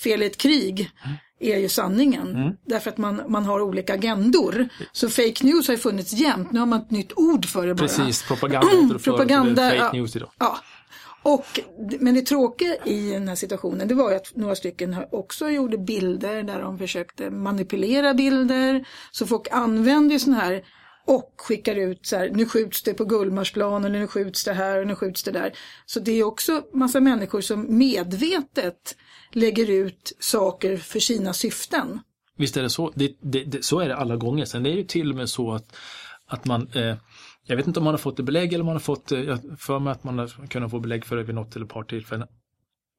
fel 0.02 0.22
i 0.22 0.26
ett 0.26 0.36
krig 0.38 0.90
mm 1.04 1.16
är 1.40 1.58
ju 1.58 1.68
sanningen. 1.68 2.36
Mm. 2.36 2.52
Därför 2.64 2.90
att 2.90 2.98
man, 2.98 3.22
man 3.28 3.44
har 3.44 3.60
olika 3.60 3.94
agendor. 3.94 4.68
Så 4.92 5.08
fake 5.08 5.46
news 5.46 5.68
har 5.68 5.74
ju 5.74 5.80
funnits 5.80 6.12
jämt. 6.12 6.52
Nu 6.52 6.58
har 6.58 6.66
man 6.66 6.80
ett 6.80 6.90
nytt 6.90 7.12
ord 7.16 7.46
för 7.46 7.66
det 7.66 7.74
bara. 7.74 7.88
Precis, 7.88 8.22
propaganda 8.22 8.68
heter 8.68 8.98
propaganda, 9.04 9.70
fake 9.70 9.96
news 9.96 10.16
idag. 10.16 10.30
Ja. 10.38 10.58
Och, 11.22 11.60
men 12.00 12.14
det 12.14 12.22
tråkiga 12.22 12.76
i 12.84 13.10
den 13.10 13.28
här 13.28 13.34
situationen 13.34 13.88
det 13.88 13.94
var 13.94 14.10
ju 14.10 14.16
att 14.16 14.36
några 14.36 14.54
stycken 14.54 14.96
också 15.10 15.50
gjorde 15.50 15.78
bilder 15.78 16.42
där 16.42 16.60
de 16.60 16.78
försökte 16.78 17.30
manipulera 17.30 18.14
bilder. 18.14 18.84
Så 19.10 19.26
folk 19.26 19.48
använder 19.50 20.12
ju 20.12 20.18
sådana 20.18 20.40
här 20.40 20.62
och 21.06 21.34
skickar 21.36 21.76
ut 21.76 22.06
så 22.06 22.16
här, 22.16 22.30
nu 22.30 22.46
skjuts 22.46 22.82
det 22.82 22.94
på 22.94 23.04
Gullmarsplan 23.04 23.84
eller 23.84 23.98
nu 23.98 24.06
skjuts 24.06 24.44
det 24.44 24.52
här 24.52 24.80
och 24.80 24.86
nu 24.86 24.94
skjuts 24.94 25.22
det 25.22 25.30
där. 25.30 25.52
Så 25.86 26.00
det 26.00 26.12
är 26.12 26.24
också 26.24 26.62
massa 26.72 27.00
människor 27.00 27.40
som 27.40 27.78
medvetet 27.78 28.96
lägger 29.32 29.70
ut 29.70 30.12
saker 30.18 30.76
för 30.76 31.00
sina 31.00 31.32
syften. 31.32 32.00
Visst 32.36 32.56
är 32.56 32.62
det 32.62 32.70
så. 32.70 32.92
Det, 32.94 33.16
det, 33.20 33.44
det, 33.44 33.64
så 33.64 33.80
är 33.80 33.88
det 33.88 33.96
alla 33.96 34.16
gånger. 34.16 34.44
Sen 34.44 34.66
är 34.66 34.70
det 34.70 34.76
ju 34.76 34.84
till 34.84 35.10
och 35.10 35.16
med 35.16 35.28
så 35.28 35.52
att, 35.52 35.76
att 36.26 36.44
man 36.44 36.68
eh, 36.74 36.96
jag 37.46 37.56
vet 37.56 37.66
inte 37.66 37.80
om 37.80 37.84
man 37.84 37.94
har 37.94 37.98
fått 37.98 38.16
det 38.16 38.22
belägg 38.22 38.52
eller 38.52 38.60
om 38.60 38.66
man 38.66 38.74
har 38.74 38.80
fått, 38.80 39.12
eh, 39.12 39.36
för 39.58 39.78
mig 39.78 39.90
att 39.90 40.04
man 40.04 40.18
har 40.18 40.46
kunnat 40.46 40.70
få 40.70 40.80
belägg 40.80 41.04
för 41.04 41.16
det 41.16 41.22
vid 41.22 41.34
något 41.34 41.56
eller 41.56 41.66
ett 41.66 41.72
par 41.72 41.82
tillfällen, 41.82 42.28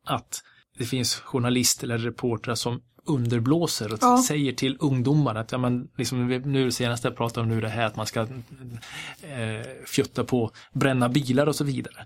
att 0.06 0.44
det 0.78 0.86
finns 0.86 1.16
journalister 1.16 1.88
eller 1.88 1.98
reportrar 1.98 2.56
som 2.56 2.82
underblåser 3.06 3.94
och 3.94 4.00
ja. 4.02 4.24
säger 4.28 4.54
till 4.54 4.78
ungdomar 4.80 5.36
att 5.36 5.52
ja, 5.52 5.58
men, 5.58 5.90
liksom, 5.98 6.28
nu 6.28 6.66
det 6.66 6.72
senaste 6.72 7.08
jag 7.08 7.18
pratade 7.18 7.42
om 7.42 7.50
nu 7.50 7.62
det 7.62 7.70
här 7.70 7.86
att 7.86 7.96
man 7.96 8.06
ska 8.06 8.22
eh, 8.22 8.28
fjutta 9.86 10.24
på 10.24 10.52
bränna 10.74 11.10
bilar 11.10 11.48
och 11.48 11.56
så 11.56 11.64
vidare. 11.64 12.06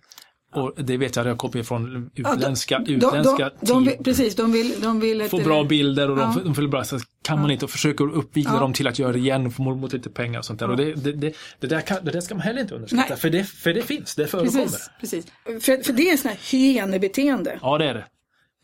Och 0.54 0.74
det 0.78 0.98
vet 0.98 1.16
jag, 1.16 1.26
det 1.26 1.36
kommer 1.36 1.64
från 1.64 2.12
utländska, 2.16 2.76
ja, 2.76 2.80
de, 2.86 2.94
utländska 2.94 3.52
de, 3.60 3.86
de, 3.86 3.86
de, 3.86 4.04
Precis, 4.04 4.36
de 4.36 4.52
vill, 4.52 4.82
de 4.82 5.00
vill 5.00 5.24
Få 5.24 5.38
bra 5.38 5.64
bilder 5.64 6.10
och 6.12 6.18
ja. 6.18 6.36
de, 6.44 6.54
vill 6.54 6.68
bara, 6.68 6.84
så 6.84 7.00
kan 7.22 7.42
man 7.42 7.52
inte 7.52 7.66
och 7.66 7.72
försöker 7.72 8.14
uppvigla 8.14 8.60
dem 8.60 8.74
till 8.74 8.88
att 8.88 9.00
göra 9.00 9.12
det 9.12 9.20
igen 9.20 9.54
mot, 9.58 9.78
mot 9.78 9.94
lite 9.94 10.10
pengar 10.10 10.40
och 10.40 10.46
sånt 10.46 10.60
där. 10.60 10.70
Och 10.70 10.78
det, 10.78 10.94
det, 10.94 11.12
det, 11.12 11.34
det, 11.60 11.68
där 11.68 11.82
kan, 11.82 12.06
det 12.06 12.12
där 12.12 12.22
ska 12.22 12.36
man 12.36 12.42
heller 12.42 12.62
inte 12.62 12.76
underskatta, 12.76 13.16
för 13.16 13.30
det, 13.30 13.44
för 13.44 13.74
det 13.74 13.82
finns, 13.82 14.16
det 14.16 14.28
förekommer. 14.28 14.62
Precis, 14.62 14.90
precis. 15.00 15.26
För, 15.46 15.84
för 15.84 15.94
det 15.94 16.10
är 16.10 16.18
sånt 16.18 16.34
här 16.34 16.58
hyenebeteende. 16.58 17.60
Ja, 17.62 17.78
det 17.78 17.86
är 17.86 17.94
det. 17.94 18.06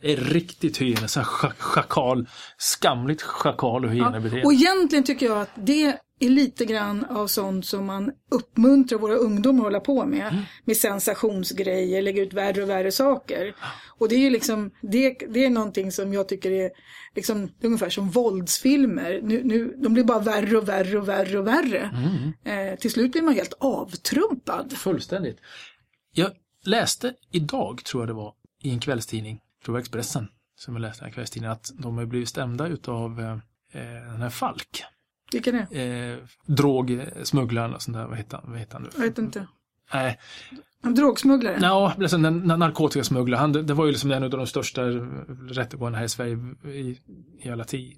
Det 0.02 0.14
är 0.14 0.18
riktigt 0.18 0.78
hyene, 0.78 1.08
så 1.08 1.22
schakal, 1.24 2.28
skamligt 2.58 3.22
schakal 3.22 3.86
och 3.86 3.92
hyenebeteende. 3.92 4.40
Ja, 4.40 4.46
och 4.46 4.54
egentligen 4.54 5.04
tycker 5.04 5.26
jag 5.26 5.42
att 5.42 5.52
det 5.56 5.98
är 6.20 6.30
lite 6.30 6.66
grann 6.66 7.06
av 7.06 7.28
sånt 7.28 7.66
som 7.66 7.86
man 7.86 8.12
uppmuntrar 8.32 9.00
våra 9.00 9.16
ungdomar 9.16 9.60
att 9.60 9.66
hålla 9.66 9.80
på 9.80 10.06
med. 10.06 10.28
Mm. 10.28 10.44
Med 10.66 10.78
sensationsgrejer, 10.78 12.02
lägga 12.02 12.22
ut 12.22 12.34
värre 12.34 12.64
och 12.64 12.70
värre 12.70 12.92
saker. 12.92 13.56
Och 13.88 14.10
det 14.10 14.16
är 14.16 14.20
ju 14.20 14.30
liksom, 14.30 14.72
det, 14.82 15.10
det 15.30 15.46
är 15.46 15.50
någonting 15.50 15.92
som 15.92 16.14
jag 16.14 16.28
tycker 16.28 16.52
är 16.52 16.72
liksom, 17.16 17.50
ungefär 17.62 17.90
som 17.90 18.10
våldsfilmer. 18.10 19.20
Nu, 19.24 19.44
nu, 19.44 19.76
de 19.78 19.94
blir 19.94 20.04
bara 20.04 20.20
värre 20.20 20.58
och 20.58 20.70
värre 20.70 20.98
och 20.98 21.10
värre 21.10 21.40
och 21.40 21.48
värre. 21.48 21.92
Mm. 22.44 22.70
Eh, 22.70 22.80
till 22.80 22.92
slut 22.92 23.12
blir 23.12 23.22
man 23.22 23.34
helt 23.34 23.54
avtrumpad. 23.60 24.74
Fullständigt. 24.74 25.38
Jag 26.14 26.32
läste 26.66 27.14
idag, 27.32 27.84
tror 27.84 28.02
jag 28.02 28.10
det 28.10 28.14
var, 28.14 28.34
i 28.64 28.70
en 28.70 28.80
kvällstidning, 28.80 29.40
tror 29.66 29.78
jag 29.78 29.82
Expressen, 29.82 30.28
som 30.56 30.76
jag 30.76 30.82
läste 30.82 31.06
i 31.06 31.12
kvällstidningen, 31.12 31.52
att 31.52 31.72
de 31.80 31.98
har 31.98 32.06
blivit 32.06 32.30
stämda 32.30 32.68
utav 32.68 33.20
eh, 33.20 33.32
eh 33.82 34.12
den 34.12 34.22
här 34.22 34.30
Falk. 34.30 34.84
Vilken 35.32 35.56
är? 35.56 36.12
Eh, 36.12 36.18
drogsmugglaren 36.46 37.74
och 37.74 37.82
sånt 37.82 37.98
där, 37.98 38.08
vad 38.08 38.18
heter 38.18 38.38
han? 38.38 38.52
Vad 38.52 38.60
heter 38.60 38.74
han 38.74 38.84
nu? 38.84 38.90
Jag 38.96 39.02
vet 39.02 39.18
inte. 39.18 39.48
Nej. 39.94 40.20
En 40.84 40.96
drogsmugglare? 40.96 41.60
Ja, 41.62 41.94
alltså, 42.00 42.18
narkotikasmugglare. 42.18 43.40
Han, 43.40 43.52
det 43.52 43.74
var 43.74 43.86
ju 43.86 43.92
liksom 43.92 44.12
en 44.12 44.24
av 44.24 44.30
de 44.30 44.48
största 44.48 44.82
rättegångarna 45.50 45.98
här 45.98 46.06
i 46.06 46.10
Sverige 46.10 46.38
i, 46.64 47.00
i 47.40 47.50
alla 47.50 47.64
tid. 47.64 47.98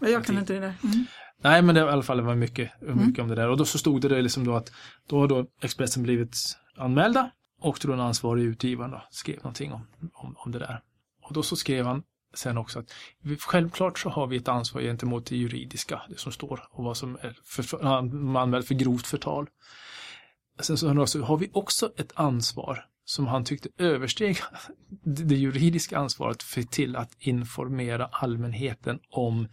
Jag 0.00 0.24
kan 0.24 0.38
inte 0.38 0.52
det 0.52 0.60
där. 0.60 0.74
Mm. 0.82 1.06
Nej, 1.42 1.62
men 1.62 1.74
det, 1.74 1.80
i 1.80 1.84
alla 1.84 2.02
fall 2.02 2.16
det 2.16 2.22
var 2.22 2.34
mycket, 2.34 2.70
mycket 2.80 3.18
mm. 3.18 3.20
om 3.20 3.28
det 3.28 3.34
där. 3.34 3.48
Och 3.48 3.56
då 3.56 3.64
så 3.64 3.78
stod 3.78 4.00
det 4.00 4.22
liksom 4.22 4.44
då 4.44 4.56
att 4.56 4.72
då 5.06 5.20
har 5.20 5.28
då 5.28 5.46
Expressen 5.60 6.02
blivit 6.02 6.36
anmälda 6.76 7.30
och 7.60 7.78
då 7.82 7.92
en 7.92 8.00
ansvarig 8.00 8.44
utgivare 8.44 8.90
då, 8.90 9.02
skrev 9.10 9.36
någonting 9.36 9.72
om, 9.72 9.86
om, 10.12 10.34
om 10.38 10.52
det 10.52 10.58
där. 10.58 10.80
Och 11.22 11.34
då 11.34 11.42
så 11.42 11.56
skrev 11.56 11.86
han 11.86 12.02
sen 12.38 12.58
också 12.58 12.78
att 12.78 12.92
vi, 13.20 13.36
självklart 13.36 13.98
så 13.98 14.08
har 14.08 14.26
vi 14.26 14.36
ett 14.36 14.48
ansvar 14.48 14.82
gentemot 14.82 15.26
det 15.26 15.36
juridiska, 15.36 16.02
det 16.08 16.18
som 16.18 16.32
står 16.32 16.68
och 16.70 16.84
vad 16.84 16.96
som 16.96 17.18
är 17.20 17.38
för, 17.44 17.86
anmält 18.36 18.66
för 18.66 18.74
grovt 18.74 19.06
förtal. 19.06 19.46
Sen 20.60 20.78
så 20.78 20.88
har 21.22 21.36
vi 21.36 21.50
också 21.52 21.92
ett 21.96 22.12
ansvar 22.14 22.84
som 23.04 23.26
han 23.26 23.44
tyckte 23.44 23.68
översteg 23.78 24.38
det 25.04 25.34
juridiska 25.34 25.98
ansvaret 25.98 26.42
för 26.42 26.62
till 26.62 26.96
att 26.96 27.16
informera 27.18 28.06
allmänheten 28.06 29.00
om, 29.10 29.48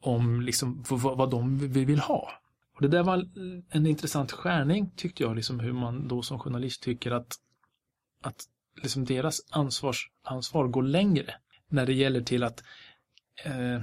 om 0.00 0.40
liksom 0.40 0.84
vad, 0.88 1.18
vad 1.18 1.30
de 1.30 1.58
vill 1.58 2.00
ha. 2.00 2.30
Och 2.74 2.82
det 2.82 2.88
där 2.88 3.02
var 3.02 3.28
en 3.70 3.86
intressant 3.86 4.32
skärning 4.32 4.90
tyckte 4.96 5.22
jag, 5.22 5.36
liksom 5.36 5.60
hur 5.60 5.72
man 5.72 6.08
då 6.08 6.22
som 6.22 6.38
journalist 6.38 6.82
tycker 6.82 7.10
att, 7.10 7.36
att 8.22 8.44
liksom 8.82 9.04
deras 9.04 9.40
ansvars, 9.50 10.10
ansvar 10.22 10.68
går 10.68 10.82
längre 10.82 11.34
när 11.70 11.86
det 11.86 11.92
gäller 11.92 12.20
till 12.20 12.42
att 12.42 12.62
eh, 13.44 13.80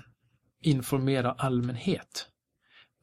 informera 0.62 1.32
allmänhet. 1.32 2.28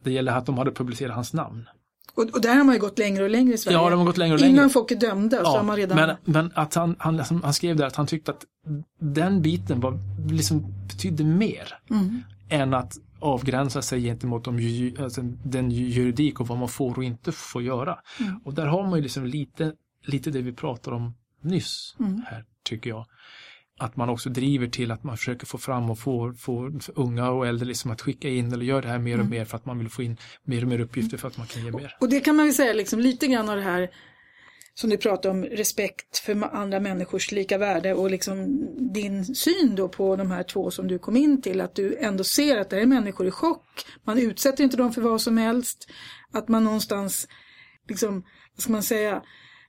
Det 0.04 0.12
gäller 0.12 0.32
att 0.32 0.46
de 0.46 0.58
hade 0.58 0.72
publicerat 0.72 1.14
hans 1.14 1.32
namn. 1.32 1.68
Och, 2.14 2.24
och 2.34 2.40
där 2.40 2.54
har 2.54 2.64
man 2.64 2.74
ju 2.74 2.80
gått 2.80 2.98
längre 2.98 3.24
och 3.24 3.30
längre 3.30 3.54
i 3.54 3.58
Sverige. 3.58 3.78
Ja, 3.78 3.90
de 3.90 3.98
har 3.98 4.06
gått 4.06 4.16
längre 4.16 4.34
och 4.34 4.40
längre. 4.40 4.52
Innan 4.52 4.70
folk 4.70 4.90
är 4.90 4.96
dömda 4.96 5.36
ja, 5.36 5.44
så 5.44 5.50
har 5.50 5.62
man 5.62 5.76
redan... 5.76 5.96
Men, 5.96 6.16
men 6.24 6.52
att 6.54 6.74
han, 6.74 6.96
han, 6.98 7.18
han 7.18 7.54
skrev 7.54 7.76
där 7.76 7.86
att 7.86 7.96
han 7.96 8.06
tyckte 8.06 8.30
att 8.30 8.44
den 9.00 9.42
biten 9.42 9.80
var, 9.80 9.98
liksom 10.30 10.74
betydde 10.88 11.24
mer 11.24 11.78
mm. 11.90 12.22
än 12.48 12.74
att 12.74 12.98
avgränsa 13.20 13.82
sig 13.82 14.02
gentemot 14.02 14.44
de, 14.44 14.94
alltså 14.98 15.22
den 15.44 15.70
juridik 15.70 16.40
och 16.40 16.48
vad 16.48 16.58
man 16.58 16.68
får 16.68 16.98
och 16.98 17.04
inte 17.04 17.32
får 17.32 17.62
göra. 17.62 17.98
Mm. 18.20 18.40
Och 18.44 18.54
där 18.54 18.66
har 18.66 18.82
man 18.82 18.98
ju 18.98 19.02
liksom 19.02 19.26
lite, 19.26 19.72
lite 20.06 20.30
det 20.30 20.42
vi 20.42 20.52
pratade 20.52 20.96
om 20.96 21.14
nyss 21.42 21.96
mm. 22.00 22.22
här, 22.26 22.44
tycker 22.62 22.90
jag 22.90 23.06
att 23.78 23.96
man 23.96 24.08
också 24.08 24.30
driver 24.30 24.66
till 24.66 24.90
att 24.90 25.04
man 25.04 25.16
försöker 25.16 25.46
få 25.46 25.58
fram 25.58 25.90
och 25.90 25.98
få, 25.98 26.34
få 26.38 26.72
unga 26.94 27.30
och 27.30 27.46
äldre 27.46 27.68
liksom 27.68 27.90
att 27.90 28.00
skicka 28.00 28.28
in 28.28 28.52
eller 28.52 28.64
göra 28.64 28.80
det 28.80 28.88
här 28.88 28.98
mer 28.98 29.14
och 29.14 29.20
mm. 29.20 29.30
mer 29.30 29.44
för 29.44 29.56
att 29.56 29.66
man 29.66 29.78
vill 29.78 29.88
få 29.88 30.02
in 30.02 30.16
mer 30.44 30.62
och 30.62 30.68
mer 30.68 30.80
uppgifter 30.80 31.16
för 31.16 31.28
att 31.28 31.38
man 31.38 31.46
kan 31.46 31.64
ge 31.64 31.70
mer. 31.70 31.96
Och 32.00 32.08
det 32.08 32.20
kan 32.20 32.36
man 32.36 32.46
väl 32.46 32.54
säga 32.54 32.72
liksom 32.72 33.00
lite 33.00 33.26
grann 33.26 33.48
av 33.48 33.56
det 33.56 33.62
här 33.62 33.90
som 34.74 34.90
du 34.90 34.96
pratar 34.96 35.30
om, 35.30 35.44
respekt 35.44 36.18
för 36.18 36.54
andra 36.54 36.80
människors 36.80 37.32
lika 37.32 37.58
värde 37.58 37.94
och 37.94 38.10
liksom 38.10 38.66
din 38.94 39.24
syn 39.24 39.74
då 39.74 39.88
på 39.88 40.16
de 40.16 40.30
här 40.30 40.42
två 40.42 40.70
som 40.70 40.88
du 40.88 40.98
kom 40.98 41.16
in 41.16 41.42
till, 41.42 41.60
att 41.60 41.74
du 41.74 41.96
ändå 41.96 42.24
ser 42.24 42.56
att 42.56 42.70
det 42.70 42.80
är 42.80 42.86
människor 42.86 43.26
i 43.26 43.30
chock, 43.30 43.86
man 44.04 44.18
utsätter 44.18 44.64
inte 44.64 44.76
dem 44.76 44.92
för 44.92 45.00
vad 45.00 45.20
som 45.20 45.38
helst, 45.38 45.90
att 46.32 46.48
man 46.48 46.64
någonstans, 46.64 47.28
liksom, 47.88 48.24
vad 48.54 48.62
ska 48.62 48.72
man 48.72 48.82
säga, 48.82 49.22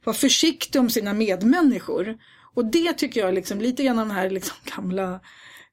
var 0.04 0.14
försiktig 0.14 0.82
om 0.82 0.90
sina 0.90 1.14
medmänniskor. 1.14 2.18
Och 2.60 2.66
det 2.66 2.94
tycker 2.94 3.22
jag 3.22 3.34
liksom 3.34 3.62
lite 3.62 3.84
grann 3.84 4.00
av 4.00 4.08
de 4.08 4.14
här 4.14 4.30
liksom 4.30 4.56
gamla 4.76 5.20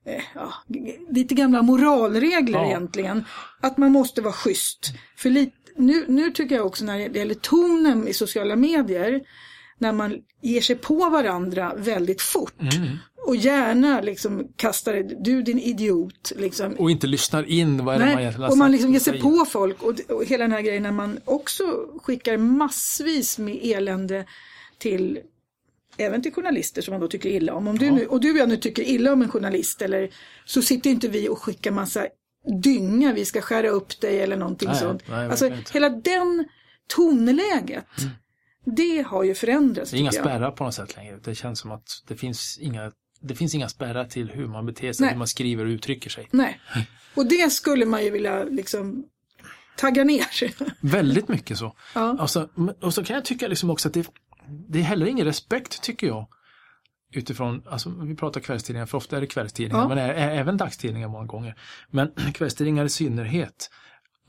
eh, 0.07 0.22
Ja, 0.35 0.53
lite 1.11 1.35
gamla 1.35 1.62
moralregler 1.62 2.59
ja. 2.59 2.66
egentligen. 2.66 3.25
Att 3.61 3.79
man 3.79 3.92
måste 3.92 4.22
vara 4.22 4.33
schysst. 4.33 4.92
För 5.16 5.31
lite, 5.31 5.57
nu, 5.77 6.05
nu 6.09 6.31
tycker 6.31 6.55
jag 6.55 6.66
också 6.66 6.85
när 6.85 7.09
det 7.09 7.18
gäller 7.18 7.35
tonen 7.35 8.09
i 8.09 8.12
sociala 8.12 8.57
medier, 8.57 9.20
när 9.79 9.92
man 9.92 10.16
ger 10.42 10.61
sig 10.61 10.77
på 10.77 11.11
varandra 11.11 11.75
väldigt 11.77 12.22
fort. 12.22 12.61
Mm. 12.61 12.96
Och 13.27 13.37
gärna 13.37 14.01
liksom 14.01 14.49
kastar, 14.57 15.25
du 15.25 15.42
din 15.42 15.59
idiot. 15.59 16.33
Liksom. 16.37 16.72
Och 16.72 16.90
inte 16.90 17.07
lyssnar 17.07 17.51
in 17.51 17.85
vad 17.85 17.94
är 17.94 17.99
Nej, 17.99 18.09
det 18.09 18.12
man 18.14 18.20
egentligen 18.22 18.51
Och 18.51 18.59
man 18.59 18.72
liksom 18.72 18.92
ger 18.92 19.01
sig 19.01 19.20
på 19.20 19.44
folk 19.49 19.83
och, 19.83 20.01
och 20.09 20.25
hela 20.25 20.44
den 20.44 20.53
här 20.53 20.62
grejen 20.62 20.83
när 20.83 20.92
man 20.92 21.18
också 21.25 21.64
skickar 22.03 22.37
massvis 22.37 23.38
med 23.38 23.59
elände 23.62 24.25
till 24.79 25.18
även 25.99 26.23
till 26.23 26.33
journalister 26.33 26.83
som 26.83 26.93
man 26.93 27.01
då 27.01 27.09
tycker 27.09 27.29
illa 27.29 27.55
om. 27.55 27.69
om 27.69 27.79
du 27.79 27.91
nu, 27.91 28.07
och 28.07 28.21
du 28.21 28.33
och 28.33 28.39
jag 28.39 28.49
nu 28.49 28.57
tycker 28.57 28.83
illa 28.83 29.13
om 29.13 29.23
en 29.23 29.29
journalist 29.29 29.83
eller 29.83 30.11
så 30.45 30.63
sitter 30.63 30.91
inte 30.91 31.09
vi 31.09 31.29
och 31.29 31.39
skickar 31.39 31.71
massa 31.71 32.07
dynga, 32.63 33.13
vi 33.13 33.25
ska 33.25 33.41
skära 33.41 33.69
upp 33.69 34.01
dig 34.01 34.21
eller 34.21 34.37
någonting 34.37 34.69
nej, 34.69 34.79
sånt. 34.79 35.03
Nej, 35.09 35.31
alltså 35.31 35.51
hela 35.73 35.89
den 35.89 36.49
tonläget. 36.89 37.87
Mm. 37.99 38.11
Det 38.77 39.03
har 39.07 39.25
ju 39.25 39.35
förändrats. 39.35 39.91
Det 39.91 39.97
är 39.97 39.99
inga 39.99 40.13
spärrar 40.13 40.51
på 40.51 40.65
något 40.65 40.75
sätt 40.75 40.97
längre. 40.97 41.19
Det 41.25 41.35
känns 41.35 41.59
som 41.59 41.73
att 41.73 42.03
det 42.09 42.17
finns 42.17 42.59
inga 42.59 42.93
det 43.21 43.35
finns 43.35 43.55
inga 43.55 43.69
spärrar 43.69 44.05
till 44.05 44.31
hur 44.31 44.47
man 44.47 44.67
beter 44.67 44.93
sig, 44.93 45.05
Nej. 45.05 45.13
hur 45.13 45.19
man 45.19 45.29
skriver 45.29 45.65
och 45.65 45.69
uttrycker 45.69 46.11
sig. 46.11 46.29
Nej, 46.31 46.61
och 47.15 47.27
det 47.27 47.53
skulle 47.53 47.87
man 47.87 48.05
ju 48.05 48.11
vilja 48.11 48.45
liksom 48.45 49.05
tagga 49.77 50.05
ner. 50.05 50.55
Väldigt 50.81 51.29
mycket 51.29 51.59
så. 51.59 51.77
Ja. 51.95 52.17
Alltså, 52.19 52.49
och 52.81 52.95
så 52.95 53.05
kan 53.05 53.15
jag 53.15 53.25
tycka 53.25 53.49
liksom 53.49 53.71
också 53.71 53.89
att 53.89 53.95
det, 53.95 54.07
det 54.69 54.79
är 54.79 54.83
heller 54.83 55.07
ingen 55.07 55.25
respekt 55.25 55.83
tycker 55.83 56.07
jag. 56.07 56.29
Utifrån, 57.13 57.63
alltså 57.67 57.91
vi 57.91 58.17
pratar 58.17 58.41
kvällstidningar, 58.41 58.87
för 58.87 58.99
ofta 58.99 59.17
är 59.17 59.21
det 59.21 59.27
kvällstidningar, 59.27 59.83
ja. 59.83 59.89
men 59.89 59.99
även 60.17 60.57
dagstidningar 60.57 61.09
många 61.09 61.27
gånger. 61.27 61.59
Men 61.91 62.11
kvällstidningar 62.35 62.85
i 62.85 62.89
synnerhet. 62.89 63.71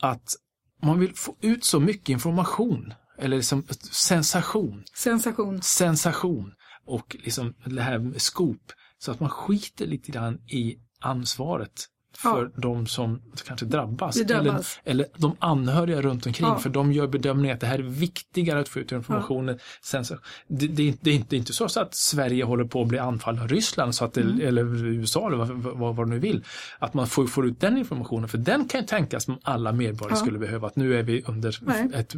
Att 0.00 0.34
man 0.82 1.00
vill 1.00 1.14
få 1.14 1.36
ut 1.40 1.64
så 1.64 1.80
mycket 1.80 2.08
information, 2.08 2.94
eller 3.18 3.36
liksom 3.36 3.66
sensation. 3.92 4.84
Sensation. 4.94 5.62
Sensation. 5.62 6.52
Och 6.84 7.16
liksom 7.18 7.54
det 7.64 7.82
här 7.82 7.98
med 7.98 8.22
skop. 8.22 8.72
Så 8.98 9.12
att 9.12 9.20
man 9.20 9.30
skiter 9.30 9.86
lite 9.86 10.12
grann 10.12 10.38
i 10.46 10.78
ansvaret 11.00 11.88
för 12.16 12.42
ja. 12.54 12.60
de 12.60 12.86
som 12.86 13.22
kanske 13.46 13.66
drabbas. 13.66 14.20
drabbas. 14.20 14.80
Eller, 14.84 15.04
eller 15.04 15.06
de 15.16 15.36
anhöriga 15.38 16.02
runt 16.02 16.26
omkring 16.26 16.48
ja. 16.48 16.58
för 16.58 16.70
de 16.70 16.92
gör 16.92 17.06
bedömningen 17.06 17.54
att 17.54 17.60
det 17.60 17.66
här 17.66 17.78
är 17.78 17.82
viktigare 17.82 18.60
att 18.60 18.68
få 18.68 18.78
ut 18.78 18.92
informationen. 18.92 19.54
Ja. 19.58 19.64
Sen 19.82 20.04
så, 20.04 20.18
det, 20.48 20.66
det, 20.66 20.88
är, 20.88 20.94
det, 21.00 21.10
är 21.10 21.14
inte, 21.14 21.26
det 21.30 21.36
är 21.36 21.38
inte 21.38 21.52
så 21.52 21.64
att 21.64 21.94
Sverige 21.94 22.44
håller 22.44 22.64
på 22.64 22.82
att 22.82 22.88
bli 22.88 22.98
anfallen 22.98 23.42
av 23.42 23.48
Ryssland 23.48 23.94
så 23.94 24.04
att 24.04 24.12
det, 24.12 24.20
mm. 24.20 24.40
eller 24.40 24.84
USA 24.84 25.26
eller 25.26 25.36
vad, 25.36 25.48
vad, 25.78 25.96
vad 25.96 26.08
nu 26.08 26.18
vill. 26.18 26.44
Att 26.78 26.94
man 26.94 27.06
får, 27.06 27.26
får 27.26 27.46
ut 27.46 27.60
den 27.60 27.78
informationen 27.78 28.28
för 28.28 28.38
den 28.38 28.68
kan 28.68 28.80
ju 28.80 28.86
tänkas 28.86 29.24
som 29.24 29.38
alla 29.42 29.72
medborgare 29.72 30.16
skulle 30.16 30.38
behöva 30.38 30.66
att 30.66 30.76
nu 30.76 30.98
är 30.98 31.02
vi 31.02 31.22
under 31.26 31.58
Nej. 31.60 31.90
ett 31.94 32.14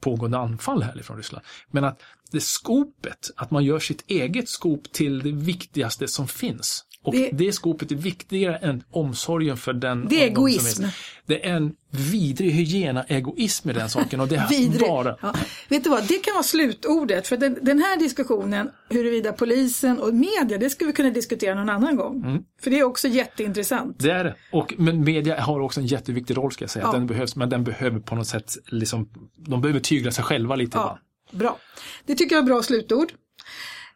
pågående 0.00 0.38
anfall 0.38 0.82
härifrån 0.82 1.16
Ryssland. 1.16 1.44
Men 1.70 1.84
att 1.84 2.02
det 2.30 2.40
skopet, 2.40 3.30
att 3.36 3.50
man 3.50 3.64
gör 3.64 3.78
sitt 3.78 4.04
eget 4.06 4.48
skop 4.48 4.92
till 4.92 5.22
det 5.22 5.32
viktigaste 5.32 6.08
som 6.08 6.28
finns. 6.28 6.84
Och 7.04 7.12
det, 7.12 7.30
det 7.32 7.52
skopet 7.52 7.90
är 7.92 7.96
viktigare 7.96 8.56
än 8.56 8.82
omsorgen 8.90 9.56
för 9.56 9.72
den. 9.72 10.08
Det 10.08 10.22
är 10.22 10.26
egoism. 10.26 10.84
Är. 10.84 10.94
Det 11.26 11.46
är 11.48 11.56
en 11.56 11.72
vidrig 11.90 12.50
hygiena-egoism 12.50 13.70
i 13.70 13.72
den 13.72 13.90
saken. 13.90 14.20
Och 14.20 14.28
det 14.28 14.36
är 14.36 14.80
bara... 14.80 15.16
Ja. 15.22 15.34
Vet 15.68 15.84
du 15.84 15.90
vad, 15.90 16.08
det 16.08 16.18
kan 16.18 16.34
vara 16.34 16.42
slutordet. 16.42 17.28
För 17.28 17.36
den, 17.36 17.58
den, 17.62 17.78
här 17.78 17.98
diskussionen, 17.98 18.70
huruvida 18.88 19.32
polisen 19.32 19.98
och 19.98 20.14
media, 20.14 20.58
det 20.58 20.70
skulle 20.70 20.86
vi 20.86 20.92
kunna 20.92 21.10
diskutera 21.10 21.54
någon 21.54 21.70
annan 21.70 21.96
gång. 21.96 22.24
Mm. 22.24 22.42
För 22.62 22.70
det 22.70 22.78
är 22.78 22.84
också 22.84 23.08
jätteintressant. 23.08 23.96
Det 23.98 24.10
är 24.10 24.24
det. 24.24 24.34
Och, 24.52 24.74
men 24.78 25.04
media 25.04 25.40
har 25.40 25.60
också 25.60 25.80
en 25.80 25.86
jätteviktig 25.86 26.36
roll 26.36 26.52
ska 26.52 26.62
jag 26.62 26.70
säga. 26.70 26.84
Ja. 26.84 26.92
Den 26.92 27.06
behövs, 27.06 27.36
men 27.36 27.48
den 27.48 27.64
behöver 27.64 28.00
på 28.00 28.14
något 28.14 28.26
sätt, 28.26 28.56
liksom, 28.66 29.08
de 29.36 29.60
behöver 29.60 29.80
tygla 29.80 30.12
sig 30.12 30.24
själva 30.24 30.56
lite. 30.56 30.76
Ja. 30.76 30.98
Bra. 31.30 31.58
Det 32.06 32.14
tycker 32.14 32.36
jag 32.36 32.42
är 32.42 32.46
bra 32.46 32.62
slutord. 32.62 33.12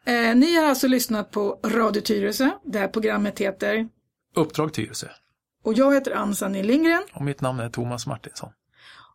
Eh, 0.05 0.37
ni 0.37 0.57
har 0.57 0.65
alltså 0.65 0.89
lyssnat 0.89 1.31
på 1.31 1.61
Radio 1.65 2.01
Tyresö. 2.01 2.51
Det 2.65 2.79
här 2.79 2.89
programmet 2.89 3.39
heter 3.39 3.89
Uppdrag 4.37 4.73
Tyresö. 4.73 5.07
Och 5.65 5.75
jag 5.75 5.95
heter 5.95 6.13
Ann-Sanni 6.13 6.63
Lindgren. 6.63 7.03
Och 7.13 7.25
mitt 7.25 7.41
namn 7.41 7.61
är 7.61 7.69
Thomas 7.69 8.07
Martinsson. 8.07 8.51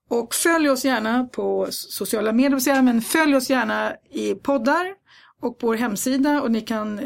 Och 0.09 0.33
följ 0.33 0.69
oss 0.69 0.85
gärna 0.85 1.25
på 1.25 1.67
sociala 1.71 2.31
medier, 2.31 2.81
men 2.81 3.01
följ 3.01 3.35
oss 3.35 3.49
gärna 3.49 3.93
i 4.11 4.35
poddar 4.35 4.87
och 5.41 5.59
på 5.59 5.67
vår 5.67 5.75
hemsida 5.75 6.41
och 6.41 6.51
ni 6.51 6.61
kan 6.61 6.97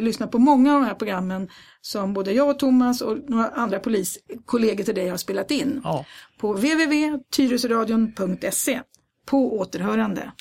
lyssna 0.00 0.26
på 0.26 0.38
många 0.38 0.74
av 0.74 0.80
de 0.80 0.86
här 0.86 0.94
programmen 0.94 1.48
som 1.80 2.14
både 2.14 2.32
jag 2.32 2.50
och 2.50 2.58
Thomas 2.58 3.00
och 3.00 3.30
några 3.30 3.48
andra 3.48 3.78
poliskollegor 3.78 4.84
till 4.84 4.94
dig 4.94 5.08
har 5.08 5.16
spelat 5.16 5.50
in. 5.50 5.80
Ja. 5.84 6.04
På 6.38 6.52
www.tyresöradion.se. 6.52 8.80
På 9.26 9.58
återhörande. 9.58 10.32